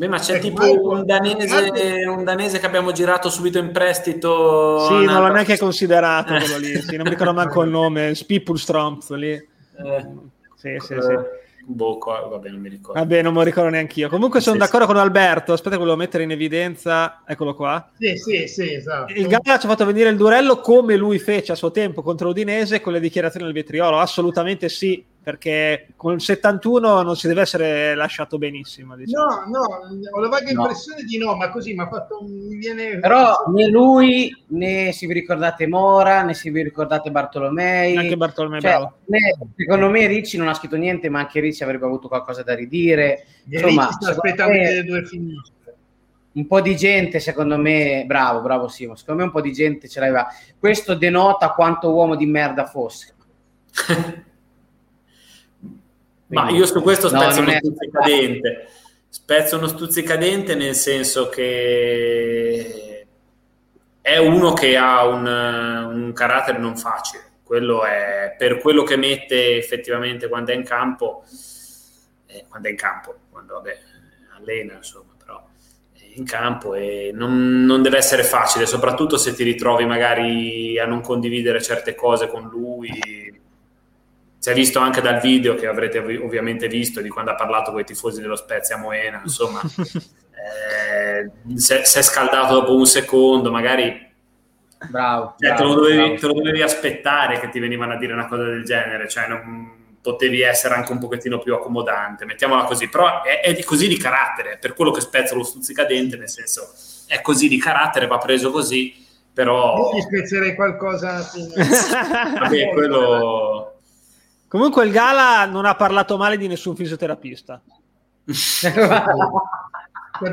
Beh, 0.00 0.08
ma 0.08 0.18
c'è 0.18 0.36
eh, 0.36 0.38
tipo 0.38 0.64
un 0.88 1.04
danese, 1.04 2.06
un 2.06 2.24
danese, 2.24 2.58
che 2.58 2.64
abbiamo 2.64 2.90
girato 2.90 3.28
subito 3.28 3.58
in 3.58 3.70
prestito. 3.70 4.86
Sì, 4.86 5.04
non 5.04 5.20
l'ho 5.20 5.30
neanche 5.30 5.58
considerato 5.58 6.32
quello 6.40 6.56
lì. 6.56 6.80
Sì, 6.80 6.96
non 6.96 7.04
mi 7.04 7.10
ricordo 7.10 7.34
manco 7.34 7.62
il 7.62 7.68
nome. 7.68 8.14
Spipulstromp 8.14 9.10
lì. 9.10 9.32
Eh, 9.32 10.06
sì, 10.56 10.76
sì, 10.78 10.94
sì. 10.98 11.18
Boh, 11.66 11.98
vabbè, 11.98 12.48
non 12.48 12.60
mi 12.60 12.70
ricordo. 12.70 12.98
Vabbè, 12.98 13.20
non 13.20 13.34
me 13.34 13.40
lo 13.40 13.44
ricordo 13.44 13.68
neanche 13.68 14.00
io. 14.00 14.08
Comunque 14.08 14.40
sono 14.40 14.54
sì, 14.54 14.62
d'accordo 14.62 14.86
sì. 14.86 14.92
con 14.92 15.02
Alberto. 15.02 15.52
Aspetta 15.52 15.72
che 15.72 15.82
volevo 15.82 15.98
mettere 15.98 16.22
in 16.22 16.30
evidenza. 16.30 17.22
Eccolo 17.26 17.54
qua. 17.54 17.90
Sì, 17.98 18.16
sì, 18.16 18.48
sì, 18.48 18.72
esatto. 18.72 19.12
Il 19.12 19.26
Gala 19.26 19.58
ci 19.58 19.66
ha 19.66 19.68
fatto 19.68 19.84
venire 19.84 20.08
il 20.08 20.16
durello 20.16 20.60
come 20.60 20.96
lui 20.96 21.18
fece 21.18 21.52
a 21.52 21.56
suo 21.56 21.72
tempo 21.72 22.00
contro 22.00 22.30
Udinese 22.30 22.80
con 22.80 22.94
le 22.94 23.00
dichiarazioni 23.00 23.44
del 23.44 23.54
vetriolo. 23.54 23.98
Assolutamente 23.98 24.70
sì 24.70 25.04
perché 25.22 25.88
con 25.96 26.14
il 26.14 26.20
71 26.22 27.02
non 27.02 27.14
si 27.14 27.28
deve 27.28 27.42
essere 27.42 27.94
lasciato 27.94 28.38
benissimo. 28.38 28.96
Diciamo. 28.96 29.44
No, 29.46 29.46
no, 29.46 30.08
ho 30.12 30.20
la 30.20 30.28
vaga 30.28 30.50
no. 30.50 30.62
impressione 30.62 31.02
di 31.02 31.18
no, 31.18 31.36
ma 31.36 31.50
così 31.50 31.74
mi 31.74 31.82
ha 31.82 31.88
fatto 31.88 32.22
mi 32.22 32.56
viene... 32.56 32.98
Però 32.98 33.44
né 33.54 33.68
lui, 33.68 34.34
né 34.48 34.92
se 34.92 35.06
vi 35.06 35.12
ricordate 35.12 35.66
Mora, 35.66 36.22
né 36.22 36.32
se 36.32 36.50
vi 36.50 36.62
ricordate 36.62 37.10
Bartolomei. 37.10 37.96
Anche 37.96 38.16
Bartolomei, 38.16 38.60
cioè, 38.60 38.70
bravo. 38.70 38.94
Né, 39.06 39.18
secondo 39.56 39.90
me 39.90 40.06
Ricci 40.06 40.38
non 40.38 40.48
ha 40.48 40.54
scritto 40.54 40.76
niente, 40.76 41.10
ma 41.10 41.20
anche 41.20 41.40
Ricci 41.40 41.62
avrebbe 41.62 41.84
avuto 41.84 42.08
qualcosa 42.08 42.42
da 42.42 42.54
ridire. 42.54 43.26
Insomma, 43.50 43.86
Ricci 43.88 43.96
sta 44.00 44.10
aspettando 44.12 44.52
me, 44.52 44.64
che 44.64 44.72
le 44.74 44.84
due 44.84 45.04
finisce. 45.04 45.52
Un 46.32 46.46
po' 46.46 46.60
di 46.60 46.76
gente, 46.76 47.18
secondo 47.18 47.58
me, 47.58 48.04
bravo, 48.06 48.40
bravo 48.40 48.68
Simo, 48.68 48.94
secondo 48.94 49.20
me 49.20 49.26
un 49.26 49.32
po' 49.32 49.42
di 49.42 49.52
gente 49.52 49.86
ce 49.86 50.00
l'aveva. 50.00 50.28
Questo 50.58 50.94
denota 50.94 51.50
quanto 51.50 51.92
uomo 51.92 52.14
di 52.14 52.24
merda 52.24 52.64
fosse. 52.64 53.14
Ma 56.30 56.50
io 56.50 56.64
su 56.66 56.80
questo 56.82 57.08
spezzo 57.08 57.40
no, 57.40 57.48
uno 57.48 57.58
stuzzicadente. 57.58 58.68
Spezzo 59.10 59.56
uno 59.56 59.66
stuzzicadente 59.66 60.54
nel 60.54 60.76
senso 60.76 61.28
che 61.28 63.06
è 64.00 64.16
uno 64.18 64.52
che 64.52 64.76
ha 64.76 65.04
un, 65.04 65.26
un 65.26 66.12
carattere 66.12 66.58
non 66.58 66.76
facile. 66.76 67.24
Quello 67.42 67.84
è 67.84 68.36
per 68.38 68.58
quello 68.58 68.84
che 68.84 68.96
mette 68.96 69.56
effettivamente 69.56 70.28
quando 70.28 70.52
è 70.52 70.54
in 70.54 70.62
campo, 70.62 71.24
eh, 72.26 72.44
quando 72.48 72.68
è 72.68 72.70
in 72.70 72.76
campo, 72.76 73.16
quando 73.30 73.54
vabbè, 73.54 73.78
allena, 74.38 74.74
insomma, 74.74 75.14
però 75.18 75.44
è 75.92 76.04
in 76.14 76.24
campo 76.24 76.74
e 76.74 77.10
non, 77.12 77.64
non 77.64 77.82
deve 77.82 77.98
essere 77.98 78.22
facile, 78.22 78.66
soprattutto 78.66 79.16
se 79.16 79.34
ti 79.34 79.42
ritrovi 79.42 79.84
magari 79.86 80.78
a 80.78 80.86
non 80.86 81.00
condividere 81.00 81.60
certe 81.60 81.96
cose 81.96 82.28
con 82.28 82.48
lui 82.48 83.39
si 84.40 84.48
è 84.48 84.54
visto 84.54 84.78
anche 84.78 85.02
dal 85.02 85.20
video 85.20 85.54
che 85.54 85.66
avrete 85.66 85.98
ovviamente 85.98 86.66
visto 86.66 87.02
di 87.02 87.10
quando 87.10 87.30
ha 87.30 87.34
parlato 87.34 87.72
con 87.72 87.80
i 87.80 87.84
tifosi 87.84 88.22
dello 88.22 88.36
Spezia 88.36 88.78
Moena, 88.78 89.20
insomma, 89.22 89.60
eh, 90.32 91.30
si, 91.56 91.74
è, 91.74 92.02
scaldato 92.02 92.54
dopo 92.54 92.74
un 92.74 92.86
secondo, 92.86 93.50
magari... 93.50 94.08
Bravo, 94.88 95.34
cioè, 95.38 95.50
bravo, 95.50 95.56
te, 95.56 95.62
lo 95.62 95.74
dovevi, 95.74 95.98
bravo. 95.98 96.14
te, 96.14 96.26
lo 96.26 96.32
dovevi, 96.32 96.62
aspettare 96.62 97.38
che 97.38 97.50
ti 97.50 97.58
venivano 97.58 97.92
a 97.92 97.98
dire 97.98 98.14
una 98.14 98.28
cosa 98.28 98.44
del 98.44 98.64
genere, 98.64 99.10
cioè 99.10 99.28
non, 99.28 99.98
potevi 100.00 100.40
essere 100.40 100.72
anche 100.72 100.92
un 100.92 101.00
pochettino 101.00 101.38
più 101.38 101.52
accomodante, 101.54 102.24
mettiamola 102.24 102.64
così, 102.64 102.88
però 102.88 103.22
è, 103.22 103.40
è 103.42 103.52
di, 103.52 103.62
così 103.62 103.88
di 103.88 103.98
carattere, 103.98 104.56
per 104.58 104.72
quello 104.72 104.90
che 104.90 105.02
Spezia 105.02 105.36
lo 105.36 105.42
stuzzicadente, 105.42 106.16
nel 106.16 106.30
senso 106.30 106.72
è 107.08 107.20
così 107.20 107.46
di 107.46 107.58
carattere, 107.58 108.06
va 108.06 108.16
preso 108.16 108.50
così, 108.50 109.06
però... 109.34 109.90
Io 109.90 109.98
gli 109.98 110.00
spezzerei 110.00 110.54
qualcosa... 110.54 111.30
Vabbè, 112.40 112.70
quello 112.70 113.69
Comunque 114.50 114.84
il 114.84 114.90
Gala 114.90 115.44
non 115.44 115.64
ha 115.64 115.76
parlato 115.76 116.16
male 116.16 116.36
di 116.36 116.48
nessun 116.48 116.74
fisioterapista. 116.74 117.62
in 118.24 118.32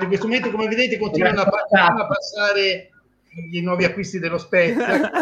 questo 0.07 0.26
momento, 0.26 0.49
come 0.49 0.68
vedete, 0.68 0.97
continuano 0.97 1.41
a, 1.41 1.45
a 1.45 2.07
passare 2.07 2.89
i 3.51 3.61
nuovi 3.61 3.84
acquisti 3.84 4.18
dello 4.18 4.39
Spezia. 4.39 4.97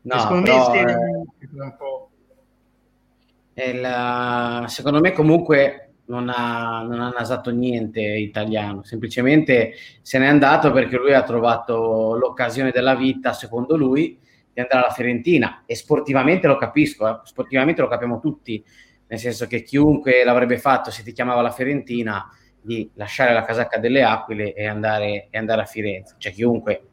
no, 0.00 0.18
secondo 0.18 0.50
però, 0.50 0.72
me 0.72 1.74
po'... 1.76 2.08
Il, 3.52 4.64
secondo 4.68 5.00
me 5.00 5.12
comunque 5.12 5.90
non 6.06 6.30
ha, 6.34 6.80
non 6.88 7.00
ha 7.00 7.10
nasato 7.10 7.50
niente 7.50 8.00
italiano, 8.00 8.82
semplicemente 8.82 9.74
se 10.00 10.18
n'è 10.18 10.26
andato 10.26 10.72
perché 10.72 10.96
lui 10.96 11.12
ha 11.12 11.22
trovato 11.22 12.16
l'occasione 12.16 12.70
della 12.70 12.94
vita, 12.94 13.34
secondo 13.34 13.76
lui, 13.76 14.24
di 14.56 14.62
andare 14.62 14.84
alla 14.86 14.94
Fiorentina 14.94 15.64
e 15.66 15.74
sportivamente 15.74 16.46
lo 16.46 16.56
capisco, 16.56 17.06
eh? 17.06 17.20
sportivamente 17.24 17.82
lo 17.82 17.88
capiamo 17.88 18.18
tutti, 18.20 18.64
nel 19.08 19.18
senso 19.18 19.46
che 19.46 19.62
chiunque 19.62 20.24
l'avrebbe 20.24 20.56
fatto 20.56 20.90
se 20.90 21.02
ti 21.02 21.12
chiamava 21.12 21.42
la 21.42 21.50
Fiorentina 21.50 22.26
di 22.58 22.90
lasciare 22.94 23.34
la 23.34 23.42
casacca 23.42 23.76
delle 23.78 24.02
Aquile 24.02 24.54
e 24.54 24.66
andare, 24.66 25.28
e 25.30 25.36
andare 25.36 25.60
a 25.60 25.66
Firenze, 25.66 26.14
cioè 26.16 26.32
chiunque 26.32 26.86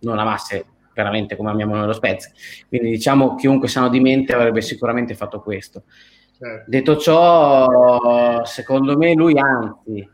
non 0.00 0.18
amasse 0.18 0.66
veramente 0.92 1.36
come 1.36 1.50
amiamo 1.50 1.76
noi 1.76 1.86
lo 1.86 1.92
Spezia. 1.92 2.32
Quindi 2.66 2.90
diciamo 2.90 3.36
chiunque 3.36 3.68
sano 3.68 3.88
di 3.88 4.00
mente 4.00 4.34
avrebbe 4.34 4.60
sicuramente 4.60 5.14
fatto 5.14 5.40
questo. 5.40 5.84
Certo. 6.36 6.64
Detto 6.68 6.96
ciò, 6.96 8.44
secondo 8.44 8.96
me 8.96 9.14
lui 9.14 9.38
anzi, 9.38 10.10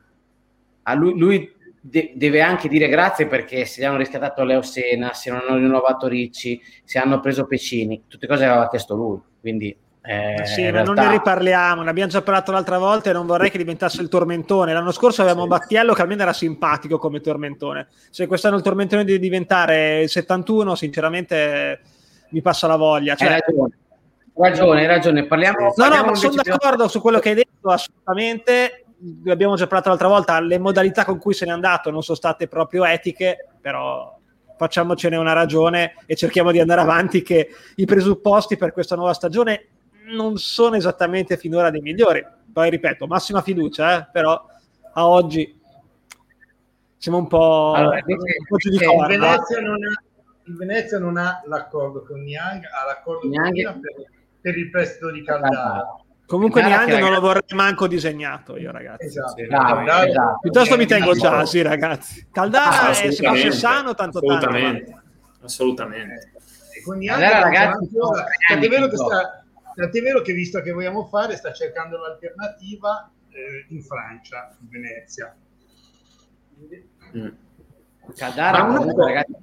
a 0.83 0.95
lui, 0.95 1.19
lui 1.19 1.54
de- 1.87 2.13
deve 2.15 2.41
anche 2.41 2.67
dire 2.67 2.89
grazie 2.89 3.27
perché 3.27 3.67
se 3.67 3.83
gli 3.83 3.85
hanno 3.85 3.99
riscattato 3.99 4.43
Leo 4.43 4.63
Sena, 4.63 5.13
se 5.13 5.31
non 5.31 5.43
hanno 5.47 5.59
rinnovato 5.59 6.09
Ricci, 6.09 6.59
se 6.83 6.99
hanno 6.99 7.21
preso 7.21 7.47
Pecini, 7.47 8.05
tutte 8.09 8.27
cose 8.27 8.47
aveva 8.47 8.69
chiesto 8.69 8.95
lui. 8.95 9.21
Quindi 9.39 9.77
eh, 10.01 10.47
sì, 10.47 10.63
ma 10.63 10.71
realtà... 10.71 10.93
non 10.93 11.05
ne 11.05 11.11
riparliamo, 11.11 11.83
ne 11.83 11.91
abbiamo 11.91 12.11
già 12.11 12.23
parlato 12.23 12.53
l'altra 12.53 12.79
volta 12.79 13.11
e 13.11 13.13
non 13.13 13.27
vorrei 13.27 13.51
che 13.51 13.59
diventasse 13.59 14.01
il 14.01 14.09
tormentone. 14.09 14.73
L'anno 14.73 14.93
scorso 14.93 15.21
avevamo 15.21 15.43
sì. 15.43 15.49
Battiello 15.49 15.93
che 15.93 16.01
almeno 16.01 16.23
era 16.23 16.33
simpatico 16.33 16.99
come 16.99 17.21
tormentone. 17.21 17.89
Se 18.09 18.27
quest'anno 18.27 18.57
il 18.57 18.63
tormentone 18.63 19.05
deve 19.05 19.19
diventare 19.19 20.01
il 20.01 20.09
71, 20.09 20.75
sinceramente 20.77 21.81
mi 22.31 22.41
passa 22.41 22.67
la 22.67 22.77
voglia. 22.77 23.15
Cioè... 23.15 23.29
Hai 23.29 23.41
ragione, 23.41 23.77
hai 24.37 24.49
ragione, 24.49 24.81
hai 24.81 24.87
ragione. 24.87 25.27
Parliamo, 25.27 25.59
no, 25.59 25.73
parliamo 25.77 26.05
no, 26.05 26.11
ma 26.13 26.17
sono 26.17 26.35
d'accordo 26.43 26.89
su 26.89 27.03
quello 27.03 27.19
che 27.19 27.29
hai 27.29 27.35
detto, 27.35 27.69
assolutamente 27.69 28.84
abbiamo 29.27 29.57
già 29.57 29.67
parlato 29.67 29.89
l'altra 29.89 30.09
volta, 30.09 30.41
le 30.41 30.59
modalità 30.59 31.05
con 31.05 31.19
cui 31.19 31.35
se 31.35 31.45
n'è 31.45 31.53
andato 31.53 31.91
non 31.91 32.03
sono 32.03 32.17
state 32.17 32.49
proprio 32.49 32.85
etiche, 32.85 33.49
però 33.61 34.19
facciamocene 34.57 35.17
una 35.17 35.33
ragione 35.33 35.95
e 36.07 36.15
cerchiamo 36.15 36.53
di 36.53 36.61
andare 36.61 36.81
avanti 36.81 37.23
che 37.23 37.49
i 37.77 37.85
presupposti 37.85 38.57
per 38.57 38.73
questa 38.73 38.97
nuova 38.97 39.13
stagione 39.13 39.69
non 40.15 40.37
sono 40.37 40.77
esattamente 40.77 41.37
finora 41.37 41.71
dei 41.71 41.81
migliori. 41.81 42.25
Poi 42.53 42.71
ripeto, 42.71 43.07
massima 43.07 43.43
fiducia, 43.43 44.01
eh, 44.01 44.09
però 44.13 44.47
a 44.93 45.09
oggi 45.09 45.61
siamo 46.97 47.19
un 47.19 47.27
po', 47.27 47.73
allora, 47.73 48.01
un 48.05 48.47
po 48.47 48.57
il, 48.57 48.79
Venezia 48.79 49.61
non 49.61 49.83
ha, 49.83 50.03
il 50.45 50.57
Venezia 50.57 50.99
non 50.99 51.17
ha 51.17 51.43
l'accordo 51.47 52.03
con 52.03 52.23
Niang, 52.23 52.65
ha 52.65 52.87
l'accordo 52.87 53.29
Niang. 53.29 53.65
con 53.65 53.81
per, 53.81 53.93
per 54.41 54.57
il 54.57 54.71
prestito 54.71 55.11
di 55.11 55.23
Caldara 55.23 56.04
Comunque 56.35 56.63
neanche 56.63 56.99
non 56.99 57.13
lo 57.13 57.21
vorrei 57.21 57.43
manco 57.55 57.87
disegnato 57.87 58.57
io, 58.57 58.73
ragazzi. 58.73 59.07
Esatto. 59.07 59.35
Caldara, 59.49 60.05
esatto. 60.05 60.39
Piuttosto 60.41 60.77
mi 60.77 60.85
tengo 60.85 61.15
già, 61.15 61.47
sì, 61.47 61.63
ragazzi. 61.63 62.27
Caldara 62.33 62.91
è 62.91 63.13
se 63.13 63.25
fosse 63.25 63.53
sano, 63.53 63.95
tanto 63.95 64.19
assolutamente. 64.19 64.91
tanto. 64.91 65.45
assolutamente. 65.45 66.33
E 66.73 66.93
anni, 66.93 67.09
allora, 67.09 67.41
ragazzi, 67.41 67.89
tant'è 68.49 68.69
vero, 68.69 68.89
che 68.89 68.97
sta, 68.97 69.45
tant'è 69.77 70.01
vero 70.01 70.23
che 70.23 70.33
visto 70.33 70.61
che 70.61 70.73
vogliamo 70.73 71.05
fare, 71.05 71.37
sta 71.37 71.53
cercando 71.53 71.99
un'alternativa 71.99 73.13
eh, 73.29 73.67
in 73.69 73.81
Francia, 73.85 74.57
in 74.61 74.69
Venezia. 74.69 75.37
Mm. 77.17 77.29
Cadara, 78.17 78.65
comunque, 78.65 79.05
ragazzi, 79.05 79.37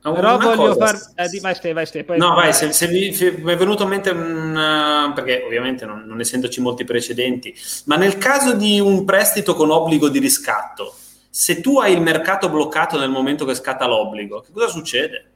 però 0.00 0.38
voglio 0.38 0.74
far 0.74 0.98
eh, 1.14 1.28
di... 1.28 1.40
vai, 1.40 1.54
Ste, 1.54 1.72
vai, 1.72 1.84
Ste, 1.84 2.04
poi 2.04 2.18
no 2.18 2.34
vai 2.34 2.54
se, 2.54 2.72
se 2.72 2.88
mi, 2.88 3.08
è 3.08 3.56
venuto 3.56 3.82
in 3.82 3.88
mente 3.90 4.10
un, 4.10 5.12
perché 5.14 5.42
ovviamente 5.44 5.84
non, 5.84 6.04
non, 6.06 6.20
essendoci 6.20 6.60
molti 6.60 6.84
precedenti 6.84 7.54
ma 7.84 7.96
nel 7.96 8.16
caso 8.16 8.54
di 8.54 8.80
un 8.80 9.04
prestito 9.04 9.54
con 9.54 9.70
obbligo 9.70 10.08
di 10.08 10.18
riscatto 10.18 10.94
se 11.28 11.60
tu 11.60 11.78
hai 11.78 11.92
il 11.92 12.00
mercato 12.00 12.48
bloccato 12.48 12.98
nel 12.98 13.10
momento 13.10 13.44
che 13.44 13.54
scatta 13.54 13.86
l'obbligo 13.86 14.40
che 14.40 14.52
cosa 14.52 14.68
succede? 14.68 15.30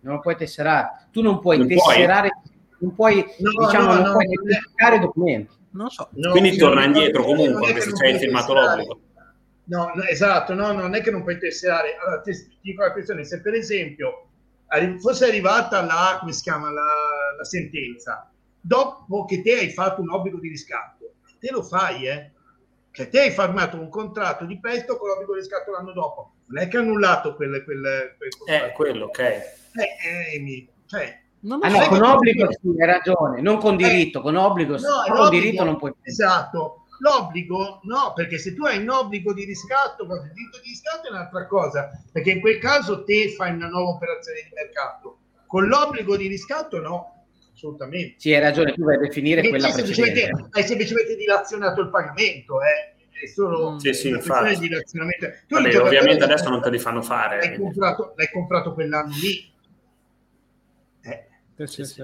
non 0.00 0.14
lo 0.14 0.20
puoi 0.20 0.36
tesserare 0.36 1.08
tu 1.12 1.20
non 1.20 1.38
puoi 1.40 1.58
non 1.58 1.68
tesserare 1.68 2.30
puoi. 2.30 2.78
non 2.78 2.94
puoi 2.94 3.24
no, 3.38 3.66
diciamo 3.66 3.86
no, 3.86 3.94
non 3.94 4.02
no, 4.02 4.12
puoi 4.12 4.26
tesserare 4.26 4.98
documenti 4.98 5.52
non 5.72 5.90
so. 5.90 6.08
quindi 6.30 6.56
torna 6.56 6.84
indietro 6.84 7.22
comunque 7.22 7.68
anche 7.68 7.80
se 7.82 8.06
hai 8.06 8.18
firmato 8.18 8.54
l'obbligo 8.54 8.98
No, 9.66 9.92
no, 9.94 10.02
esatto, 10.02 10.52
no, 10.54 10.72
non 10.72 10.94
è 10.94 11.00
che 11.00 11.10
non 11.10 11.22
puoi 11.22 11.38
tesserare. 11.38 11.96
Allora, 11.96 12.20
ti 12.20 12.32
dico 12.60 12.82
la 12.82 12.92
questione, 12.92 13.24
se 13.24 13.40
per 13.40 13.54
esempio 13.54 14.28
fosse 14.98 15.26
arrivata 15.26 15.82
la, 15.82 16.16
come 16.20 16.32
si 16.32 16.42
chiama, 16.42 16.70
la, 16.70 16.82
la, 17.36 17.44
sentenza, 17.44 18.30
dopo 18.60 19.24
che 19.24 19.42
te 19.42 19.54
hai 19.54 19.70
fatto 19.70 20.00
un 20.02 20.10
obbligo 20.10 20.38
di 20.38 20.48
riscatto, 20.48 21.14
te 21.38 21.50
lo 21.50 21.62
fai, 21.62 22.08
eh? 22.08 22.30
Cioè, 22.90 23.08
te 23.08 23.20
hai 23.20 23.30
firmato 23.30 23.78
un 23.78 23.88
contratto 23.88 24.44
di 24.44 24.58
prestito 24.60 24.96
con 24.98 25.08
l'obbligo 25.08 25.34
di 25.34 25.40
riscatto 25.40 25.72
l'anno 25.72 25.92
dopo. 25.92 26.34
Non 26.46 26.62
è 26.62 26.68
che 26.68 26.76
ha 26.76 26.80
annullato 26.80 27.34
quel, 27.34 27.64
quel, 27.64 28.14
quel 28.16 28.36
contratto. 28.36 28.66
Eh, 28.66 28.72
quello, 28.72 29.04
ok. 29.06 29.18
Eh, 29.18 29.46
eh, 30.36 30.68
cioè, 30.86 31.22
non 31.40 31.58
ah, 31.62 31.68
no, 31.68 31.88
con 31.88 32.02
obbligo 32.02 32.48
sì, 32.52 32.68
hai 32.78 32.86
ragione, 32.86 33.40
non 33.40 33.58
con 33.58 33.76
diritto, 33.76 34.20
eh, 34.20 34.22
con 34.22 34.36
obbligo, 34.36 34.76
no, 34.76 34.80
con 35.06 35.16
obbligo, 35.16 35.28
diritto 35.28 35.64
non 35.64 35.76
puoi. 35.76 35.92
Esatto, 36.02 36.83
L'obbligo 36.98 37.80
no, 37.84 38.12
perché 38.14 38.38
se 38.38 38.54
tu 38.54 38.64
hai 38.64 38.78
un 38.78 38.88
obbligo 38.88 39.32
di 39.32 39.44
riscatto, 39.44 40.04
il 40.04 40.32
diritto 40.32 40.60
di 40.62 40.68
riscatto 40.68 41.08
è 41.08 41.10
un'altra 41.10 41.46
cosa, 41.46 41.90
perché 42.12 42.30
in 42.30 42.40
quel 42.40 42.58
caso 42.58 43.04
te 43.04 43.30
fai 43.30 43.52
una 43.52 43.68
nuova 43.68 43.90
operazione 43.90 44.42
di 44.42 44.50
mercato. 44.54 45.18
Con 45.46 45.66
l'obbligo 45.66 46.16
di 46.16 46.26
riscatto 46.26 46.80
no, 46.80 47.26
assolutamente. 47.52 48.14
Sì, 48.18 48.32
hai 48.32 48.40
ragione, 48.40 48.72
tu 48.72 48.84
vai 48.84 48.96
a 48.96 48.98
definire 48.98 49.40
perché 49.40 49.58
quella 49.58 49.72
precedente. 49.72 50.48
Hai 50.50 50.62
semplicemente 50.62 51.16
dilazionato 51.16 51.80
il 51.80 51.90
pagamento, 51.90 52.62
eh 52.62 52.94
è 53.24 53.26
solo 53.26 53.72
mm. 53.72 53.76
sì, 53.76 53.92
sì, 53.94 54.08
infatti. 54.08 54.54
di 54.54 54.68
dilazionamento. 54.68 55.26
Tu 55.46 55.54
Vabbè, 55.54 55.80
ovviamente 55.80 56.24
adesso 56.24 56.48
non 56.50 56.60
te 56.60 56.70
li 56.70 56.78
fanno 56.78 57.02
fare. 57.02 57.38
L'hai 57.38 57.56
comprato, 57.56 58.12
l'hai 58.16 58.30
comprato 58.30 58.74
quell'anno 58.74 59.14
lì. 59.14 59.52
Eh. 61.02 61.66
Sì, 61.66 61.84
sì, 61.84 62.02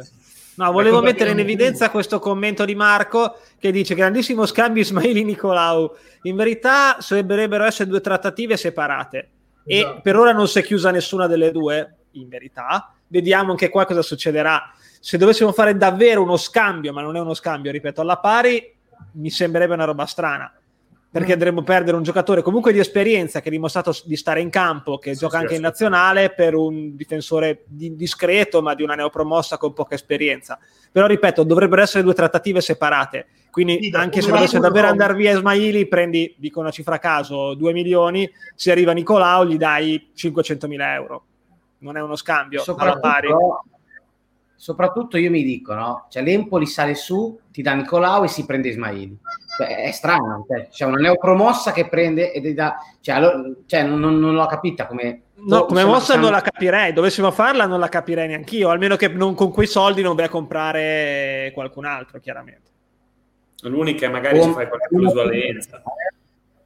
No, 0.57 0.73
volevo 0.73 1.01
mettere 1.01 1.31
in 1.31 1.39
evidenza 1.39 1.91
questo 1.91 2.19
commento 2.19 2.65
di 2.65 2.75
Marco 2.75 3.39
che 3.59 3.71
dice 3.71 3.95
grandissimo 3.95 4.47
scambio 4.47 4.83
Ismaili 4.83 5.25
Nicolau. 5.25 5.95
In 6.23 6.37
verità 6.37 6.99
dovrebbero 7.09 7.65
essere 7.65 7.89
due 7.89 8.01
trattative 8.01 8.57
separate 8.57 9.29
esatto. 9.65 9.97
e 9.97 10.01
per 10.03 10.17
ora 10.17 10.33
non 10.33 10.49
si 10.49 10.59
è 10.59 10.63
chiusa 10.63 10.91
nessuna 10.91 11.27
delle 11.27 11.51
due, 11.51 11.97
in 12.13 12.29
verità. 12.29 12.93
Vediamo 13.07 13.53
anche 13.53 13.69
qua 13.69 13.87
cosa 13.87 14.03
succederà. 14.03 14.73
Se 15.01 15.17
dovessimo 15.17 15.53
fare 15.53 15.77
davvero 15.77 16.23
uno 16.23 16.37
scambio, 16.37 16.93
ma 16.93 17.01
non 17.01 17.17
è 17.17 17.21
uno 17.21 17.35
scambio, 17.35 17.73
ripeto, 17.73 18.03
alla 18.03 18.19
pari, 18.19 18.77
mi 19.13 19.31
sembrerebbe 19.31 19.75
una 19.75 19.85
roba 19.85 20.05
strana 20.05 20.53
perché 21.11 21.33
andremo 21.33 21.61
a 21.61 21.65
perdere 21.65 21.97
un 21.97 22.05
giocatore 22.05 22.41
comunque 22.41 22.73
di 22.73 22.79
esperienza 22.79 23.41
che 23.41 23.49
ha 23.49 23.51
dimostrato 23.51 23.93
di 24.05 24.17
stare 24.17 24.41
in 24.41 24.49
campo, 24.49 24.99
che 24.99 25.15
sì, 25.15 25.21
gioca 25.21 25.39
sì, 25.39 25.43
anche 25.43 25.55
in 25.57 25.63
nazionale 25.63 26.31
per 26.31 26.55
un 26.55 26.95
difensore 26.95 27.65
di, 27.67 27.97
discreto 27.97 28.63
ma 28.63 28.75
di 28.75 28.85
una 28.85 28.95
neopromossa 28.95 29.59
con 29.59 29.73
poca 29.73 29.97
esperienza. 29.97 30.59
Però 30.93 31.07
ripeto, 31.07 31.43
dovrebbero 31.43 31.83
essere 31.83 32.05
due 32.05 32.15
trattative 32.15 32.61
separate, 32.61 33.27
quindi 33.51 33.83
sì, 33.83 33.91
anche 33.95 34.23
se 34.23 34.31
dovesse 34.31 34.61
davvero 34.61 34.87
andare 34.87 35.15
via 35.15 35.33
Ismaili, 35.33 35.89
prendi, 35.89 36.35
dico 36.39 36.61
una 36.61 36.71
cifra 36.71 36.95
a 36.95 37.01
caso, 37.01 37.55
2 37.55 37.73
milioni, 37.73 38.31
se 38.55 38.71
arriva 38.71 38.93
Nicolao 38.93 39.45
gli 39.45 39.57
dai 39.57 40.11
500 40.15 40.69
mila 40.69 40.95
euro. 40.95 41.25
Non 41.79 41.97
è 41.97 42.03
uno 42.03 42.15
scambio 42.15 42.63
alla 42.77 42.99
pari. 42.99 43.29
Soprattutto 44.61 45.17
io 45.17 45.31
mi 45.31 45.43
dico, 45.43 45.73
no? 45.73 46.07
Cioè 46.11 46.23
l'Empoli 46.23 46.67
sale 46.67 46.95
su, 46.95 47.41
ti 47.51 47.63
dà 47.63 47.73
Nicolao 47.73 48.25
e 48.25 48.29
si 48.29 48.45
prende 48.45 48.69
Ismaili 48.69 49.19
cioè, 49.57 49.85
è 49.85 49.91
strano, 49.91 50.45
cioè, 50.47 50.69
c'è 50.69 50.85
una 50.85 51.01
neopromossa 51.01 51.73
che 51.73 51.89
prende 51.89 52.31
e 52.31 52.53
dà, 52.53 52.77
cioè, 53.01 53.15
allora, 53.15 53.43
cioè 53.65 53.85
non, 53.85 53.99
non, 53.99 54.35
l'ho 54.35 54.47
capita 54.47 54.87
come... 54.87 55.23
No, 55.47 55.65
come 55.65 55.83
mossa 55.85 56.17
non 56.17 56.31
la 56.31 56.43
capirei, 56.43 56.93
dovessimo 56.93 57.31
farla 57.31 57.65
non 57.65 57.81
la 57.81 57.89
capirei 57.89 58.29
neanch'io, 58.29 58.69
almeno 58.69 58.97
che 58.97 59.09
non, 59.09 59.35
con 59.35 59.51
quei 59.51 59.67
soldi 59.67 60.03
non 60.03 60.15
vai 60.15 60.27
a 60.27 60.29
comprare 60.29 61.51
qualcun 61.55 61.87
altro, 61.87 62.21
chiaramente. 62.21 62.69
L'unica 63.63 64.05
è 64.05 64.11
magari 64.11 64.43
ci 64.43 64.51
fai 64.53 64.69
qualche 64.69 64.89
plusvalenza. 64.89 65.83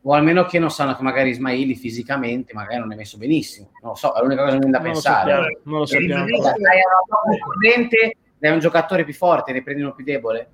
O 0.06 0.12
almeno 0.12 0.44
che 0.44 0.58
non 0.58 0.70
sanno 0.70 0.94
che 0.94 1.02
magari 1.02 1.30
Ismaili 1.30 1.74
fisicamente 1.74 2.52
magari 2.52 2.80
non 2.80 2.92
è 2.92 2.96
messo 2.96 3.16
benissimo. 3.16 3.70
Non 3.80 3.92
lo 3.92 3.96
so, 3.96 4.12
è 4.12 4.20
l'unica 4.20 4.44
cosa 4.44 4.58
che 4.58 4.66
mi 4.66 4.70
da 4.70 4.78
non 4.78 4.92
pensare. 4.92 5.32
Lo 5.32 5.60
non 5.62 5.78
lo 5.80 5.86
sappiamo. 5.86 6.26
Dai, 6.26 8.16
dai 8.38 8.52
un 8.52 8.58
giocatore 8.58 9.04
più 9.04 9.14
forte, 9.14 9.52
ne 9.52 9.62
prendi 9.62 9.82
uno 9.82 9.94
più 9.94 10.04
debole. 10.04 10.48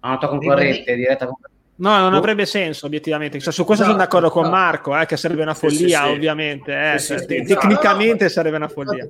A 0.00 0.08
una 0.08 0.18
tua 0.18 0.28
concorrente, 0.28 0.94
diretta 0.94 1.26
concorrente 1.26 1.56
No, 1.78 1.96
non 2.00 2.10
boh. 2.10 2.16
avrebbe 2.16 2.44
senso 2.44 2.86
obiettivamente. 2.86 3.38
Cioè, 3.38 3.52
su 3.52 3.64
questo 3.64 3.84
esatto, 3.84 3.98
sono 3.98 4.08
d'accordo 4.10 4.30
con 4.30 4.50
Marco, 4.50 4.98
eh, 4.98 5.06
che 5.06 5.16
sarebbe 5.16 5.42
una 5.42 5.54
follia, 5.54 6.00
sì, 6.00 6.06
sì, 6.06 6.12
ovviamente. 6.12 6.92
Eh, 6.94 6.98
cioè, 6.98 7.24
tecnicamente 7.24 8.24
no, 8.24 8.30
sarebbe 8.30 8.56
una 8.56 8.68
follia. 8.68 9.08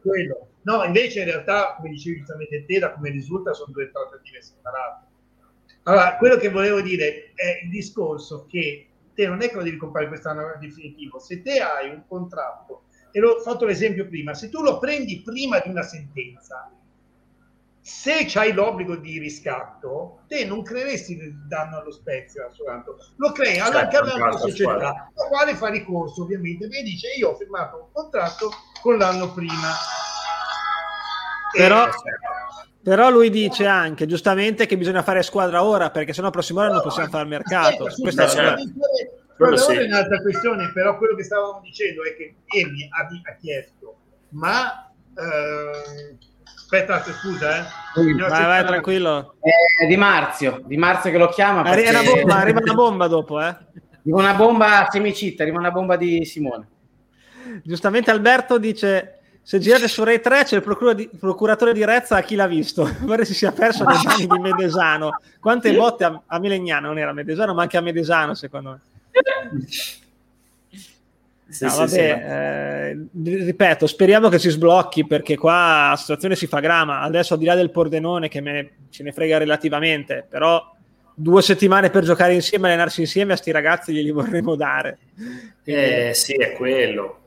No, 0.62 0.84
invece 0.84 1.20
in 1.20 1.26
realtà, 1.26 1.74
come 1.76 1.88
dicevi 1.88 2.18
giustamente 2.18 2.66
te, 2.66 2.78
da 2.78 2.92
come 2.92 3.10
risulta, 3.10 3.54
sono 3.54 3.72
due 3.72 3.90
trattative 3.90 4.42
separate. 4.42 5.06
Allora, 5.84 6.16
quello 6.18 6.36
che 6.36 6.50
volevo 6.50 6.82
dire 6.82 7.32
è 7.34 7.60
il 7.64 7.70
discorso 7.70 8.44
che 8.46 8.87
te 9.18 9.26
non 9.26 9.42
è 9.42 9.48
che 9.48 9.56
lo 9.56 9.64
devi 9.64 9.76
comprare 9.76 10.06
quest'anno 10.06 10.56
definitivo. 10.60 11.18
Se 11.18 11.42
te 11.42 11.60
hai 11.60 11.90
un 11.90 12.04
contratto, 12.06 12.84
e 13.10 13.18
l'ho 13.18 13.40
fatto 13.40 13.64
l'esempio 13.64 14.06
prima, 14.06 14.32
se 14.32 14.48
tu 14.48 14.62
lo 14.62 14.78
prendi 14.78 15.22
prima 15.22 15.58
di 15.58 15.70
una 15.70 15.82
sentenza, 15.82 16.70
se 17.80 18.26
c'hai 18.28 18.52
l'obbligo 18.52 18.94
di 18.94 19.18
riscatto, 19.18 20.20
te 20.28 20.44
non 20.44 20.62
creeresti 20.62 21.16
il 21.16 21.34
danno 21.48 21.78
allo 21.78 21.90
Spezia 21.90 22.48
soltanto, 22.52 22.96
lo 23.16 23.32
crei 23.32 23.58
alla 23.58 23.88
certo, 23.88 24.38
società, 24.38 25.10
la 25.12 25.26
quale 25.28 25.56
fa 25.56 25.68
ricorso 25.68 26.22
ovviamente, 26.22 26.66
e 26.66 26.82
dice 26.84 27.08
io 27.18 27.30
ho 27.30 27.34
firmato 27.34 27.76
un 27.76 27.92
contratto 27.92 28.50
con 28.80 28.98
l'anno 28.98 29.32
prima. 29.32 29.72
Però, 31.56 31.88
però 32.82 33.10
lui 33.10 33.30
dice 33.30 33.66
anche 33.66 34.06
giustamente 34.06 34.66
che 34.66 34.76
bisogna 34.78 35.02
fare 35.02 35.22
squadra 35.22 35.62
ora 35.64 35.90
perché 35.90 36.12
sennò 36.12 36.26
la 36.26 36.32
prossima 36.32 36.62
ora 36.62 36.72
non 36.72 36.82
possiamo 36.82 37.08
fare 37.08 37.24
mercato. 37.24 37.86
Aspetta, 37.86 38.24
Questa 38.24 38.52
è 38.52 38.56
quello 39.36 39.56
sì. 39.56 39.72
è 39.72 39.84
un'altra 39.84 40.20
questione, 40.20 40.72
però 40.72 40.98
quello 40.98 41.14
che 41.14 41.22
stavamo 41.22 41.60
dicendo 41.62 42.02
è 42.04 42.16
che 42.16 42.34
Emi 42.46 42.88
ha, 42.90 43.30
ha 43.30 43.34
chiesto, 43.36 43.96
ma 44.30 44.90
eh, 45.14 46.16
Aspetta, 46.70 47.02
scusa, 47.02 47.60
eh. 47.60 47.64
Vai, 47.94 48.28
vai, 48.28 48.66
tranquillo. 48.66 49.36
Eh, 49.40 49.86
di 49.86 49.96
Marzio, 49.96 50.60
di 50.66 50.76
Marzio 50.76 51.10
che 51.10 51.16
lo 51.16 51.28
chiama. 51.28 51.62
Perché... 51.62 51.88
Arriva, 51.88 52.00
una 52.02 52.12
bomba, 52.12 52.36
arriva 52.36 52.60
una 52.60 52.74
bomba 52.74 53.06
dopo, 53.06 53.40
eh. 53.40 53.44
Arriva 53.44 54.18
una 54.18 54.34
bomba 54.34 54.86
semicitta, 54.90 55.44
arriva 55.44 55.58
una 55.58 55.70
bomba 55.70 55.96
di 55.96 56.26
Simone. 56.26 56.68
Giustamente 57.64 58.10
Alberto 58.10 58.58
dice 58.58 59.17
se 59.48 59.58
girate 59.60 59.88
su 59.88 60.04
Rai 60.04 60.20
3 60.20 60.44
c'è 60.44 60.56
il 60.56 60.62
procura 60.62 60.92
di, 60.92 61.08
procuratore 61.08 61.72
di 61.72 61.82
Rezza 61.82 62.16
a 62.16 62.20
chi 62.20 62.34
l'ha 62.34 62.46
visto 62.46 62.86
pare 63.06 63.24
si 63.24 63.32
sia 63.32 63.50
perso 63.50 63.82
nei 63.82 63.96
mani 64.04 64.26
di 64.26 64.38
Medesano 64.38 65.22
quante 65.40 65.74
botte 65.74 66.04
a, 66.04 66.20
a 66.26 66.38
Milegnano 66.38 66.88
non 66.88 66.98
era 66.98 67.14
Medesano 67.14 67.54
ma 67.54 67.62
anche 67.62 67.78
a 67.78 67.80
Medesano 67.80 68.34
secondo 68.34 68.72
me 68.72 68.80
sì, 71.48 71.64
no, 71.64 71.70
sì, 71.70 71.76
vabbè, 71.78 71.88
sì, 71.88 71.98
eh, 71.98 73.06
ripeto, 73.46 73.86
speriamo 73.86 74.28
che 74.28 74.38
si 74.38 74.50
sblocchi 74.50 75.06
perché 75.06 75.38
qua 75.38 75.88
la 75.88 75.96
situazione 75.96 76.36
si 76.36 76.46
fa 76.46 76.60
grama. 76.60 77.00
Adesso, 77.00 77.32
al 77.32 77.38
di 77.38 77.46
là 77.46 77.54
del 77.54 77.70
Pordenone, 77.70 78.28
che 78.28 78.42
me, 78.42 78.70
ce 78.90 79.02
ne 79.02 79.12
frega 79.12 79.38
relativamente, 79.38 80.26
però 80.28 80.62
due 81.14 81.40
settimane 81.40 81.88
per 81.88 82.04
giocare 82.04 82.34
insieme, 82.34 82.68
allenarsi 82.68 83.00
insieme 83.00 83.32
a 83.32 83.36
sti 83.36 83.50
ragazzi 83.50 83.94
glieli 83.94 84.10
vorremmo 84.10 84.56
dare. 84.56 84.98
Eh, 85.64 86.10
sì, 86.12 86.34
è 86.34 86.52
quello. 86.52 87.20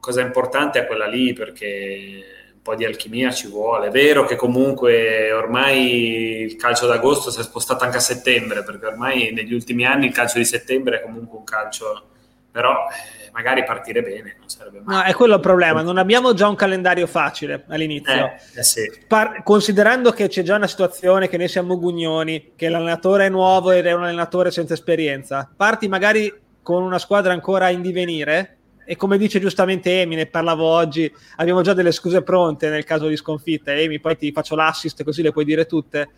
Cosa 0.00 0.20
importante 0.20 0.80
è 0.80 0.86
quella 0.86 1.06
lì 1.06 1.32
perché 1.32 2.24
un 2.54 2.62
po' 2.62 2.74
di 2.74 2.84
alchimia 2.84 3.30
ci 3.30 3.48
vuole. 3.48 3.88
È 3.88 3.90
vero 3.90 4.24
che 4.24 4.36
comunque 4.36 5.32
ormai 5.32 6.42
il 6.42 6.56
calcio 6.56 6.86
d'agosto 6.86 7.30
si 7.30 7.40
è 7.40 7.42
spostato 7.42 7.84
anche 7.84 7.96
a 7.98 8.00
settembre, 8.00 8.62
perché 8.62 8.86
ormai 8.86 9.32
negli 9.32 9.52
ultimi 9.52 9.84
anni 9.84 10.06
il 10.06 10.12
calcio 10.12 10.38
di 10.38 10.44
settembre 10.44 10.98
è 10.98 11.02
comunque 11.02 11.38
un 11.38 11.44
calcio 11.44 12.08
però 12.50 12.86
eh, 12.88 13.30
magari 13.32 13.62
partire 13.62 14.02
bene 14.02 14.36
non 14.38 14.48
sarebbe 14.48 14.80
male. 14.82 14.96
No, 14.96 15.04
è 15.04 15.14
quello 15.14 15.34
il 15.34 15.40
problema, 15.40 15.82
non 15.82 15.96
abbiamo 15.96 16.34
già 16.34 16.48
un 16.48 16.56
calendario 16.56 17.06
facile 17.06 17.64
all'inizio. 17.68 18.12
Eh, 18.12 18.58
eh 18.58 18.62
sì. 18.64 18.90
Par- 19.06 19.42
considerando 19.44 20.10
che 20.10 20.26
c'è 20.28 20.42
già 20.42 20.56
una 20.56 20.66
situazione 20.66 21.28
che 21.28 21.36
noi 21.36 21.46
siamo 21.46 21.78
Gugnoni, 21.78 22.52
che 22.56 22.68
l'allenatore 22.68 23.26
è 23.26 23.28
nuovo 23.28 23.70
ed 23.70 23.86
è 23.86 23.92
un 23.92 24.02
allenatore 24.04 24.50
senza 24.50 24.74
esperienza, 24.74 25.48
parti 25.54 25.86
magari 25.88 26.32
con 26.60 26.82
una 26.82 26.98
squadra 26.98 27.32
ancora 27.32 27.68
in 27.68 27.80
divenire 27.80 28.57
e 28.90 28.96
come 28.96 29.18
dice 29.18 29.38
giustamente 29.38 30.00
Emi, 30.00 30.14
ne 30.14 30.24
parlavo 30.24 30.64
oggi, 30.64 31.14
abbiamo 31.36 31.60
già 31.60 31.74
delle 31.74 31.92
scuse 31.92 32.22
pronte 32.22 32.70
nel 32.70 32.84
caso 32.84 33.06
di 33.06 33.18
sconfitta. 33.18 33.74
Emi, 33.74 34.00
poi 34.00 34.16
ti 34.16 34.32
faccio 34.32 34.54
l'assist 34.54 35.04
così 35.04 35.20
le 35.20 35.30
puoi 35.30 35.44
dire 35.44 35.66
tutte. 35.66 36.08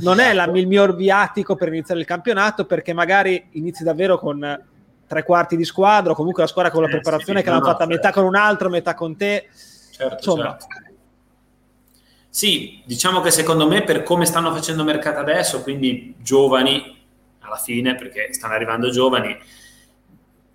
Non 0.00 0.18
è 0.18 0.32
la, 0.32 0.42
il 0.46 0.50
miglior 0.50 0.96
viatico 0.96 1.54
per 1.54 1.68
iniziare 1.68 2.00
il 2.00 2.06
campionato 2.06 2.66
perché 2.66 2.92
magari 2.92 3.50
inizi 3.52 3.84
davvero 3.84 4.18
con 4.18 4.64
tre 5.06 5.22
quarti 5.22 5.56
di 5.56 5.64
squadra 5.64 6.10
o 6.10 6.16
comunque 6.16 6.42
la 6.42 6.48
squadra 6.48 6.72
con 6.72 6.82
la 6.82 6.88
preparazione 6.88 7.38
sì, 7.38 7.44
che 7.44 7.50
l'hanno 7.50 7.64
fatta 7.64 7.86
certo. 7.86 7.94
metà 7.94 8.10
con 8.10 8.24
un 8.24 8.34
altro, 8.34 8.68
metà 8.68 8.94
con 8.94 9.16
te. 9.16 9.48
Certo, 9.92 10.14
Insomma. 10.14 10.56
Certo. 10.58 10.66
Sì, 12.28 12.82
diciamo 12.84 13.20
che 13.20 13.30
secondo 13.30 13.68
me 13.68 13.84
per 13.84 14.02
come 14.02 14.26
stanno 14.26 14.52
facendo 14.52 14.82
mercato 14.82 15.20
adesso, 15.20 15.62
quindi 15.62 16.16
giovani 16.18 16.98
alla 17.38 17.58
fine, 17.58 17.94
perché 17.94 18.32
stanno 18.32 18.54
arrivando 18.54 18.90
giovani, 18.90 19.38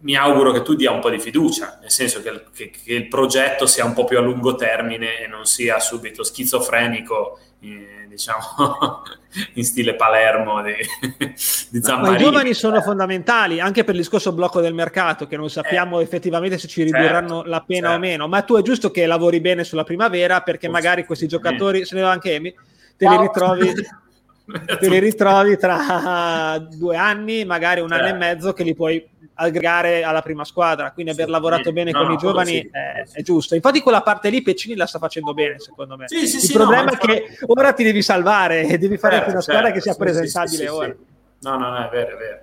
mi 0.03 0.15
auguro 0.15 0.51
che 0.51 0.61
tu 0.61 0.75
dia 0.75 0.91
un 0.91 0.99
po' 0.99 1.09
di 1.09 1.19
fiducia, 1.19 1.79
nel 1.81 1.91
senso 1.91 2.21
che, 2.21 2.45
che, 2.53 2.71
che 2.71 2.93
il 2.93 3.07
progetto 3.07 3.65
sia 3.65 3.85
un 3.85 3.93
po' 3.93 4.03
più 4.03 4.17
a 4.17 4.21
lungo 4.21 4.55
termine 4.55 5.19
e 5.19 5.27
non 5.27 5.45
sia 5.45 5.79
subito 5.79 6.23
schizofrenico 6.23 7.39
eh, 7.61 8.07
diciamo 8.09 9.01
in 9.55 9.63
stile 9.63 9.95
Palermo 9.95 10.61
di, 10.61 10.73
di 11.69 11.81
Ma 11.85 12.15
i 12.15 12.17
giovani 12.17 12.53
sono 12.53 12.81
fondamentali 12.81 13.59
anche 13.61 13.83
per 13.83 13.95
il 13.95 14.01
discorso 14.01 14.33
blocco 14.33 14.59
del 14.59 14.73
mercato 14.73 15.25
che 15.25 15.37
non 15.37 15.49
sappiamo 15.49 15.99
eh, 15.99 16.03
effettivamente 16.03 16.57
se 16.57 16.67
ci 16.67 16.83
ridurranno 16.83 17.35
certo, 17.35 17.49
la 17.49 17.61
pena 17.61 17.87
certo. 17.87 17.95
o 17.95 17.99
meno 17.99 18.27
ma 18.27 18.41
tu 18.41 18.57
è 18.57 18.61
giusto 18.61 18.91
che 18.91 19.05
lavori 19.05 19.39
bene 19.39 19.63
sulla 19.63 19.83
primavera 19.83 20.41
perché 20.41 20.67
magari 20.67 21.05
questi 21.05 21.27
giocatori 21.27 21.85
se 21.85 21.95
ne 21.95 22.01
va 22.01 22.11
anche 22.11 22.33
Emi 22.33 22.53
te 22.97 23.07
li 23.07 23.17
ritrovi 23.17 23.73
te 24.79 24.89
li 24.89 24.99
ritrovi 24.99 25.57
tra 25.57 26.57
due 26.69 26.97
anni 26.97 27.45
magari 27.45 27.79
un 27.79 27.91
anno 27.93 28.03
e 28.03 28.09
certo. 28.09 28.25
mezzo 28.25 28.53
che 28.53 28.63
li 28.63 28.75
puoi 28.75 29.11
aggregare 29.35 30.03
alla 30.03 30.21
prima 30.21 30.43
squadra, 30.43 30.91
quindi 30.91 31.11
aver 31.11 31.29
lavorato 31.29 31.71
bene 31.71 31.91
no, 31.91 32.03
con 32.03 32.11
i 32.11 32.17
giovani 32.17 32.51
sì. 32.51 32.69
è, 32.71 33.03
è, 33.11 33.21
giusto. 33.21 33.55
Infatti 33.55 33.81
quella 33.81 34.01
parte 34.01 34.29
lì 34.29 34.41
Peccini 34.41 34.75
la 34.75 34.85
sta 34.85 34.99
facendo 34.99 35.33
bene, 35.33 35.59
secondo 35.59 35.97
me. 35.97 36.07
Sì, 36.07 36.27
sì, 36.27 36.45
il 36.45 36.51
problema 36.51 36.83
no, 36.83 36.91
è 36.91 36.97
che 36.97 37.37
ora 37.47 37.73
ti 37.73 37.83
devi 37.83 38.01
salvare 38.01 38.67
e 38.67 38.77
devi 38.77 38.97
fare 38.97 39.15
certo, 39.15 39.31
una 39.31 39.41
squadra 39.41 39.63
certo, 39.63 39.77
che 39.77 39.81
sia 39.81 39.95
presentabile 39.95 40.69
ora. 40.69 40.95
No, 41.39 41.57
no, 41.57 41.69
no, 41.69 41.85
è 41.85 41.89
vero, 41.89 42.15
è 42.15 42.17
vero. 42.17 42.39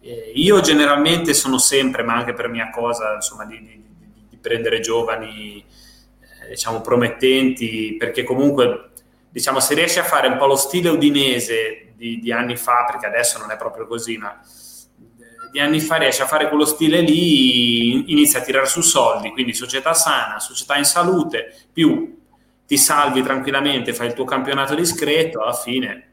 Eh, 0.00 0.32
io 0.34 0.60
generalmente 0.60 1.32
sono 1.32 1.58
sempre, 1.58 2.02
ma 2.02 2.14
anche 2.14 2.34
per 2.34 2.48
mia 2.48 2.68
cosa, 2.70 3.14
insomma, 3.14 3.46
di, 3.46 3.58
di, 3.60 3.82
di 4.28 4.36
prendere 4.36 4.80
giovani, 4.80 5.64
eh, 6.44 6.48
diciamo, 6.50 6.80
promettenti, 6.80 7.96
perché 7.98 8.22
comunque, 8.22 8.90
diciamo, 9.30 9.60
se 9.60 9.74
riesci 9.74 9.98
a 9.98 10.04
fare 10.04 10.28
un 10.28 10.36
po' 10.36 10.46
lo 10.46 10.56
stile 10.56 10.90
udinese 10.90 11.92
di, 11.96 12.18
di 12.18 12.32
anni 12.32 12.56
fa, 12.56 12.84
perché 12.84 13.06
adesso 13.06 13.38
non 13.38 13.50
è 13.50 13.56
proprio 13.56 13.86
così, 13.86 14.18
ma 14.18 14.38
di 15.54 15.60
anni 15.60 15.78
fa 15.78 15.98
riesce 15.98 16.22
a 16.22 16.26
fare 16.26 16.48
quello 16.48 16.64
stile 16.64 17.00
lì, 17.00 18.10
inizia 18.10 18.40
a 18.40 18.42
tirare 18.42 18.66
su 18.66 18.80
soldi, 18.80 19.30
quindi 19.30 19.54
società 19.54 19.94
sana, 19.94 20.40
società 20.40 20.76
in 20.76 20.82
salute, 20.82 21.54
più 21.72 22.22
ti 22.66 22.76
salvi 22.76 23.22
tranquillamente, 23.22 23.94
fai 23.94 24.08
il 24.08 24.14
tuo 24.14 24.24
campionato 24.24 24.74
discreto, 24.74 25.42
alla 25.42 25.52
fine... 25.52 26.08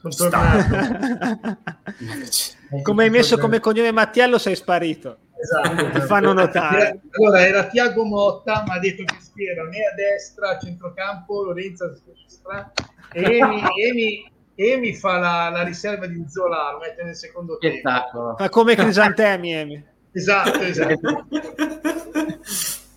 come 2.82 3.04
hai 3.04 3.10
messo 3.10 3.38
come 3.38 3.60
cognome 3.60 3.92
Mattiello 3.92 4.38
sei 4.38 4.56
sparito. 4.56 5.18
Esatto. 5.40 6.00
Ti 6.00 6.04
fanno 6.04 6.32
notare. 6.32 7.00
Allora 7.12 7.46
era 7.46 7.68
Tiago 7.68 8.04
Motta, 8.04 8.64
ma 8.66 8.74
ha 8.74 8.80
detto 8.80 9.04
che 9.04 9.14
schiera 9.20 9.62
me 9.62 9.86
a 9.86 9.94
destra, 9.94 10.48
a 10.50 10.58
centrocampo, 10.58 11.44
Lorenzo 11.44 11.84
a 11.84 11.94
sinistra, 11.94 12.72
e 13.12 13.38
Emi, 13.38 13.62
Emi 13.76 14.30
Emi 14.62 14.94
fa 14.94 15.16
la, 15.16 15.48
la, 15.48 15.62
riserva 15.62 16.06
di 16.06 16.22
Zola, 16.28 16.72
lo 16.72 16.80
mette 16.80 17.02
nel 17.02 17.16
secondo 17.16 17.56
tempo. 17.56 18.34
Fa 18.36 18.48
come 18.50 18.74
Crisantemi, 18.74 19.54
Emi. 19.54 19.82
esatto, 20.12 20.60
esatto. 20.60 21.26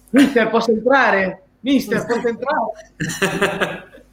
Mister, 0.09 0.49
posso 0.49 0.71
entrare? 0.71 1.43
Mister, 1.61 2.05
posso 2.05 2.27
entrare? 2.27 4.03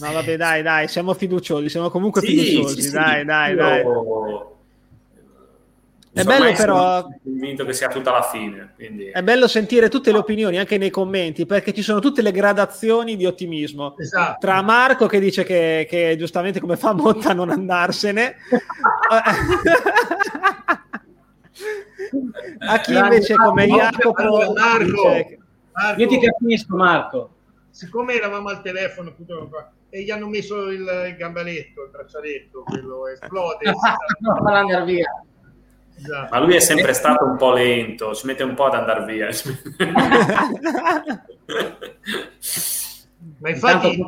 No, 0.00 0.12
vabbè, 0.12 0.36
dai, 0.36 0.62
dai, 0.62 0.88
siamo 0.88 1.14
fiduciosi, 1.14 1.68
siamo 1.68 1.90
comunque 1.90 2.22
sì, 2.22 2.36
fiduciosi, 2.36 2.82
sì, 2.82 2.90
dai, 2.90 3.20
sì. 3.20 3.24
dai, 3.24 3.54
dai. 3.54 3.82
È 6.12 6.24
bello 6.24 6.52
però 6.56 7.06
convinto 7.22 7.64
che 7.64 7.72
sia 7.72 7.86
tutta 7.86 8.10
la 8.10 8.22
fine 8.22 8.72
quindi... 8.74 9.10
è 9.10 9.22
bello 9.22 9.46
sentire 9.46 9.88
tutte 9.88 10.10
le 10.10 10.18
opinioni 10.18 10.58
anche 10.58 10.76
nei 10.76 10.90
commenti 10.90 11.46
perché 11.46 11.72
ci 11.72 11.82
sono 11.82 12.00
tutte 12.00 12.20
le 12.20 12.32
gradazioni 12.32 13.14
di 13.14 13.26
ottimismo. 13.26 13.96
Esatto. 13.96 14.38
tra 14.40 14.60
Marco 14.60 15.06
che 15.06 15.20
dice 15.20 15.44
che, 15.44 15.86
che 15.88 16.16
giustamente 16.18 16.58
come 16.58 16.76
fa 16.76 16.94
Motta 16.94 17.30
a 17.30 17.32
non 17.32 17.50
andarsene 17.50 18.34
a 22.58 22.80
chi 22.80 22.96
invece 22.96 23.36
come 23.36 23.68
Jacopo 23.68 24.52
Marco, 24.52 25.36
Marco, 25.72 26.00
io 26.00 26.08
ti 26.08 26.18
capisco 26.18 26.74
Marco. 26.74 27.34
siccome 27.70 28.14
eravamo 28.14 28.48
al 28.48 28.62
telefono 28.62 29.14
e 29.90 30.02
gli 30.02 30.10
hanno 30.10 30.26
messo 30.26 30.70
il, 30.70 30.80
il 30.80 31.14
gambaletto 31.16 31.84
il 31.84 31.90
braccialetto 31.90 32.64
quello 32.64 33.06
esplode. 33.06 33.72
No, 34.20 34.32
andare 34.44 34.84
via 34.84 35.24
Esatto. 36.02 36.28
Ma 36.30 36.38
lui 36.40 36.54
è 36.54 36.60
sempre 36.60 36.92
stato 36.92 37.24
un 37.24 37.36
po' 37.36 37.52
lento, 37.52 38.14
ci 38.14 38.26
mette 38.26 38.42
un 38.42 38.54
po' 38.54 38.66
ad 38.66 38.74
andare 38.74 39.04
via. 39.04 39.28
Ma 43.38 43.48
infatti 43.50 44.04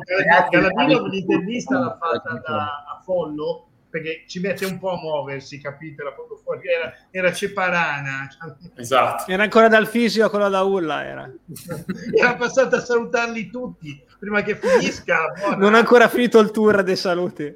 Galadino 0.49 1.05
l'intervista 1.05 1.79
l'ha 1.79 1.97
fatta 1.99 2.41
da, 2.45 2.85
a 2.87 3.01
Follo 3.03 3.67
perché 3.89 4.23
ci 4.27 4.39
mette 4.39 4.65
un 4.65 4.79
po' 4.79 4.93
a 4.93 4.97
muoversi, 4.97 5.61
capite? 5.61 6.01
Fuori 6.43 6.67
era, 6.67 6.91
era 7.11 7.31
Ceparana. 7.31 8.27
Esatto. 8.75 9.31
Era 9.31 9.43
ancora 9.43 9.67
dal 9.67 9.85
fisio 9.85 10.27
quello 10.31 10.49
da 10.49 10.63
Ulla, 10.63 11.05
era. 11.05 11.31
era 12.17 12.35
passato 12.35 12.77
a 12.77 12.79
salutarli 12.79 13.51
tutti 13.51 14.03
prima 14.17 14.41
che 14.41 14.55
finisca. 14.55 15.31
Buona. 15.37 15.57
Non 15.57 15.75
ha 15.75 15.77
ancora 15.77 16.07
finito 16.07 16.39
il 16.39 16.49
tour 16.49 16.81
dei 16.81 16.95
saluti. 16.95 17.55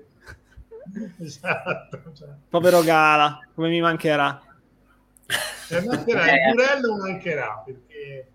Esatto, 1.19 2.01
cioè. 2.13 2.29
Povero 2.49 2.81
Gala, 2.81 3.39
come 3.53 3.69
mi 3.69 3.81
mancherà. 3.81 4.41
Eh, 5.69 5.81
mancherà, 5.81 6.31
il 6.31 6.53
Burello 6.53 6.97
mancherà 6.97 7.63
perché... 7.65 8.27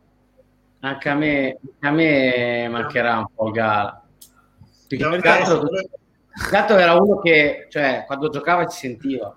Anche 0.81 1.09
a 1.09 1.15
me, 1.15 1.59
a 1.81 1.91
me 1.93 2.69
mancherà 2.69 3.19
un 3.19 3.27
po' 3.33 3.51
Gala. 3.51 4.05
Perché 4.89 5.07
il 5.07 5.21
gatto, 5.21 5.69
gatto 6.51 6.77
era 6.77 6.95
uno 6.95 7.21
che, 7.21 7.69
cioè, 7.71 8.03
quando 8.07 8.29
giocava 8.29 8.69
si 8.69 8.79
sentiva. 8.79 9.35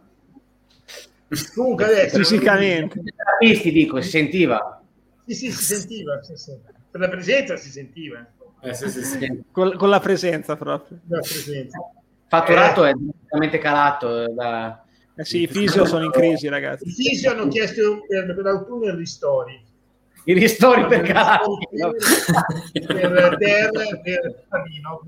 Comunque 1.53 1.86
adesso... 1.86 2.18
Fisicamente. 2.18 2.99
I 3.39 3.72
dico, 3.72 4.01
si 4.01 4.09
sentiva. 4.09 4.82
Sì, 5.28 5.36
sì, 5.36 5.51
si 5.51 5.63
sentiva. 5.63 6.22
Sì, 6.24 6.36
sì. 6.36 6.57
Per 6.89 6.99
la 6.99 7.09
presenza 7.09 7.55
si 7.57 7.70
sentiva. 7.70 8.26
Eh, 8.61 8.74
sì, 8.74 8.89
sì, 8.89 9.03
sì. 9.03 9.43
Con, 9.51 9.78
con, 9.78 9.89
la 9.89 9.99
presenza 9.99 10.55
proprio. 10.55 10.99
La 11.07 11.20
presenza 11.20 11.78
fatturato 12.28 12.86
eh. 12.86 12.91
è 12.91 12.93
direttamente 12.93 13.57
calato. 13.57 14.34
Da... 14.34 14.84
Eh 15.15 15.26
sì, 15.26 15.43
i 15.43 15.47
fisio 15.47 15.86
sono 15.86 16.05
in 16.05 16.11
crisi, 16.11 16.47
ragazzi. 16.47 16.88
I 16.88 16.91
fisio 16.91 17.32
hanno 17.32 17.47
chiesto 17.47 17.99
per, 18.07 18.34
per 18.34 18.43
l'autunno 18.43 18.86
il 18.86 18.93
ristori. 18.93 19.63
I 20.28 20.34
ristori 20.34 20.88
per 20.88 21.01
calati. 21.01 21.67
Per, 21.69 21.95
per, 22.97 23.38
per, 23.38 24.45
Calabino. 24.49 25.01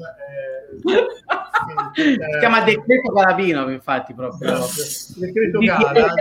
Eh, 1.95 2.11
si 2.32 2.39
chiama 2.39 2.61
decreto 2.61 3.11
Calabino, 3.11 3.70
infatti, 3.70 4.13
proprio. 4.13 4.59
Decreto 5.18 5.59
Gala. 5.59 6.13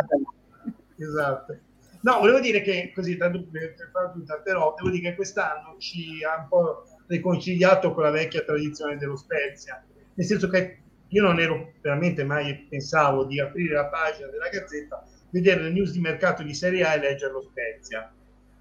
esatto. 0.97 1.59
No, 2.01 2.19
volevo 2.21 2.41
dire 2.41 2.63
che 2.63 2.93
così, 2.95 3.17
tanto 3.19 3.45
per 3.51 3.75
fare 3.93 4.13
tutta, 4.13 4.39
però 4.39 4.75
devo 4.77 4.91
dire 4.91 5.11
che 5.11 5.17
quest'anno 5.17 5.77
ci 5.79 6.23
ha 6.25 6.41
un 6.41 6.49
po' 6.49 6.85
riconciliato 7.09 7.93
con 7.93 8.05
la 8.05 8.11
vecchia 8.11 8.43
tradizione 8.43 8.97
dello 8.97 9.17
Spezia, 9.17 9.85
nel 10.15 10.27
senso 10.27 10.49
che 10.49 10.79
io 11.09 11.23
non 11.23 11.39
ero 11.41 11.73
veramente 11.81 12.25
mai 12.25 12.67
pensavo 12.69 13.25
di 13.25 13.41
aprire 13.41 13.75
la 13.75 13.87
pagina 13.87 14.29
della 14.29 14.49
Gazzetta, 14.49 15.05
vedere 15.31 15.63
le 15.63 15.71
news 15.71 15.93
di 15.93 16.01
mercato 16.01 16.43
di 16.43 16.55
Serie 16.55 16.85
A 16.85 16.95
e 16.95 16.99
leggere 16.99 17.33
lo 17.33 17.43
Spezia. 17.43 18.13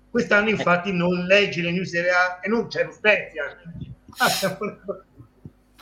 Quest'anno 0.10 0.50
infatti 0.50 0.94
non 0.94 1.26
leggi 1.26 1.62
le 1.62 1.72
news 1.72 1.90
di 1.90 1.98
Serie 1.98 2.12
A 2.12 2.40
e 2.42 2.48
non 2.48 2.68
c'è 2.68 2.84
lo 2.84 2.92
Spezia. 2.92 3.44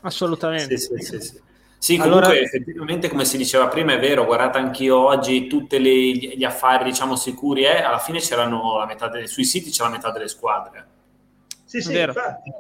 Assolutamente. 0.02 0.78
Sì, 0.78 0.96
sì, 0.98 1.04
sì, 1.04 1.20
sì. 1.20 1.42
Sì, 1.84 1.98
comunque 1.98 2.28
allora... 2.28 2.40
effettivamente 2.40 3.10
come 3.10 3.26
si 3.26 3.36
diceva 3.36 3.68
prima 3.68 3.92
è 3.92 4.00
vero, 4.00 4.24
guardate 4.24 4.58
anch'io 4.58 5.06
oggi 5.06 5.48
tutti 5.48 5.78
gli 5.82 6.44
affari 6.46 6.86
diciamo 6.86 7.18
sicuri, 7.18 7.66
eh, 7.66 7.82
alla 7.82 8.00
fine 8.00 8.20
c'erano 8.20 8.78
la 8.78 8.86
metà 8.86 9.10
delle, 9.10 9.28
sui 9.28 9.44
siti 9.44 9.70
c'è 9.70 9.84
la 9.84 9.90
metà 9.90 10.10
delle 10.10 10.30
squadre. 10.30 10.88
Sì, 11.66 11.82
sì, 11.82 11.90
è 11.90 11.94
vero. 11.94 12.14
Infatti, 12.14 12.52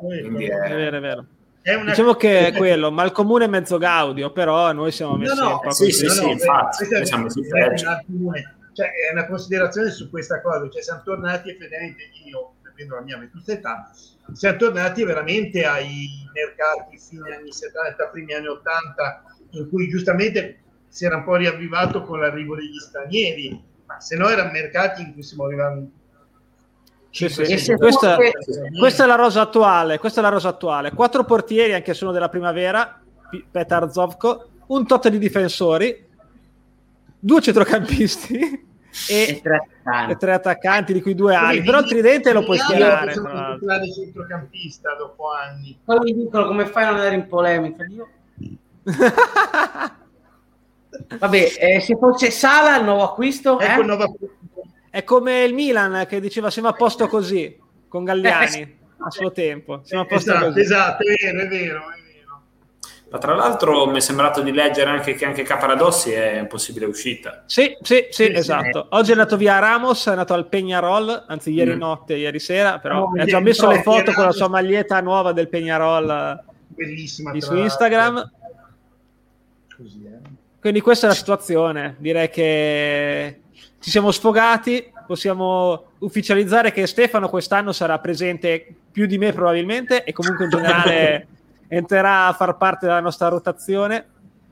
è... 0.43 0.49
è 0.49 0.75
vero, 0.75 0.97
è 0.97 0.99
vero. 0.99 1.25
Una... 1.63 1.91
Diciamo 1.91 2.13
che 2.15 2.47
è 2.47 2.51
quello, 2.57 2.91
ma 2.91 3.03
il 3.03 3.11
comune 3.11 3.45
è 3.45 3.47
mezzo 3.47 3.77
gaudio, 3.77 4.31
però 4.31 4.71
noi 4.73 4.91
siamo 4.91 5.15
messi 5.15 5.35
no, 5.35 5.43
no, 5.43 5.53
un 5.53 5.59
po' 5.61 5.71
sì, 5.71 5.91
sì, 5.91 6.09
sì, 6.09 6.29
infatti, 6.29 6.85
è, 6.85 7.05
siamo 7.05 7.27
cioè, 8.73 8.87
è 8.87 9.11
una 9.11 9.25
considerazione 9.27 9.89
su 9.91 10.09
questa 10.09 10.41
cosa, 10.41 10.67
cioè 10.69 10.81
siamo 10.81 11.01
tornati 11.03 11.51
effettivamente 11.51 12.09
io, 12.25 12.55
prendo 12.73 12.95
la 12.95 13.01
mia 13.01 13.17
vetusta 13.17 13.53
età, 13.53 13.91
siamo 14.33 14.57
tornati 14.57 15.03
veramente 15.03 15.63
ai 15.63 16.07
mercati 16.33 16.97
fine 16.97 17.35
anni 17.35 17.51
70, 17.51 18.07
primi 18.07 18.33
anni 18.33 18.47
80, 18.47 19.23
in 19.51 19.69
cui 19.69 19.87
giustamente 19.87 20.59
si 20.87 21.05
era 21.05 21.17
un 21.17 21.23
po' 21.23 21.35
riavvivato 21.35 22.03
con 22.03 22.19
l'arrivo 22.19 22.55
degli 22.55 22.79
stranieri, 22.79 23.61
ma 23.85 23.99
se 23.99 24.15
no 24.15 24.27
erano 24.27 24.51
mercati 24.51 25.01
in 25.01 25.13
cui 25.13 25.23
si 25.23 25.35
muovevano 25.35 25.89
sì, 27.13 27.29
sì. 27.29 27.75
Questa, 27.75 28.17
questa, 28.79 29.03
è 29.03 29.07
la 29.07 29.13
rosa 29.13 29.41
attuale. 29.41 29.99
Questa 29.99 30.19
è 30.19 30.23
la 30.23 30.29
rosa 30.29 30.49
attuale. 30.49 30.91
Quattro 30.91 31.23
portieri, 31.23 31.73
anche 31.73 31.93
se 31.93 32.03
uno 32.03 32.11
della 32.11 32.29
primavera, 32.29 32.99
Petar 33.51 33.91
Zovko, 33.91 34.47
un 34.67 34.87
tot 34.87 35.09
di 35.09 35.19
difensori, 35.19 36.07
due 37.19 37.41
centrocampisti 37.41 38.39
e, 39.09 39.27
e, 39.29 39.41
tre 39.43 39.67
e, 40.09 40.15
tre 40.17 40.33
attaccanti, 40.33 40.91
di 40.91 41.01
cui 41.01 41.13
due 41.13 41.35
ali. 41.35 41.61
Però 41.61 41.77
il 41.79 41.85
tridente 41.85 42.33
lo 42.33 42.43
puoi 42.43 42.57
schierare. 42.57 43.13
Io 43.13 43.93
centrocampista 43.93 44.95
dopo 44.95 45.31
anni. 45.31 45.77
Poi 45.85 45.99
mi 45.99 46.15
dicono 46.15 46.47
come 46.47 46.65
fai 46.65 46.83
a 46.83 46.87
non 46.87 46.95
andare 46.95 47.15
in 47.15 47.27
polemica. 47.27 47.85
Io... 47.85 48.09
Vabbè, 51.19 51.51
eh, 51.59 51.79
se 51.79 51.95
fosse 51.95 52.31
Sala 52.31 52.77
il 52.77 52.85
nuovo 52.85 53.03
acquisto, 53.03 53.59
ecco 53.59 53.77
eh? 53.77 53.81
il 53.81 53.85
nuovo 53.85 54.03
acquisto 54.03 54.41
è 54.93 55.03
come 55.03 55.43
il 55.43 55.55
Milan 55.55 56.05
che 56.07 56.19
diceva 56.19 56.51
siamo 56.51 56.67
a 56.67 56.73
posto 56.73 57.07
così 57.07 57.59
con 57.87 58.03
Galliani 58.03 58.59
eh, 58.61 58.77
a 58.99 59.09
suo 59.09 59.31
tempo. 59.31 59.81
Siamo 59.83 60.03
a 60.03 60.05
posto 60.05 60.29
esatto, 60.29 60.45
così. 60.45 60.59
esatto, 60.59 61.03
è 61.03 61.15
vero, 61.19 61.41
è 61.41 61.47
vero, 61.47 61.79
è 61.89 61.99
vero. 61.99 62.41
Ma 63.09 63.17
tra 63.17 63.33
l'altro 63.33 63.87
mi 63.87 63.97
è 63.97 63.99
sembrato 63.99 64.41
di 64.41 64.51
leggere 64.51 64.91
anche 64.91 65.15
che 65.15 65.25
anche 65.25 65.41
Caparadossi 65.41 66.11
è 66.11 66.37
in 66.37 66.45
possibile 66.45 66.85
uscita. 66.85 67.41
Sì, 67.47 67.75
sì, 67.81 68.05
sì, 68.11 68.25
sì 68.25 68.33
esatto. 68.33 68.81
Sì. 68.81 68.87
Oggi 68.91 69.09
è 69.09 69.13
andato 69.13 69.35
via 69.35 69.57
Ramos, 69.57 70.05
è 70.05 70.11
andato 70.11 70.35
al 70.35 70.47
Peñarol, 70.47 71.23
anzi 71.25 71.51
ieri 71.51 71.73
mm. 71.73 71.79
notte, 71.79 72.13
ieri 72.13 72.37
sera, 72.37 72.77
però 72.77 73.05
oh, 73.05 73.19
ha 73.19 73.25
già 73.25 73.39
messo 73.39 73.67
le 73.67 73.81
foto 73.81 74.11
con 74.13 74.25
la 74.25 74.31
sua 74.31 74.47
maglietta 74.47 75.01
nuova 75.01 75.31
del 75.31 75.49
Peñarol 75.49 76.37
Bellissima, 76.67 77.31
di 77.31 77.41
su 77.41 77.55
Instagram. 77.55 78.31
Così, 79.75 80.05
eh. 80.05 80.29
Quindi 80.59 80.81
questa 80.81 81.07
è 81.07 81.09
la 81.09 81.15
situazione. 81.15 81.95
Direi 81.97 82.29
che 82.29 83.39
ci 83.83 83.89
siamo 83.89 84.11
sfogati, 84.11 84.93
possiamo 85.05 85.87
ufficializzare 85.99 86.71
che 86.71 86.87
Stefano 86.87 87.27
quest'anno 87.27 87.73
sarà 87.73 87.99
presente 87.99 88.65
più 88.89 89.05
di 89.05 89.17
me 89.17 89.33
probabilmente 89.33 90.05
e 90.05 90.13
comunque 90.13 90.45
in 90.45 90.51
generale 90.51 91.27
entrerà 91.67 92.27
a 92.27 92.33
far 92.33 92.55
parte 92.55 92.85
della 92.85 93.01
nostra 93.01 93.27
rotazione. 93.27 94.05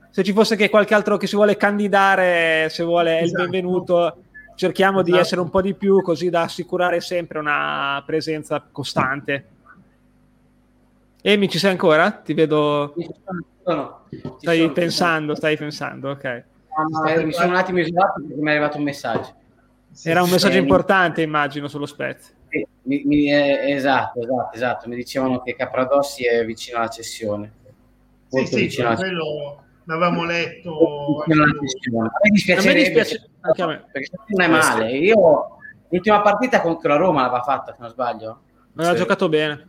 Se 0.09 0.21
ci 0.21 0.33
fosse 0.33 0.57
che 0.57 0.69
qualche 0.69 0.93
altro 0.93 1.15
che 1.15 1.27
si 1.27 1.37
vuole 1.37 1.55
candidare, 1.55 2.67
se 2.71 2.83
vuole 2.83 3.19
è 3.19 3.23
esatto. 3.23 3.43
il 3.43 3.49
benvenuto, 3.49 4.17
cerchiamo 4.55 4.99
esatto. 4.99 5.15
di 5.15 5.21
essere 5.21 5.39
un 5.39 5.49
po' 5.49 5.61
di 5.61 5.75
più 5.75 6.01
così 6.01 6.29
da 6.29 6.41
assicurare 6.41 6.99
sempre 6.99 7.39
una 7.39 8.03
presenza 8.05 8.61
costante. 8.69 9.45
Emi, 11.21 11.47
ci 11.47 11.57
sei 11.57 11.71
ancora? 11.71 12.11
Ti 12.11 12.33
vedo... 12.33 12.93
Stai 14.39 14.69
pensando, 14.71 15.35
stai 15.35 15.55
pensando, 15.55 16.09
ok. 16.09 16.43
Ah, 16.73 17.23
mi 17.23 17.33
sono 17.33 17.49
un 17.49 17.55
attimo 17.55 17.79
isolato 17.79 18.21
perché 18.25 18.41
mi 18.41 18.47
è 18.47 18.51
arrivato 18.51 18.77
un 18.77 18.83
messaggio. 18.83 19.33
Era 20.03 20.23
un 20.23 20.29
messaggio 20.29 20.57
importante, 20.57 21.21
immagino, 21.21 21.67
sullo 21.67 21.85
Spezia. 21.85 22.33
Sì, 22.49 22.65
mi, 22.83 23.03
mi, 23.05 23.31
eh, 23.31 23.71
esatto, 23.71 24.21
esatto, 24.21 24.55
esatto. 24.55 24.89
Mi 24.89 24.95
dicevano 24.95 25.41
che 25.41 25.55
Capradossi 25.55 26.25
è 26.25 26.45
vicino 26.45 26.77
alla 26.77 26.87
cessione. 26.87 27.51
Molto 28.29 28.47
sì, 28.47 28.55
vicino 28.55 28.87
sì, 28.87 28.93
alla... 28.93 28.95
quello 28.95 29.63
l'avevamo 29.83 30.23
letto. 30.23 31.23
A 31.23 31.25
me 31.27 32.73
dispiace... 32.73 33.29
Perché, 33.41 33.65
me. 33.65 33.85
perché 33.91 34.09
non 34.27 34.41
è 34.41 34.47
male. 34.47 34.91
Io 34.97 35.57
l'ultima 35.89 36.21
partita 36.21 36.61
contro 36.61 36.89
la 36.89 36.95
Roma 36.95 37.21
l'aveva 37.23 37.43
fatta, 37.43 37.71
se 37.71 37.77
non 37.79 37.89
sbaglio. 37.89 38.41
Aveva 38.75 38.93
sì. 38.93 38.99
giocato 38.99 39.27
bene. 39.29 39.65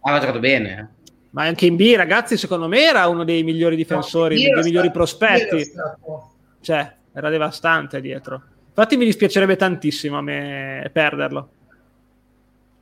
Aveva 0.00 0.20
giocato 0.20 0.38
bene. 0.38 0.78
Eh. 0.78 1.04
Ma 1.30 1.44
anche 1.44 1.66
in 1.66 1.76
B, 1.76 1.92
ragazzi, 1.96 2.38
secondo 2.38 2.66
me 2.66 2.82
era 2.82 3.06
uno 3.08 3.24
dei 3.24 3.42
migliori 3.42 3.76
difensori, 3.76 4.48
no, 4.48 4.54
dei 4.54 4.64
migliori 4.64 4.90
prospetti 4.90 5.70
cioè, 6.66 6.92
era 7.12 7.30
devastante 7.30 8.00
dietro. 8.00 8.42
Infatti 8.68 8.96
mi 8.96 9.04
dispiacerebbe 9.04 9.54
tantissimo 9.54 10.18
a 10.18 10.20
me 10.20 10.90
perderlo. 10.92 11.48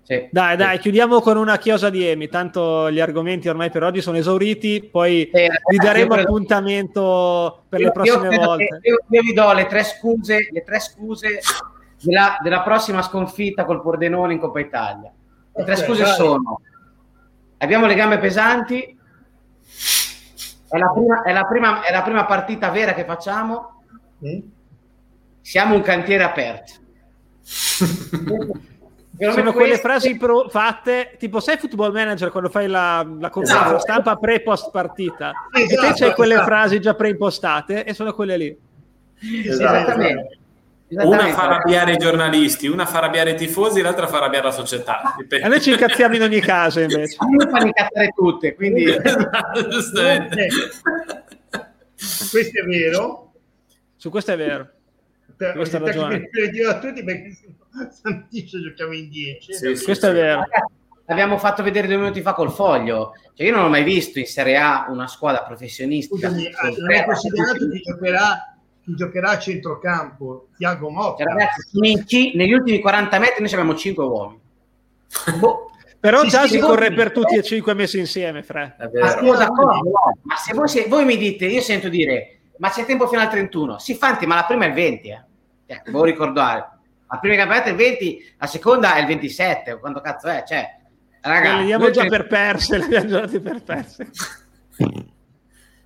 Sì, 0.05 0.27
dai, 0.31 0.57
dai, 0.57 0.79
chiudiamo 0.79 1.21
con 1.21 1.37
una 1.37 1.59
chiosa 1.59 1.91
di 1.91 2.07
Emi. 2.07 2.29
Tanto 2.29 2.91
gli 2.91 2.99
argomenti 2.99 3.49
ormai 3.49 3.71
per 3.71 3.83
oggi 3.83 4.01
sono 4.01 4.17
esauriti. 4.17 4.89
Poi 4.91 5.29
eh, 5.29 5.51
vi 5.69 5.77
daremo 5.77 6.15
appuntamento 6.15 7.65
per 7.69 7.81
io, 7.81 7.87
le 7.87 7.93
prossime 7.93 8.37
volte. 8.37 8.81
Io, 8.83 9.05
io, 9.07 9.21
vi 9.21 9.33
do 9.35 9.53
le 9.53 9.67
tre 9.67 9.85
scuse, 9.85 10.49
le 10.51 10.63
tre 10.63 10.81
scuse 10.81 11.41
della, 12.01 12.39
della 12.43 12.63
prossima 12.63 13.03
sconfitta 13.03 13.67
col 13.67 13.83
Pordenone 13.83 14.33
in 14.33 14.39
Coppa 14.39 14.61
Italia. 14.61 15.13
Le 15.53 15.65
tre 15.65 15.77
scuse 15.77 16.07
sono: 16.07 16.61
abbiamo 17.59 17.87
le 17.87 17.95
gambe 17.95 18.19
pesanti, 18.19 18.99
è 20.69 20.79
la, 20.79 20.91
prima, 20.91 21.23
è, 21.23 21.33
la 21.33 21.45
prima, 21.45 21.83
è 21.83 21.93
la 21.93 22.03
prima 22.03 22.25
partita 22.25 22.71
vera 22.71 22.95
che 22.95 23.05
facciamo 23.05 23.74
siamo 25.41 25.75
un 25.75 25.83
cantiere 25.83 26.23
aperto. 26.23 26.73
Sono 29.17 29.53
quelle 29.53 29.79
frasi 29.79 30.17
pro- 30.17 30.49
fatte 30.49 31.15
tipo 31.19 31.39
sai 31.39 31.57
football 31.57 31.93
manager 31.93 32.31
quando 32.31 32.49
fai 32.49 32.67
la, 32.67 33.07
la 33.21 33.31
conferenza 33.31 33.67
esatto. 33.67 33.81
stampa 33.81 34.17
pre 34.17 34.41
post 34.41 34.73
partita 34.73 35.33
esatto, 35.53 35.57
e 35.57 35.67
te 35.69 35.77
c'hai 35.77 35.91
esatto, 35.93 36.15
quelle 36.15 36.35
esatto. 36.35 36.49
frasi 36.49 36.81
già 36.81 36.95
preimpostate 36.95 37.85
e 37.85 37.95
sono 37.95 38.13
quelle 38.13 38.37
lì 38.37 38.59
esattamente 39.45 40.39
una 40.89 41.27
fa 41.33 41.43
arrabbiare 41.45 41.93
i 41.93 41.97
giornalisti, 41.97 42.67
una 42.69 42.87
fa 42.87 42.99
arrabbiare 42.99 43.31
i 43.33 43.37
tifosi, 43.37 43.81
l'altra 43.81 44.07
fa 44.07 44.19
arrabbiare 44.19 44.47
la 44.47 44.53
società. 44.53 45.01
A 45.43 45.49
noi 45.49 45.61
ci 45.61 45.71
incazziamo 45.71 46.15
in 46.15 46.23
ogni 46.23 46.41
caso, 46.41 46.81
invece. 46.81 47.17
Noi 47.21 47.49
fanno 47.51 47.67
incazzare 47.67 48.13
tutte, 48.15 48.55
quindi... 48.55 48.85
Esatto, 48.95 49.67
Questo 52.31 52.61
è 52.61 52.65
vero, 52.67 53.24
su 54.05 54.11
questo 54.11 54.33
è 54.33 54.37
vero. 54.37 54.69
Per, 55.35 55.55
questo 55.55 55.79
ragione. 55.79 56.29
a 56.69 56.79
tutti 56.79 57.03
perché 57.03 57.35
Santiccio 58.03 58.61
giochiamo 58.61 58.93
in 58.93 59.09
10. 59.09 59.55
Sì, 59.55 59.77
sì, 59.77 59.85
questo 59.85 60.09
sì. 60.09 60.13
è 60.13 60.15
vero. 60.15 60.43
L'abbiamo 61.07 61.39
fatto 61.39 61.63
vedere 61.63 61.87
due 61.87 61.97
minuti 61.97 62.21
fa 62.21 62.35
col 62.35 62.53
foglio. 62.53 63.15
Cioè, 63.33 63.47
io 63.47 63.55
non 63.55 63.65
ho 63.65 63.69
mai 63.71 63.83
visto 63.83 64.19
in 64.19 64.27
Serie 64.27 64.59
A 64.59 64.89
una 64.91 65.07
squadra 65.07 65.43
professionistica. 65.43 66.29
Scusami, 66.29 66.51
non 66.81 66.93
è 66.93 67.05
considerato 67.07 67.71
chi 67.71 67.81
giocherà, 67.81 68.57
chi 68.83 68.95
giocherà 68.95 69.31
a 69.31 69.39
centrocampo, 69.39 70.49
Tiago 70.55 70.91
Motta. 70.91 71.25
Cioè, 71.25 71.33
ragazzi, 71.33 72.37
negli 72.37 72.53
ultimi 72.53 72.81
40 72.81 73.19
metri 73.19 73.41
noi 73.41 73.53
abbiamo 73.53 73.75
5 73.75 74.05
uomini. 74.05 74.41
Boh. 75.41 75.71
Però 75.99 76.21
sì, 76.21 76.29
già 76.29 76.43
sì, 76.43 76.49
si 76.49 76.59
corre 76.59 76.93
per 76.93 77.11
tutti 77.11 77.37
e 77.37 77.43
cinque 77.43 77.73
messi 77.73 77.99
insieme, 77.99 78.43
Fre. 78.43 78.77
Ma, 78.79 79.23
ma 79.23 80.37
se 80.37 80.53
voi, 80.53 80.69
se 80.69 80.85
voi 80.89 81.07
mi 81.07 81.17
dite, 81.17 81.47
io 81.47 81.63
sento 81.63 81.89
dire 81.89 82.41
ma 82.59 82.71
c'è 82.71 82.85
tempo 82.85 83.09
fino 83.09 83.21
al 83.21 83.31
31. 83.31 83.79
Si 83.79 83.95
fanti, 83.95 84.27
ma 84.27 84.37
la 84.37 84.45
prima 84.45 84.65
è 84.65 84.69
il 84.69 84.75
20, 84.75 85.09
eh. 85.09 85.25
Cioè, 85.67 85.83
devo 85.85 86.05
ricordare. 86.05 86.69
La 87.09 87.19
prima 87.19 87.37
campionata 87.37 87.69
è 87.69 87.71
il 87.71 87.77
20, 87.77 88.35
la 88.39 88.47
seconda 88.47 88.95
è 88.95 89.01
il 89.01 89.07
27, 89.07 89.79
quanto 89.79 90.01
cazzo 90.01 90.29
è? 90.29 90.43
Cioè, 90.47 90.77
raga, 91.21 91.59
le 91.59 91.65
diamo 91.65 91.91
già 91.91 92.07
per 92.07 92.27
perse, 92.27 92.79
le 92.79 92.97
abbiamo 92.97 93.27
già 93.27 93.39
per 93.39 93.63
perse. 93.63 94.11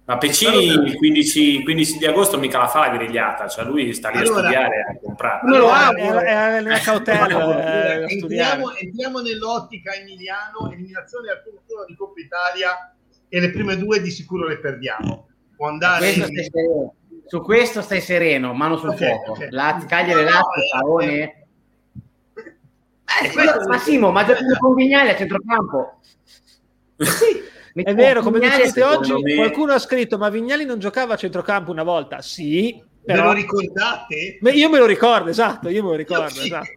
Ma 0.09 0.17
Pecini 0.17 0.65
il 0.65 0.97
15, 0.97 1.63
15, 1.65 1.99
di 1.99 2.07
agosto 2.07 2.39
mica 2.39 2.57
la 2.57 2.67
fa 2.67 2.89
la 2.89 2.97
grigliata, 2.97 3.47
cioè 3.47 3.67
lui 3.67 3.93
sta 3.93 4.09
lì 4.09 4.17
allora, 4.17 4.37
a 4.37 4.39
studiare 4.39 4.81
a 4.89 4.99
comprare. 4.99 5.41
Allora, 5.47 5.93
è, 5.93 6.57
è 6.57 6.61
una 6.61 6.79
cautela. 6.79 7.27
eh, 8.07 8.13
entriamo, 8.15 8.75
entriamo, 8.75 9.21
nell'ottica 9.21 9.93
Emiliano, 9.93 10.71
eliminazione 10.73 11.31
al 11.31 11.43
primo 11.43 11.61
turno 11.67 11.85
di 11.85 11.95
Coppa 11.95 12.21
Italia 12.21 12.97
e 13.29 13.39
le 13.39 13.51
prime 13.51 13.77
due 13.77 14.01
di 14.01 14.11
sicuro 14.11 14.49
le 14.49 14.59
perdiamo 14.59 15.28
può 15.59 15.67
andare 15.67 16.13
questo 16.13 16.59
in... 16.59 16.91
su 17.27 17.43
questo 17.43 17.83
stai 17.83 18.01
sereno 18.01 18.55
mano 18.55 18.77
sul 18.77 18.91
okay, 18.91 19.09
fuoco 19.09 19.33
okay. 19.33 19.49
La, 19.51 19.85
Cagliari 19.87 20.23
no, 20.23 20.31
Lazio 20.31 20.63
Saone 20.71 21.13
eh, 21.13 21.47
eh, 23.27 23.33
questo, 23.33 23.67
ma 23.67 23.79
Simo 23.79 24.13
ma 24.13 24.25
giocando 24.25 24.57
con 24.57 24.75
Vignali 24.75 25.11
a 25.11 25.17
centrocampo 25.17 26.01
sì 26.97 27.57
è 27.75 27.95
vero, 27.95 28.23
come 28.23 28.41
dicete 28.41 28.83
oggi, 28.83 29.13
me... 29.13 29.37
qualcuno 29.37 29.73
ha 29.73 29.79
scritto: 29.79 30.19
Ma 30.19 30.31
Vignali 30.31 30.65
non 30.65 30.81
giocava 30.81 31.15
a 31.15 31.17
centrocampo 31.17 31.71
una 31.71 31.85
volta? 31.85 32.21
Sì, 32.23 32.83
però... 33.05 33.21
Me 33.21 33.27
lo 33.29 33.33
ricordate? 33.35 34.41
Io 34.53 34.69
me 34.69 34.79
lo 34.79 34.87
ricordo, 34.87 35.31
esatto. 35.31 35.69
Io 35.69 35.85
me 35.85 35.91
lo 35.91 35.95
ricordo. 35.95 36.41
Io, 36.41 36.47
esatto. 36.47 36.71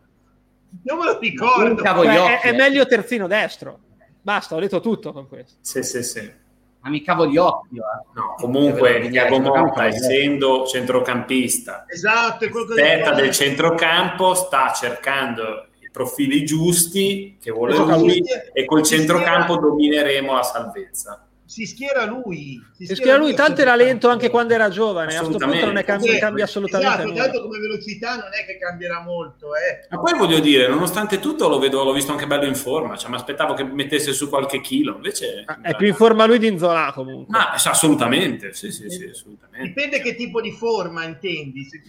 io 0.84 0.98
me 0.98 1.06
lo 1.06 1.18
ricordo. 1.18 1.82
Beh, 1.82 2.40
è, 2.40 2.42
è, 2.42 2.56
meglio 2.56 2.86
terzino 2.86 3.26
destro. 3.26 3.80
Basta, 4.22 4.54
ho 4.54 4.60
detto 4.60 4.80
tutto 4.80 5.12
con 5.12 5.28
questo. 5.28 5.58
Sì, 5.62 5.82
sì, 5.82 6.04
sì 6.04 6.41
ma 6.82 6.90
mi 6.90 7.02
cavo 7.02 7.26
gli 7.28 7.38
occhi. 7.38 7.78
Eh. 7.78 8.06
No, 8.14 8.36
comunque 8.38 9.08
Tiago 9.10 9.40
Motta, 9.40 9.86
essendo 9.88 10.66
centrocampista, 10.66 11.86
esatto, 11.88 12.46
aspetta 12.46 13.14
del 13.14 13.32
centrocampo, 13.32 14.34
sta 14.34 14.72
cercando 14.74 15.68
i 15.80 15.90
profili 15.92 16.44
giusti 16.44 17.38
che 17.42 17.52
vuole 17.52 17.76
lui 17.76 18.24
e 18.54 18.66
col 18.66 18.84
centrocampo 18.84 19.58
domineremo 19.58 20.34
la 20.34 20.44
salvezza 20.44 21.26
si 21.52 21.66
schiera 21.66 22.06
lui. 22.06 22.64
Si, 22.72 22.86
si 22.86 22.95
schiera, 22.95 23.18
lui, 23.18 23.34
tanto 23.34 23.60
era 23.60 23.76
lento 23.76 24.08
anche 24.08 24.30
quando 24.30 24.54
era 24.54 24.70
giovane, 24.70 25.18
a 25.18 25.22
questo 25.22 25.38
punto 25.38 25.66
non 25.66 25.76
è 25.76 25.84
cambia, 25.84 26.18
cambia 26.18 26.45
assolutamente 26.45 27.04
esatto, 27.04 27.14
tanto 27.14 27.41
come 27.41 27.60
velocità 27.60 28.16
non 28.16 28.30
è 28.32 28.45
che 28.45 28.58
cambierà 28.58 29.02
molto. 29.02 29.47
Eh. 29.56 29.86
Ma 29.89 29.99
poi 29.99 30.18
voglio 30.18 30.39
dire, 30.39 30.70
nonostante 30.70 31.20
tutto 31.20 31.49
lo 31.49 31.60
vedo, 31.60 31.84
l'ho 31.84 31.91
visto 31.91 32.14
anche 32.14 32.26
bello 32.26 32.45
in 32.45 32.56
forma, 32.56 32.95
cioè, 32.95 33.10
mi 33.10 33.18
aspettavo 33.18 33.54
che 33.54 33.66
mettesse 33.66 34.14
su 34.14 34.30
qualche 34.30 34.62
chilo, 34.62 34.95
invece... 34.95 35.43
Ah, 35.45 35.60
è 35.62 35.76
più 35.76 35.88
in 35.88 35.93
forma 35.95 36.26
lui 36.26 36.39
di 36.39 36.47
Inzola 36.47 36.93
comunque. 36.93 37.38
Ah, 37.38 37.52
assolutamente, 37.52 38.54
sì, 38.54 38.72
sì, 38.72 38.89
sì, 38.89 39.10
assolutamente. 39.12 39.68
Dipende 39.68 39.99
che 39.99 40.16
tipo 40.16 40.39
di 40.39 40.54
forma 40.54 41.04
intendi. 41.04 41.66
Se, 41.66 41.82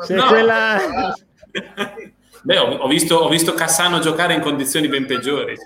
se 0.00 0.14
no, 0.14 0.26
quella... 0.26 1.14
Beh, 2.42 2.58
ho, 2.58 2.76
ho 2.78 2.88
visto, 2.88 3.16
ho 3.16 3.28
visto 3.30 3.54
Cassano 3.54 4.00
giocare 4.00 4.34
in 4.34 4.40
condizioni 4.40 4.86
ben 4.86 5.06
peggiori. 5.06 5.56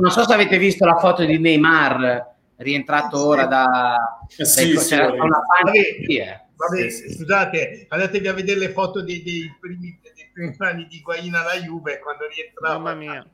Non 0.00 0.10
so 0.10 0.24
se 0.26 0.32
avete 0.34 0.58
visto 0.58 0.84
la 0.84 0.96
foto 0.96 1.24
di 1.24 1.38
Neymar 1.38 2.28
rientrato 2.56 3.26
ora 3.26 3.46
da... 3.46 3.96
Sì, 4.28 4.42
dai- 4.42 4.78
sì, 4.78 4.88
c'era 4.88 5.10
una 5.12 5.40
fan 5.40 5.64
Vabbè. 5.64 5.78
sì, 6.06 6.16
eh. 6.18 6.40
Vabbè, 6.56 6.90
Sì, 6.90 7.08
sì. 7.08 7.14
scusate, 7.14 7.86
andatevi 7.88 8.28
a 8.28 8.32
vedere 8.34 8.58
le 8.60 8.68
foto 8.70 9.02
dei, 9.02 9.22
dei 9.22 9.50
primi, 9.58 9.98
dei 10.14 10.30
primi 10.32 10.54
anni 10.58 10.86
di 10.86 11.00
Guaina 11.00 11.40
alla 11.40 11.54
Juve 11.54 11.98
quando 12.00 12.24
rientrava. 12.28 12.74
Mamma 12.78 12.94
mia. 12.94 13.26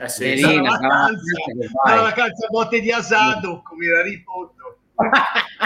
Eh 0.00 0.08
sì? 0.08 0.34
Dalla 0.40 0.46
Verina, 0.52 0.70
vacanza, 2.02 2.46
a 2.46 2.50
botte 2.50 2.80
di 2.80 2.90
Asado, 2.92 3.62
come 3.64 3.86
era 3.86 4.02
rifoto. 4.02 4.54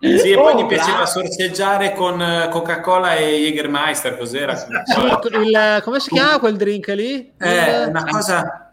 Sì, 0.00 0.30
e 0.30 0.34
poi 0.36 0.52
Oh, 0.52 0.62
gli 0.62 0.66
piaceva 0.66 0.98
bravo. 0.98 1.06
sorseggiare 1.10 1.92
con 1.92 2.22
eh, 2.22 2.48
Coca-Cola 2.52 3.16
e 3.16 3.36
Jägermeister, 3.40 4.16
cos'era? 4.16 4.54
Sì, 4.54 4.70
il- 4.70 5.80
come 5.82 5.98
si 5.98 6.10
chiama 6.10 6.38
quel 6.38 6.56
drink 6.56 6.86
lì? 6.88 7.32
Eh, 7.36 7.82
Il- 7.82 7.88
una 7.88 8.04
cosa... 8.04 8.67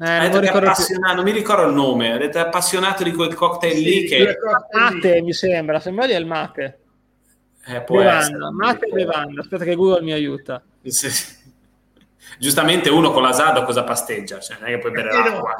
eh, 0.00 0.28
non, 0.28 0.40
ricordo 0.40 0.72
non 1.14 1.24
mi 1.24 1.30
ricordo 1.32 1.66
il 1.68 1.74
nome, 1.74 2.12
ha 2.12 2.16
detto 2.18 2.38
è 2.38 2.40
appassionato 2.40 3.02
di 3.02 3.12
quel 3.12 3.34
cocktail 3.34 3.78
lì 3.78 4.04
che... 4.04 4.36
Mate 4.72 5.20
mi 5.22 5.32
sembra, 5.32 5.78
se 5.80 5.90
non 5.90 5.98
sbaglio 5.98 6.16
è 6.16 6.20
il 6.20 6.26
mate. 6.26 6.78
Eh, 7.66 7.82
può 7.82 8.00
essere. 8.00 8.32
Bevanda, 8.38 8.50
mate 8.50 8.86
e 8.86 8.92
bevanda. 8.92 9.40
Aspetta 9.42 9.64
che 9.64 9.74
Google 9.74 10.02
mi 10.02 10.12
aiuta. 10.12 10.62
Sì, 10.82 11.10
sì. 11.10 11.38
Giustamente 12.38 12.88
uno 12.88 13.10
con 13.10 13.22
l'asado 13.22 13.62
cosa 13.64 13.84
pasteggia? 13.84 14.40
Cioè, 14.40 14.56
non 14.60 14.68
è 14.68 14.72
che 14.72 14.78
puoi 14.78 14.92
bere 14.92 15.10
Eh, 15.10 15.30
no. 15.30 15.42
l'acqua. 15.42 15.56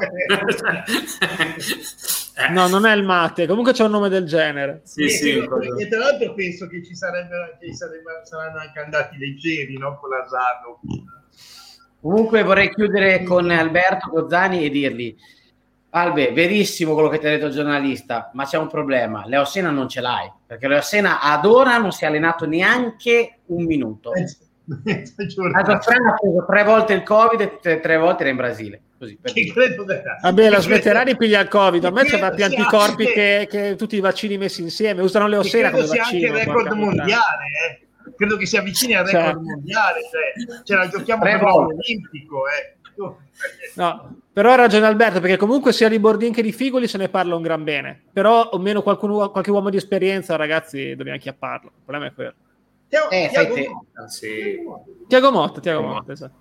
Eh, 0.86 2.48
No, 2.52 2.68
non 2.68 2.86
è 2.86 2.94
il 2.94 3.02
mate, 3.04 3.46
comunque 3.46 3.72
c'è 3.74 3.84
un 3.84 3.90
nome 3.90 4.08
del 4.08 4.24
genere. 4.24 4.80
Sì, 4.84 5.10
sì, 5.10 5.30
e- 5.36 5.42
e 5.78 5.88
tra 5.88 5.98
l'altro 5.98 6.32
penso 6.32 6.68
che 6.68 6.82
ci 6.82 6.94
sarebbero, 6.96 7.58
che 7.60 7.74
sarebbero- 7.74 8.24
saranno 8.24 8.60
anche 8.60 8.78
andati 8.78 9.18
leggeri 9.18 9.76
no? 9.76 9.98
con 9.98 10.08
l'Asado. 10.08 10.80
Comunque 12.00 12.42
vorrei 12.42 12.72
chiudere 12.72 13.22
con 13.22 13.50
Alberto 13.50 14.08
Gozzani 14.10 14.64
e 14.64 14.70
dirgli 14.70 15.14
Albe, 15.92 16.30
verissimo 16.32 16.94
quello 16.94 17.08
che 17.08 17.18
ti 17.18 17.26
ha 17.26 17.30
detto 17.30 17.46
il 17.46 17.52
giornalista, 17.52 18.30
ma 18.34 18.44
c'è 18.44 18.56
un 18.58 18.68
problema, 18.68 19.24
Leo 19.26 19.44
Sena 19.44 19.70
non 19.70 19.88
ce 19.88 20.00
l'hai, 20.00 20.30
perché 20.46 20.68
Leo 20.68 20.80
Sena 20.82 21.20
ad 21.20 21.44
ora 21.44 21.78
non 21.78 21.90
si 21.90 22.04
è 22.04 22.06
allenato 22.06 22.46
neanche 22.46 23.38
un 23.46 23.64
minuto. 23.64 24.12
Ha 25.52 25.62
preso 25.64 26.44
tre 26.46 26.62
volte 26.62 26.92
il 26.92 27.02
Covid 27.02 27.40
e 27.40 27.58
tre, 27.60 27.80
tre 27.80 27.96
volte 27.96 28.20
era 28.22 28.30
in 28.30 28.36
Brasile. 28.36 28.80
Così, 28.96 29.18
per 29.20 29.32
Che 29.32 29.40
dire. 29.40 29.52
credo 29.52 29.84
verrà. 29.84 30.18
Vabbè, 30.22 30.48
la 30.48 30.60
smetterà 30.60 31.02
di 31.02 31.16
pigliare 31.16 31.42
il 31.42 31.48
Covid. 31.50 31.84
A 31.86 31.90
me 31.90 32.04
credo 32.04 32.30
più 32.32 32.44
anticorpi 32.44 33.06
anche- 33.06 33.12
che, 33.12 33.46
che 33.50 33.74
tutti 33.76 33.96
i 33.96 34.00
vaccini 34.00 34.38
messi 34.38 34.62
insieme. 34.62 35.02
Usano 35.02 35.26
le 35.26 35.40
che 35.40 35.46
ossena 35.48 35.70
come 35.70 35.82
credo 35.86 35.92
sia 35.92 36.04
anche 36.04 36.18
vaccino. 36.20 36.38
il 36.38 36.44
record 36.46 36.72
mondiale. 36.78 37.44
eh. 37.68 37.86
Credo 38.16 38.36
che 38.36 38.46
si 38.46 38.56
avvicini 38.56 38.94
al 38.94 39.04
record 39.04 39.24
Certo. 39.24 39.40
mondiale. 39.40 40.00
Cioè, 40.10 40.62
ce 40.64 40.74
la 40.74 40.88
giochiamo 40.88 41.22
per 41.22 41.40
l'Olimpico. 41.42 42.42
Eh. 42.48 42.74
No, 43.76 44.16
però 44.32 44.52
ha 44.52 44.56
ragione 44.56 44.84
Alberto, 44.86 45.20
perché 45.20 45.36
comunque 45.38 45.72
sia 45.72 45.88
di 45.88 45.98
Bordin 45.98 46.32
che 46.32 46.42
di 46.42 46.52
Figoli 46.52 46.86
se 46.86 46.98
ne 46.98 47.08
parla 47.08 47.34
un 47.34 47.42
gran 47.42 47.64
bene. 47.64 48.02
Però, 48.12 48.42
o 48.52 48.58
meno 48.58 48.82
qualcuno, 48.82 49.30
qualche 49.30 49.50
uomo 49.50 49.70
di 49.70 49.76
esperienza, 49.78 50.36
ragazzi, 50.36 50.94
dobbiamo 50.96 51.18
chiapparlo. 51.18 51.68
Il 51.74 51.82
problema 51.84 52.06
è 52.10 52.14
quello. 52.14 52.34
Tiago- 52.88 53.10
Eh, 53.10 53.28
Tiago. 53.30 53.54
Motta. 53.56 54.08
Sì. 54.08 54.58
Tiago 55.08 55.30
Motta, 55.30 55.60
Tiago 55.60 55.80
Motta, 55.82 56.12
esatto. 56.12 56.34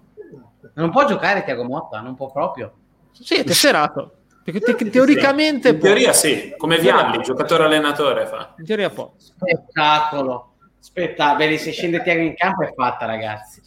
Non 0.74 0.92
può 0.92 1.06
giocare 1.06 1.44
Tiago 1.44 1.64
Motta, 1.64 2.02
non 2.02 2.16
può 2.16 2.30
proprio. 2.32 2.74
Sì, 3.12 3.36
è 3.36 3.44
tesserato. 3.44 4.16
Perché 4.44 4.60
te- 4.76 4.90
teoricamente 4.90 5.70
In 5.70 5.78
può. 5.78 5.88
teoria 5.88 6.12
sì, 6.12 6.56
come 6.58 6.80
Vialli, 6.80 7.22
giocatore 7.22 7.64
allenatore 7.66 8.26
fa. 8.26 8.56
In 8.58 8.66
teoria 8.66 8.90
può. 8.90 9.14
Spettacolo. 9.16 10.49
Spettacolo. 10.80 11.38
Vedi, 11.38 11.58
se 11.58 11.72
scende 11.72 12.02
Tiago 12.02 12.22
in 12.22 12.36
campo 12.36 12.64
è 12.64 12.74
fatta, 12.74 13.06
ragazzi. 13.06 13.62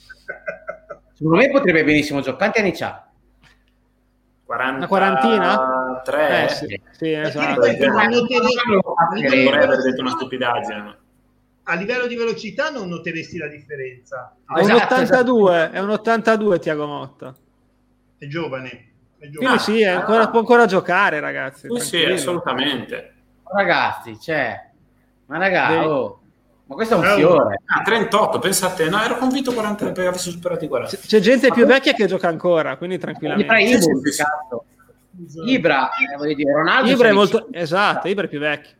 Secondo 1.14 1.38
me 1.38 1.50
potrebbe 1.50 1.84
benissimo 1.84 2.20
giocare. 2.20 2.36
Quanti 2.52 2.58
anni 2.60 2.72
c'ha? 2.72 3.06
40... 4.44 4.76
Una 4.76 4.86
quarantina? 4.86 6.00
3, 6.04 6.44
Eh, 6.44 6.48
sì, 6.48 6.80
sì, 6.90 7.12
esatto. 7.12 7.60
Noteresti- 7.60 7.86
Non 7.86 9.44
vorrei 9.44 9.46
aver 9.64 9.82
detto 9.82 10.00
una 10.00 10.10
stupidaggine. 10.10 10.82
ma- 10.82 10.96
a 11.64 11.74
livello 11.76 12.06
di 12.08 12.16
velocità 12.16 12.70
non 12.70 12.88
noteresti 12.88 13.38
la 13.38 13.46
differenza. 13.46 14.34
È 14.46 14.52
un 14.52 14.58
Esatto, 14.70 14.94
82, 14.94 15.70
è 15.70 15.78
un 15.78 15.90
82 15.90 16.58
Tiago 16.58 16.86
Motta. 16.86 17.32
È 18.18 18.26
giovane. 18.26 18.68
È 19.16 19.28
giovane. 19.28 19.36
Quindi 19.36 19.58
sì, 19.60 19.80
è 19.82 19.88
ancora- 19.90 20.28
può 20.28 20.40
ancora 20.40 20.66
giocare, 20.66 21.20
ragazzi. 21.20 21.68
Sì, 21.78 21.80
sì, 21.80 22.04
assolutamente. 22.04 23.14
Ragazzi, 23.44 24.18
cioè. 24.20 24.70
Ma 25.26 25.38
ragazzi, 25.38 25.72
Sì. 25.78 25.84
oh, 25.86 26.20
ma 26.72 26.74
questo 26.74 26.94
è 26.94 26.96
un 26.96 27.16
fiore. 27.16 27.62
Ah, 27.66 27.82
38, 27.82 28.38
pensate, 28.38 28.88
no, 28.88 29.02
ero 29.02 29.16
convinto 29.16 29.52
40 29.52 29.84
perché 29.86 30.06
avessi 30.06 30.30
superato 30.30 30.64
i 30.64 30.68
40. 30.68 30.96
C- 30.96 31.06
C'è 31.06 31.20
gente 31.20 31.50
più 31.50 31.66
vecchia 31.66 31.92
che 31.92 32.06
gioca 32.06 32.28
ancora, 32.28 32.76
quindi 32.76 32.96
Ibra 32.96 33.06
tranquillamente. 33.12 33.58
Ibra, 33.60 34.10
cazzo. 34.16 34.64
Ibra, 35.44 35.90
eh, 35.90 36.16
voglio 36.16 36.34
dire, 36.34 36.52
Ronaldo 36.52 36.90
Ibra 36.90 37.08
è 37.08 37.12
molto... 37.12 37.48
Esatto, 37.52 38.08
Ibra 38.08 38.24
è 38.24 38.28
più 38.28 38.38
vecchio. 38.38 38.76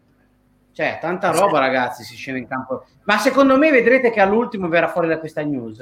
Cioè, 0.73 0.99
tanta 1.01 1.31
roba, 1.31 1.59
ragazzi, 1.59 2.03
si 2.03 2.17
scende 2.17 2.41
in 2.41 2.49
campo. 2.49 2.87
Ma 3.05 3.19
secondo 3.19 3.59
me 3.59 3.71
vedrete 3.71 4.11
che 4.11 4.21
all'ultimo 4.21 4.69
verrà 4.69 4.89
fuori 4.89 5.09
da 5.09 5.19
questa 5.19 5.43
news 5.43 5.81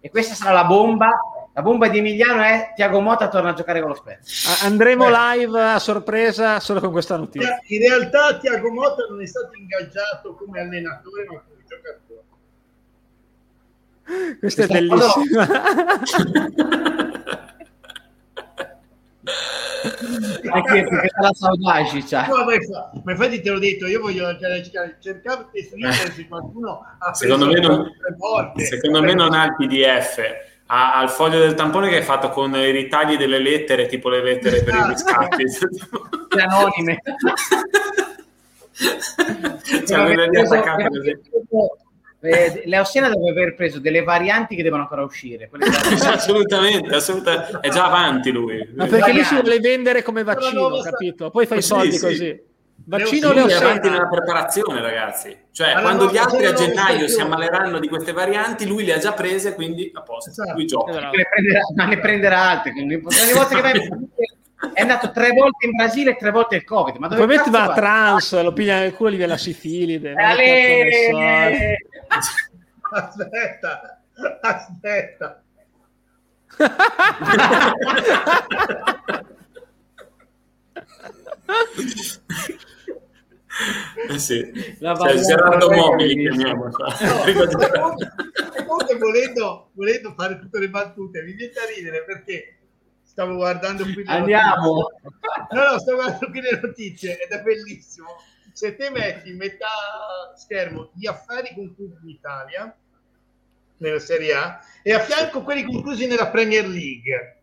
e 0.00 0.10
questa 0.10 0.34
sarà 0.34 0.52
la 0.52 0.64
bomba. 0.64 1.10
La 1.54 1.60
bomba 1.60 1.88
di 1.88 1.98
Emiliano 1.98 2.40
è 2.42 2.72
Tiago 2.74 3.00
Motta 3.00 3.28
torna 3.28 3.50
a 3.50 3.52
giocare 3.52 3.80
con 3.80 3.90
lo 3.90 3.94
Spezia. 3.94 4.66
Andremo 4.66 5.06
Eh. 5.06 5.10
live 5.36 5.62
a 5.74 5.78
sorpresa 5.78 6.58
solo 6.60 6.80
con 6.80 6.90
questa 6.90 7.16
notizia. 7.18 7.58
In 7.66 7.78
realtà 7.80 8.38
Tiago 8.38 8.70
Motta 8.72 9.04
non 9.08 9.20
è 9.20 9.26
stato 9.26 9.50
ingaggiato 9.54 10.34
come 10.34 10.60
allenatore 10.60 11.24
ma 11.28 11.34
come 11.40 11.51
giocatore. 11.76 12.20
Questa 14.38 14.62
è 14.64 14.66
Questa- 14.66 14.74
bellissima. 14.74 15.46
Anche 20.50 20.84
perché 20.88 21.10
la 21.20 21.32
saudade, 21.32 22.04
cioè. 22.06 22.26
No, 22.28 22.44
ma, 22.44 22.54
infa- 22.54 22.90
ma 23.04 23.12
infatti 23.12 23.40
te 23.40 23.50
l'ho 23.50 23.58
detto, 23.58 23.86
io 23.86 24.00
voglio 24.00 24.36
cercare, 24.38 24.96
cercare 25.00 25.46
per 25.50 25.64
scrivere 25.64 25.92
se 25.92 26.26
qualcuno 26.28 26.84
ha 26.98 27.14
Secondo 27.14 27.46
me, 27.46 27.60
non, 27.60 27.90
volte. 28.16 28.64
secondo 28.64 29.02
me 29.02 29.14
non 29.14 29.32
ha 29.32 29.44
il 29.44 29.54
PDF, 29.56 30.18
ha, 30.66 30.94
ha 30.94 31.02
il 31.02 31.08
foglio 31.08 31.38
del 31.38 31.54
tampone 31.54 31.88
che 31.88 31.98
è 31.98 32.02
fatto 32.02 32.30
con 32.30 32.54
i 32.54 32.70
ritagli 32.70 33.16
delle 33.16 33.38
lettere, 33.38 33.86
tipo 33.86 34.08
le 34.08 34.22
lettere 34.22 34.62
per 34.62 34.74
i 34.74 34.88
riscatti. 34.88 35.44
Le 36.34 36.42
anonime. 36.42 37.00
cioè, 39.86 40.14
le 40.14 40.88
così. 40.88 41.18
Eh, 42.24 42.62
Leo 42.66 42.84
Siena 42.84 43.08
deve 43.08 43.30
aver 43.30 43.54
preso 43.56 43.80
delle 43.80 44.04
varianti 44.04 44.54
che 44.54 44.62
devono 44.62 44.82
ancora 44.82 45.02
uscire. 45.02 45.50
Assolutamente, 46.06 46.94
assolutamente, 46.94 47.58
è 47.60 47.68
già 47.68 47.86
avanti 47.86 48.30
lui. 48.30 48.70
Ma 48.76 48.86
perché 48.86 49.12
lui 49.12 49.24
si 49.24 49.34
vuole 49.34 49.58
vendere 49.58 50.02
come 50.02 50.22
vaccino, 50.22 50.70
capito? 50.82 51.30
Poi 51.30 51.46
fai 51.46 51.58
i 51.58 51.62
Sì, 51.62 51.66
soldi 51.68 51.92
sì. 51.92 52.00
così. 52.00 52.42
Vaccino 52.84 53.32
Lui 53.32 53.46
Leo 53.46 53.48
è 53.48 53.54
avanti 53.54 53.88
nella 53.88 54.08
preparazione, 54.08 54.80
ragazzi. 54.80 55.36
Cioè, 55.50 55.70
Alla 55.70 55.80
quando 55.82 56.10
gli 56.10 56.16
altri 56.16 56.46
a 56.46 56.52
gennaio 56.52 57.06
si 57.06 57.20
ammaleranno 57.20 57.78
di 57.78 57.88
queste 57.88 58.12
varianti, 58.12 58.66
lui 58.66 58.84
le 58.84 58.94
ha 58.94 58.98
già 58.98 59.12
prese, 59.12 59.54
quindi 59.54 59.90
a 59.92 60.02
posto. 60.02 60.30
Esatto. 60.30 60.52
Lui 60.52 60.66
gioca. 60.66 60.92
Ne 61.10 61.26
prenderà, 61.28 61.60
ma 61.74 61.84
ne 61.86 61.98
prenderà 61.98 62.50
altre. 62.50 62.72
Ogni 62.76 62.96
volta 62.96 63.54
che 63.56 63.60
vai 63.60 63.72
è 64.72 64.80
andato 64.80 65.10
tre 65.10 65.30
volte 65.30 65.66
in 65.66 65.72
Brasile 65.72 66.12
e 66.12 66.16
tre 66.16 66.30
volte 66.30 66.56
il 66.56 66.64
Covid. 66.64 66.96
Ma 66.96 67.08
dove 67.08 67.18
Probabilmente 67.20 67.50
va 67.50 67.72
a 67.72 67.74
trans, 67.74 68.42
lo 68.42 68.52
piglia 68.52 68.78
nel 68.78 68.94
culo 68.94 69.08
e 69.08 69.12
gli 69.12 69.16
viene 69.16 69.32
la 69.32 69.38
sifilide. 69.38 70.14
so. 70.14 71.16
Ale! 71.16 71.76
Aspetta, 72.92 74.02
aspetta. 74.40 75.42
Eh 84.08 84.18
sì. 84.18 84.76
La 84.78 84.94
Cioè, 84.94 85.14
Gerardo 85.16 85.70
Mobili, 85.70 86.28
chiamiamo 86.28 86.70
qua. 86.70 86.86
No, 87.00 88.76
volendo, 88.98 89.70
volendo 89.72 90.14
fare 90.16 90.38
tutte 90.38 90.58
le 90.58 90.68
battute, 90.68 91.22
mi 91.22 91.32
viene 91.32 91.52
da 91.52 91.60
ridere 91.74 92.04
perché 92.04 92.56
stavo 93.12 93.34
guardando 93.34 93.84
qui 93.84 93.96
le 93.96 94.04
Andiamo. 94.06 94.72
notizie. 95.02 95.10
No, 95.50 95.70
no, 95.72 95.78
sto 95.78 95.94
guardando 95.94 96.30
qui 96.30 96.40
le 96.40 96.60
notizie 96.62 97.18
ed 97.20 97.30
è 97.30 97.42
bellissimo. 97.42 98.06
Se 98.52 98.74
te 98.74 98.88
metti 98.90 99.28
in 99.28 99.36
metà 99.36 99.66
schermo 100.34 100.90
gli 100.94 101.06
affari 101.06 101.52
conclusi 101.54 101.98
in 102.02 102.08
Italia, 102.08 102.74
nella 103.76 103.98
Serie 103.98 104.32
A, 104.34 104.60
e 104.82 104.92
a 104.94 105.00
fianco 105.00 105.42
quelli 105.42 105.64
conclusi 105.64 106.06
nella 106.06 106.28
Premier 106.28 106.66
League. 106.66 107.36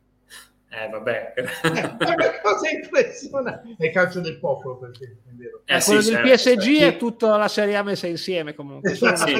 Eh, 0.71 0.87
vabbè. 0.89 1.33
È 1.33 1.41
una 1.41 2.39
cosa 2.41 2.69
impressionante. 2.69 3.75
È 3.77 3.85
il 3.85 3.91
calcio 3.91 4.21
del 4.21 4.39
popolo, 4.39 4.77
per 4.77 4.89
esempio, 4.89 5.31
è 5.31 5.33
vero. 5.35 5.61
Eh, 5.65 5.75
Eh, 5.77 5.83
quello 5.83 6.01
sì, 6.01 6.11
del 6.13 6.25
certo. 6.25 6.59
PSG 6.61 6.79
è 6.81 6.97
tutta 6.97 7.37
la 7.37 7.47
Serie 7.47 7.75
A 7.75 7.83
messa 7.83 8.07
insieme 8.07 8.55
comunque. 8.55 8.97
una 8.99 9.15
Sì. 9.15 9.33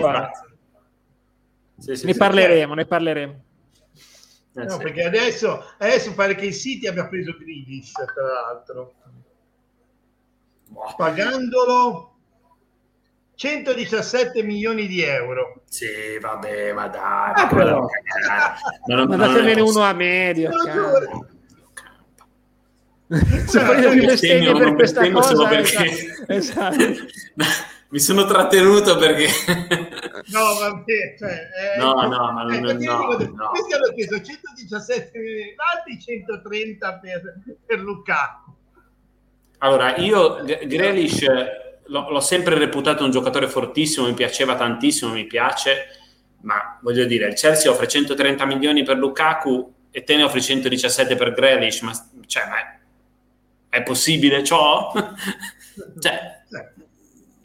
Sì, 1.78 1.96
sì, 1.96 2.06
ne 2.06 2.12
sì. 2.14 2.18
parleremo, 2.20 2.74
ne 2.76 2.86
parleremo. 2.86 3.44
Eh, 4.62 4.66
No, 4.66 4.78
perché 4.78 5.04
adesso, 5.04 5.64
adesso 5.78 6.14
pare 6.14 6.36
che 6.36 6.46
il 6.48 6.54
City 6.54 6.88
abbia 6.88 7.08
preso 7.08 7.36
Grealish, 7.38 7.92
tra 7.92 8.24
l'altro, 8.24 8.94
Boh. 10.68 10.94
pagandolo 10.98 12.14
117 13.36 14.44
milioni 14.44 14.86
di 14.88 15.02
euro. 15.02 15.62
Sì, 15.66 16.18
vabbè, 16.20 16.74
ma 16.74 16.88
dai. 16.88 17.32
Ah, 17.36 17.48
però. 17.48 17.88
Ma 18.88 18.96
non- 18.96 19.08
Ma 19.08 19.16
datemene 19.16 19.62
uno 19.62 19.82
a 19.82 19.94
medio. 19.94 20.52
Se 23.48 23.60
poi 23.64 23.80
Io 23.82 24.06
bestemmio, 24.06 24.58
per 24.58 24.76
questa 24.76 25.10
cosa. 25.12 25.60
Esatto. 25.60 25.84
esatto. 26.28 26.76
Mi 27.92 28.00
sono 28.00 28.26
trattenuto 28.26 28.98
perché... 28.98 29.28
No, 30.32 30.54
vabbè, 30.60 31.16
cioè, 31.18 31.32
eh, 31.32 31.80
No, 31.80 31.94
no, 31.94 32.32
ma 32.34 32.44
non- 32.44 32.54
eh, 32.54 32.60
no, 32.60 32.74
dico, 32.74 33.18
no. 33.34 33.50
Questi 33.50 33.74
hanno 33.74 33.86
speso 33.86 34.22
117 34.22 35.18
milioni, 35.18 35.56
altri 35.56 36.00
130 36.00 37.00
per, 37.00 37.22
per 37.66 37.80
Lukaku. 37.80 38.54
Allora, 39.60 39.96
io 39.98 40.44
Grealish 40.44 41.22
eh, 41.24 41.80
l'ho, 41.86 42.10
l'ho 42.12 42.20
sempre 42.20 42.58
reputato 42.60 43.04
un 43.04 43.12
giocatore 43.12 43.48
fortissimo, 43.48 44.06
mi 44.08 44.14
piaceva 44.14 44.56
tantissimo, 44.56 45.14
mi 45.14 45.26
piace, 45.26 45.88
ma 46.42 46.78
voglio 46.82 47.06
dire, 47.06 47.28
il 47.28 47.34
Chelsea 47.34 47.72
offre 47.72 47.88
130 47.88 48.46
milioni 48.46 48.84
per 48.84 48.98
Lukaku 48.98 49.74
e 49.90 50.04
te 50.04 50.16
ne 50.16 50.24
offri 50.24 50.42
117 50.44 51.16
per 51.16 51.32
Grealish, 51.34 51.82
ma, 51.82 51.94
cioè, 52.28 52.48
ma 52.48 52.58
è, 52.60 53.78
è 53.78 53.84
possibile 53.84 54.44
ciò? 54.44 54.92
cioè, 56.00 56.44
Eh, 56.52 56.74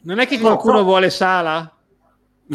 Non 0.05 0.19
è 0.19 0.27
che 0.27 0.39
qualcuno 0.39 0.83
vuole 0.83 1.09
Sala? 1.09 1.69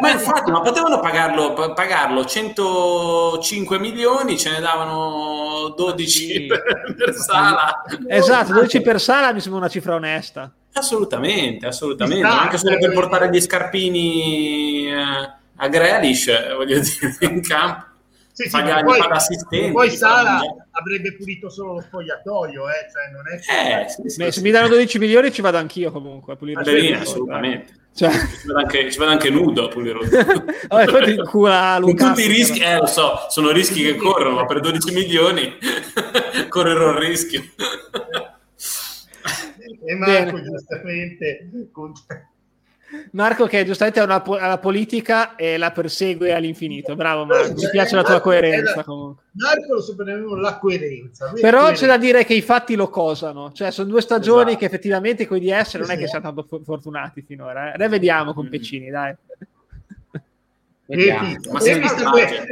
ma 0.00 0.10
infatti, 0.10 0.52
ma 0.52 0.60
potevano 0.60 1.00
pagarlo, 1.00 1.52
pa- 1.52 1.72
pagarlo 1.72 2.24
105 2.24 3.78
milioni, 3.80 4.38
ce 4.38 4.50
ne 4.52 4.60
davano 4.60 5.74
12 5.76 6.08
Sì. 6.08 6.46
per, 6.46 6.62
per 6.96 7.12
Sala. 7.14 7.82
Esatto, 8.06 8.52
12 8.52 8.80
per 8.82 9.00
Sala 9.00 9.32
mi 9.32 9.40
sembra 9.40 9.60
una 9.62 9.68
cifra 9.68 9.96
onesta. 9.96 10.52
Assolutamente, 10.74 11.66
assolutamente, 11.66 12.24
sta, 12.24 12.40
anche 12.40 12.58
solo 12.58 12.78
per 12.78 12.92
portare 12.92 13.28
gli 13.30 13.40
scarpini 13.40 14.86
eh, 14.92 15.30
a 15.56 15.68
Grealish, 15.68 16.28
eh, 16.28 16.54
voglio 16.54 16.78
dire, 16.78 17.16
in 17.20 17.40
campo. 17.42 17.84
Sì, 18.36 18.50
sì, 18.50 18.60
poi, 18.60 19.00
fa 19.00 19.08
l'assistente, 19.08 19.72
poi 19.72 19.88
fa 19.88 19.96
Sala 19.96 20.40
avrebbe 20.72 21.14
pulito 21.14 21.48
solo 21.48 21.72
lo 21.72 21.80
spogliatoio, 21.80 22.68
eh, 22.68 22.86
cioè 22.92 23.10
non 23.10 23.22
è 23.32 23.38
che... 23.40 23.80
Eh, 23.84 23.88
sì, 23.88 24.02
sì, 24.10 24.18
Beh, 24.18 24.30
sì. 24.30 24.40
se 24.40 24.44
mi 24.44 24.50
danno 24.50 24.68
12 24.68 24.98
milioni 24.98 25.32
ci 25.32 25.40
vado 25.40 25.56
anch'io 25.56 25.90
comunque 25.90 26.34
a 26.34 26.36
pulire 26.36 26.60
spogliatoio. 26.62 27.00
assolutamente. 27.00 27.72
Cioè, 27.94 28.10
Ci 28.10 28.46
vedo 28.46 28.58
anche, 28.58 28.90
ci 28.92 28.98
vedo 28.98 29.10
anche 29.10 29.30
nudo 29.30 29.64
a 29.64 29.68
pulire 29.68 29.94
lo 29.94 30.04
vabbè, 30.68 30.84
poi 30.84 31.04
ti 31.04 31.14
Lukaku, 31.78 32.08
tutti 32.10 32.20
i 32.20 32.26
rischi, 32.26 32.58
però. 32.58 32.72
eh, 32.72 32.78
lo 32.80 32.86
so, 32.86 33.26
sono 33.30 33.50
rischi 33.52 33.82
che 33.82 33.96
corrono, 33.96 34.34
ma 34.34 34.44
per 34.44 34.60
12 34.60 34.92
milioni 34.92 35.56
correrò 36.50 36.90
il 36.90 36.98
rischio. 36.98 37.42
E 39.82 39.94
Marco 39.94 40.32
Bene. 40.36 40.42
giustamente... 40.42 41.48
con- 41.72 41.92
Marco 43.12 43.46
che 43.46 43.64
giustamente 43.64 44.00
ha 44.00 44.04
una 44.04 44.20
po- 44.20 44.36
la 44.36 44.58
politica 44.58 45.34
e 45.36 45.56
la 45.58 45.70
persegue 45.72 46.32
all'infinito. 46.32 46.94
Bravo 46.94 47.24
Marco, 47.24 47.54
mi 47.54 47.68
piace 47.70 47.94
la 47.96 48.02
tua 48.02 48.12
Marco 48.14 48.30
è 48.30 48.40
coerenza 48.40 48.76
la- 48.76 48.84
comunque. 48.84 49.24
Marco 49.32 49.74
lo 49.74 49.80
sopravvive 49.82 50.40
la 50.40 50.58
coerenza. 50.58 51.32
Però 51.40 51.58
coerente. 51.58 51.80
c'è 51.80 51.86
da 51.86 51.98
dire 51.98 52.24
che 52.24 52.34
i 52.34 52.42
fatti 52.42 52.74
lo 52.74 52.88
cosano, 52.88 53.52
cioè 53.52 53.70
sono 53.70 53.88
due 53.88 54.00
stagioni 54.00 54.42
Esatto. 54.50 54.56
che 54.58 54.64
effettivamente 54.66 55.26
con 55.26 55.36
i 55.36 55.40
DS 55.40 55.74
non 55.74 55.90
è 55.90 55.96
che 55.98 56.06
siamo 56.06 56.24
tanto 56.24 56.44
fo- 56.48 56.62
fortunati 56.64 57.22
finora. 57.26 57.72
Eh. 57.72 57.76
Rivediamo 57.76 58.32
con 58.32 58.46
Mm. 58.46 58.50
Peccini, 58.50 58.88
dai. 58.90 59.14
Vediamo. 60.86 61.28
Ma 61.50 61.52
mi 61.54 61.60
sei 61.60 61.88
sta 61.88 62.00
immagine. 62.02 62.46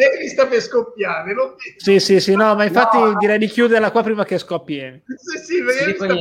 per, 0.49 0.61
scoppiare. 0.61 1.35
Lo 1.35 1.49
vedo. 1.51 1.57
Sì, 1.77 2.01
sì, 2.01 2.19
sì, 2.21 2.35
no, 2.35 2.55
ma 2.57 2.65
infatti 2.65 2.99
No. 2.99 3.17
direi 3.17 3.39
di 3.39 3.47
chiuderla 3.47 3.93
qua 3.93 4.03
prima 4.03 4.25
che 4.25 4.39
scoppi. 4.39 5.03
Sì, 5.17 5.63
sì, 5.63 5.97
Non. 6.01 6.19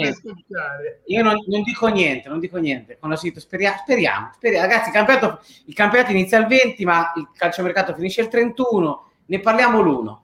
Io 1.05 1.24
non, 1.24 1.36
non 1.47 1.64
dico 1.64 1.88
niente, 1.88 2.30
non 2.30 2.39
dico 2.39 2.57
niente. 2.57 2.97
Con 2.99 3.09
la 3.09 3.16
sito, 3.16 3.39
speriamo, 3.39 3.78
speriamo, 3.80 4.32
speriamo. 4.36 4.68
Ragazzi, 4.68 4.89
il 4.89 4.93
campionato, 4.93 5.41
il 5.66 5.74
campionato 5.74 6.11
inizia 6.11 6.38
il 6.38 6.45
20, 6.45 6.86
ma 6.86 7.11
il 7.16 7.28
calciomercato 7.36 7.95
finisce 7.95 8.22
il 8.22 8.28
31. 8.28 9.09
Ne 9.26 9.39
parliamo 9.39 9.82
l'1. 9.82 10.18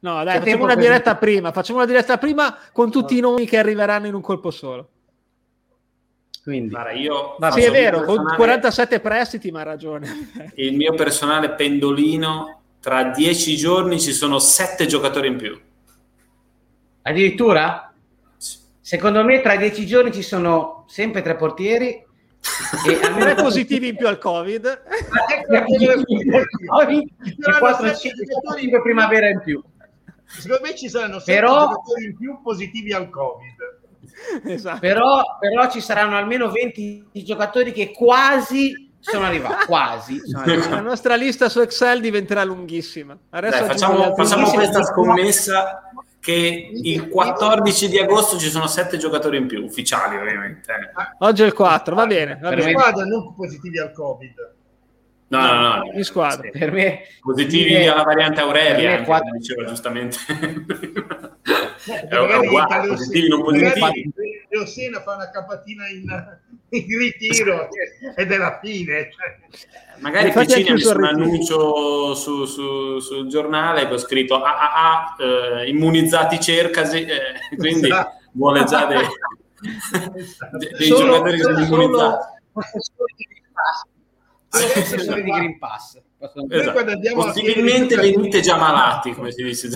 No, 0.00 0.22
dai, 0.22 0.38
C'è 0.38 0.44
facciamo 0.44 0.62
una 0.62 0.76
diretta 0.76 1.16
prima, 1.16 1.50
facciamo 1.50 1.78
una 1.78 1.86
diretta 1.86 2.18
prima 2.18 2.56
con 2.72 2.88
tutti 2.88 3.18
i 3.18 3.20
nomi 3.20 3.46
che 3.46 3.58
arriveranno 3.58 4.06
in 4.06 4.14
un 4.14 4.20
colpo 4.20 4.52
solo. 4.52 4.90
Quindi, 6.48 6.70
Guarda, 6.70 6.92
io 6.92 7.36
Sì, 7.50 7.60
è 7.60 7.70
vero, 7.70 7.98
con 8.04 8.14
personale- 8.14 8.36
47 8.36 9.00
prestiti, 9.00 9.50
ma 9.50 9.60
ha 9.60 9.64
ragione. 9.64 10.30
Il 10.56 10.76
mio 10.76 10.94
personale 10.94 11.50
pendolino, 11.50 12.62
tra 12.80 13.04
10 13.10 13.54
giorni 13.56 14.00
ci 14.00 14.12
sono 14.12 14.38
7 14.38 14.86
giocatori 14.86 15.28
in 15.28 15.36
più. 15.36 15.60
addirittura, 17.02 17.92
secondo 18.80 19.22
me, 19.24 19.40
tra 19.42 19.52
i 19.54 19.58
10 19.58 19.84
giorni 19.86 20.10
ci 20.12 20.22
sono 20.22 20.84
sempre 20.88 21.20
tre 21.20 21.36
portieri. 21.36 21.88
E 21.88 22.04
Tre 22.98 23.08
almeno 23.08 23.34
positivi 23.42 23.88
in 23.88 23.96
più 23.96 24.06
al 24.06 24.18
Covid. 24.18 24.64
e 24.66 25.44
4 27.58 27.94
5 27.94 28.80
primavera 28.82 29.28
in 29.28 29.40
più. 29.44 29.62
Secondo 30.24 30.62
me 30.66 30.74
ci 30.76 30.88
saranno 30.88 31.18
sette 31.18 31.40
Però- 31.40 31.68
giocatori 31.68 32.04
in 32.06 32.16
più 32.16 32.40
positivi 32.42 32.92
al 32.94 33.10
Covid. 33.10 33.77
esatto. 34.44 34.80
Però, 34.80 35.22
però 35.38 35.70
ci 35.70 35.80
saranno 35.80 36.16
almeno 36.16 36.50
20 36.50 37.10
giocatori 37.24 37.72
che 37.72 37.92
quasi 37.92 38.90
sono 39.00 39.24
arrivati. 39.24 39.66
Quasi. 39.66 40.20
sono 40.24 40.44
La 40.70 40.80
nostra 40.80 41.14
lista 41.14 41.48
su 41.48 41.60
Excel 41.60 42.00
diventerà 42.00 42.44
lunghissima. 42.44 43.16
Adesso 43.30 43.58
Dai, 43.58 43.68
facciamo, 43.68 44.14
facciamo 44.14 44.50
questa 44.50 44.82
scommessa 44.84 45.82
che 46.20 46.70
il 46.74 47.08
14 47.08 47.88
di 47.88 47.98
agosto 47.98 48.38
ci 48.38 48.50
sono 48.50 48.66
7 48.66 48.98
giocatori 48.98 49.38
in 49.38 49.46
più, 49.46 49.64
ufficiali 49.64 50.16
ovviamente. 50.16 50.92
Oggi 51.18 51.42
è 51.42 51.46
il 51.46 51.54
4, 51.54 51.94
va 51.94 52.06
bene, 52.06 52.38
va 52.40 52.50
bene. 52.50 52.72
squadra 52.72 53.04
non 53.04 53.34
positivi 53.34 53.78
al 53.78 53.92
Covid. 53.92 54.47
No, 55.30 55.40
no, 55.52 55.76
no. 55.84 55.92
In 55.92 56.04
squadra. 56.04 56.48
Per 56.50 56.72
me, 56.72 57.02
Positivi 57.20 57.68
dire- 57.68 57.88
alla 57.88 58.02
variante 58.02 58.40
Aurelia, 58.40 58.88
me 58.88 58.92
anche, 58.94 59.04
quattro- 59.04 59.26
come 59.28 59.38
diceva 59.38 59.64
giustamente. 59.64 60.18
Eh, 61.88 62.06
è, 62.08 62.36
uguale, 62.36 62.88
positivi 62.88 63.28
non 63.28 63.40
positivi. 63.42 64.12
Leosena 64.50 65.00
fa 65.00 65.14
una 65.14 65.30
capatina 65.30 65.88
in, 65.88 66.04
in 66.70 66.98
ritiro 66.98 67.68
ed 68.16 68.30
è 68.30 68.36
la 68.36 68.58
fine. 68.62 69.08
Cioè. 69.10 69.36
Magari 70.00 70.30
Piccini 70.32 70.68
ha 70.68 70.72
ha 70.72 70.74
messo 70.74 70.96
un 70.96 71.04
annuncio 71.04 72.14
su- 72.14 72.44
su- 72.44 72.98
sul 72.98 73.28
giornale 73.28 73.88
con 73.88 73.96
scritto 73.98 74.42
AAA 74.42 75.16
eh, 75.18 75.68
immunizzati 75.68 76.38
cercasi, 76.40 77.04
eh, 77.04 77.16
quindi 77.56 77.86
Esatto. 77.86 78.18
vuole 78.32 78.64
già 78.64 78.84
dei, 78.86 78.98
dei- 80.58 80.70
dei 80.76 80.86
solo, 80.88 81.04
giocatori 81.06 81.36
che 81.36 81.42
sono 81.42 81.64
solo 81.64 81.82
immunizzati. 81.82 82.24
Pass. 82.52 83.86
Adesso 84.64 85.14
di 85.14 85.22
Green 85.22 85.58
Pass. 85.58 86.00
Esatto. 86.50 86.84
Possibilmente 87.14 87.96
venite 87.96 88.40
già 88.40 88.56
malati, 88.56 89.12
come 89.14 89.30
si 89.30 89.42
dice. 89.42 89.68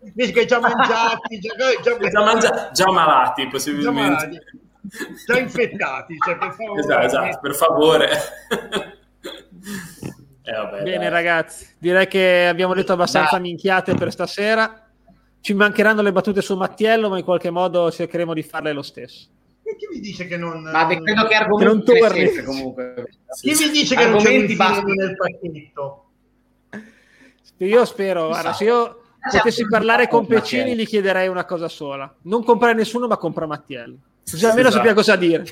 Dici 0.00 0.32
che 0.32 0.44
già 0.44 0.60
mangiati, 0.60 1.40
già, 1.40 1.54
già, 1.82 2.08
già, 2.08 2.22
mangia- 2.24 2.70
già 2.72 2.90
malati, 2.92 3.42
già 3.44 3.48
possibilmente. 3.50 4.00
malati, 4.00 4.40
già 5.26 5.38
infettati. 5.38 6.16
Cioè, 6.24 6.38
per 6.38 6.52
favore. 6.52 6.80
Esatto, 6.80 7.04
esatto, 7.06 7.38
per 7.40 7.54
favore. 7.54 8.08
Eh, 10.46 10.52
vabbè, 10.52 10.82
Bene 10.82 10.98
dai. 10.98 11.08
ragazzi, 11.08 11.66
direi 11.78 12.06
che 12.06 12.46
abbiamo 12.48 12.74
detto 12.74 12.92
abbastanza 12.92 13.32
Dai. 13.38 13.40
minchiate 13.40 13.94
per 13.94 14.12
stasera. 14.12 14.86
Ci 15.40 15.52
mancheranno 15.54 16.00
le 16.02 16.12
battute 16.12 16.42
su 16.42 16.54
Mattiello, 16.54 17.08
ma 17.08 17.18
in 17.18 17.24
qualche 17.24 17.50
modo 17.50 17.90
cercheremo 17.90 18.32
di 18.34 18.42
farle 18.42 18.72
lo 18.72 18.82
stesso. 18.82 19.28
Chi 19.76 19.86
mi 19.92 20.00
dice 20.00 20.26
che 20.26 20.36
non... 20.36 20.62
Ma 20.62 20.86
credo 20.86 21.02
che 21.02 21.28
Che 21.28 21.34
non 21.34 21.42
argomenti 21.42 21.98
torni. 21.98 22.26
sempre 22.26 22.44
comunque. 22.44 23.08
Sì, 23.28 23.52
Chi 23.52 23.64
mi 23.64 23.70
dice 23.70 23.96
che 23.96 24.06
non 24.06 24.18
c'è 24.18 24.36
un 24.36 24.44
nel 24.94 25.16
pacchetto? 25.16 25.98
Io 27.58 27.84
spero, 27.84 28.26
guarda, 28.28 28.52
se 28.52 28.64
io 28.64 29.02
potessi 29.30 29.66
parlare 29.66 30.08
con 30.08 30.26
Peccini 30.26 30.74
gli 30.76 30.86
chiederei 30.86 31.28
una 31.28 31.44
cosa 31.44 31.68
sola. 31.68 32.12
Non 32.22 32.44
comprare 32.44 32.74
nessuno, 32.74 33.06
ma 33.06 33.16
compra 33.16 33.46
Mattiello. 33.46 33.96
Così 34.28 34.44
almeno 34.44 34.68
Esatto. 34.68 34.84
sappiamo 34.84 34.96
cosa 34.96 35.16
dire. 35.16 35.44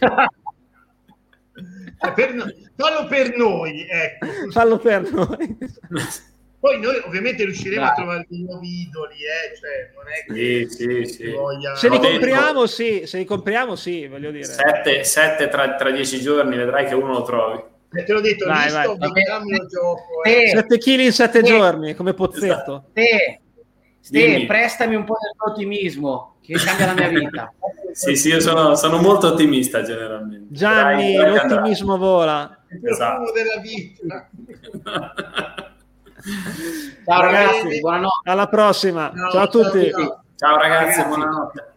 Eh, 2.04 2.12
per 2.14 2.34
fallo 2.76 3.06
per 3.06 3.36
noi, 3.36 3.86
ecco. 3.88 4.50
Fallo 4.50 4.78
per 4.78 5.10
noi. 5.12 5.58
Poi 6.62 6.78
noi 6.78 7.02
ovviamente 7.04 7.44
riusciremo 7.44 7.80
Dai. 7.82 7.90
a 7.90 7.94
trovare 7.94 8.26
dei 8.28 8.42
nuovi 8.44 8.82
idoli, 8.82 9.14
eh? 9.16 9.56
cioè, 9.58 9.90
non 9.96 10.04
è 10.06 10.24
che 10.24 10.68
Sì, 10.70 11.04
sì, 11.04 11.12
sì. 11.12 11.30
voglia... 11.32 11.74
Se 11.74 11.88
li 11.88 11.98
compriamo, 11.98 12.66
sì, 12.66 13.02
se 13.04 13.18
li 13.18 13.24
compriamo, 13.24 13.74
sì, 13.74 14.06
voglio 14.06 14.30
dire. 14.30 14.44
Sette, 14.44 15.02
sette 15.02 15.48
tra, 15.48 15.74
tra 15.74 15.90
dieci 15.90 16.20
giorni, 16.20 16.54
vedrai 16.56 16.86
che 16.86 16.94
uno 16.94 17.14
lo 17.14 17.22
trovi. 17.24 17.60
Eh, 17.94 18.04
te 18.04 18.12
l'ho 18.12 18.20
detto, 18.20 18.46
Vai, 18.46 18.62
visto, 18.66 18.96
vai. 18.96 19.10
il 19.48 19.66
gioco. 19.68 20.22
eh. 20.22 20.48
Ste, 20.50 20.56
7 20.58 20.78
kg 20.78 21.00
in 21.00 21.12
7 21.12 21.38
Sì. 21.40 21.44
giorni, 21.44 21.94
come 21.96 22.14
Pozzetto. 22.14 22.84
ste, 22.90 23.40
ste, 23.98 24.24
Dimmi. 24.26 24.46
prestami 24.46 24.94
un 24.94 25.02
po' 25.04 25.16
del 25.20 25.32
tuo 25.36 25.50
ottimismo 25.52 26.36
che 26.42 26.54
cambia 26.54 26.86
la 26.86 26.92
mia 26.94 27.08
vita. 27.08 27.52
Sì, 27.92 28.16
sì, 28.16 28.28
io 28.28 28.40
sono, 28.40 28.74
sono 28.74 28.96
molto 29.02 29.26
ottimista 29.26 29.82
generalmente. 29.82 30.46
Gianni, 30.54 31.14
che 31.14 31.26
l'ottimismo 31.26 31.98
vola. 31.98 32.58
Il 32.70 32.80
profumo 32.80 33.24
Esatto. 33.24 33.32
della 33.32 33.60
vita. 33.60 34.30
Ciao 37.04 37.20
ragazzi, 37.20 37.80
buonanotte. 37.80 38.30
Alla 38.30 38.46
prossima. 38.46 39.12
Ciao, 39.14 39.30
Ciao 39.30 39.42
a 39.42 39.48
tutti. 39.48 39.90
ciao, 39.90 40.00
ciao. 40.00 40.22
Ciao 40.36 40.56
ragazzi, 40.56 40.98
Ragazzi. 41.00 41.08
buonanotte. 41.08 41.71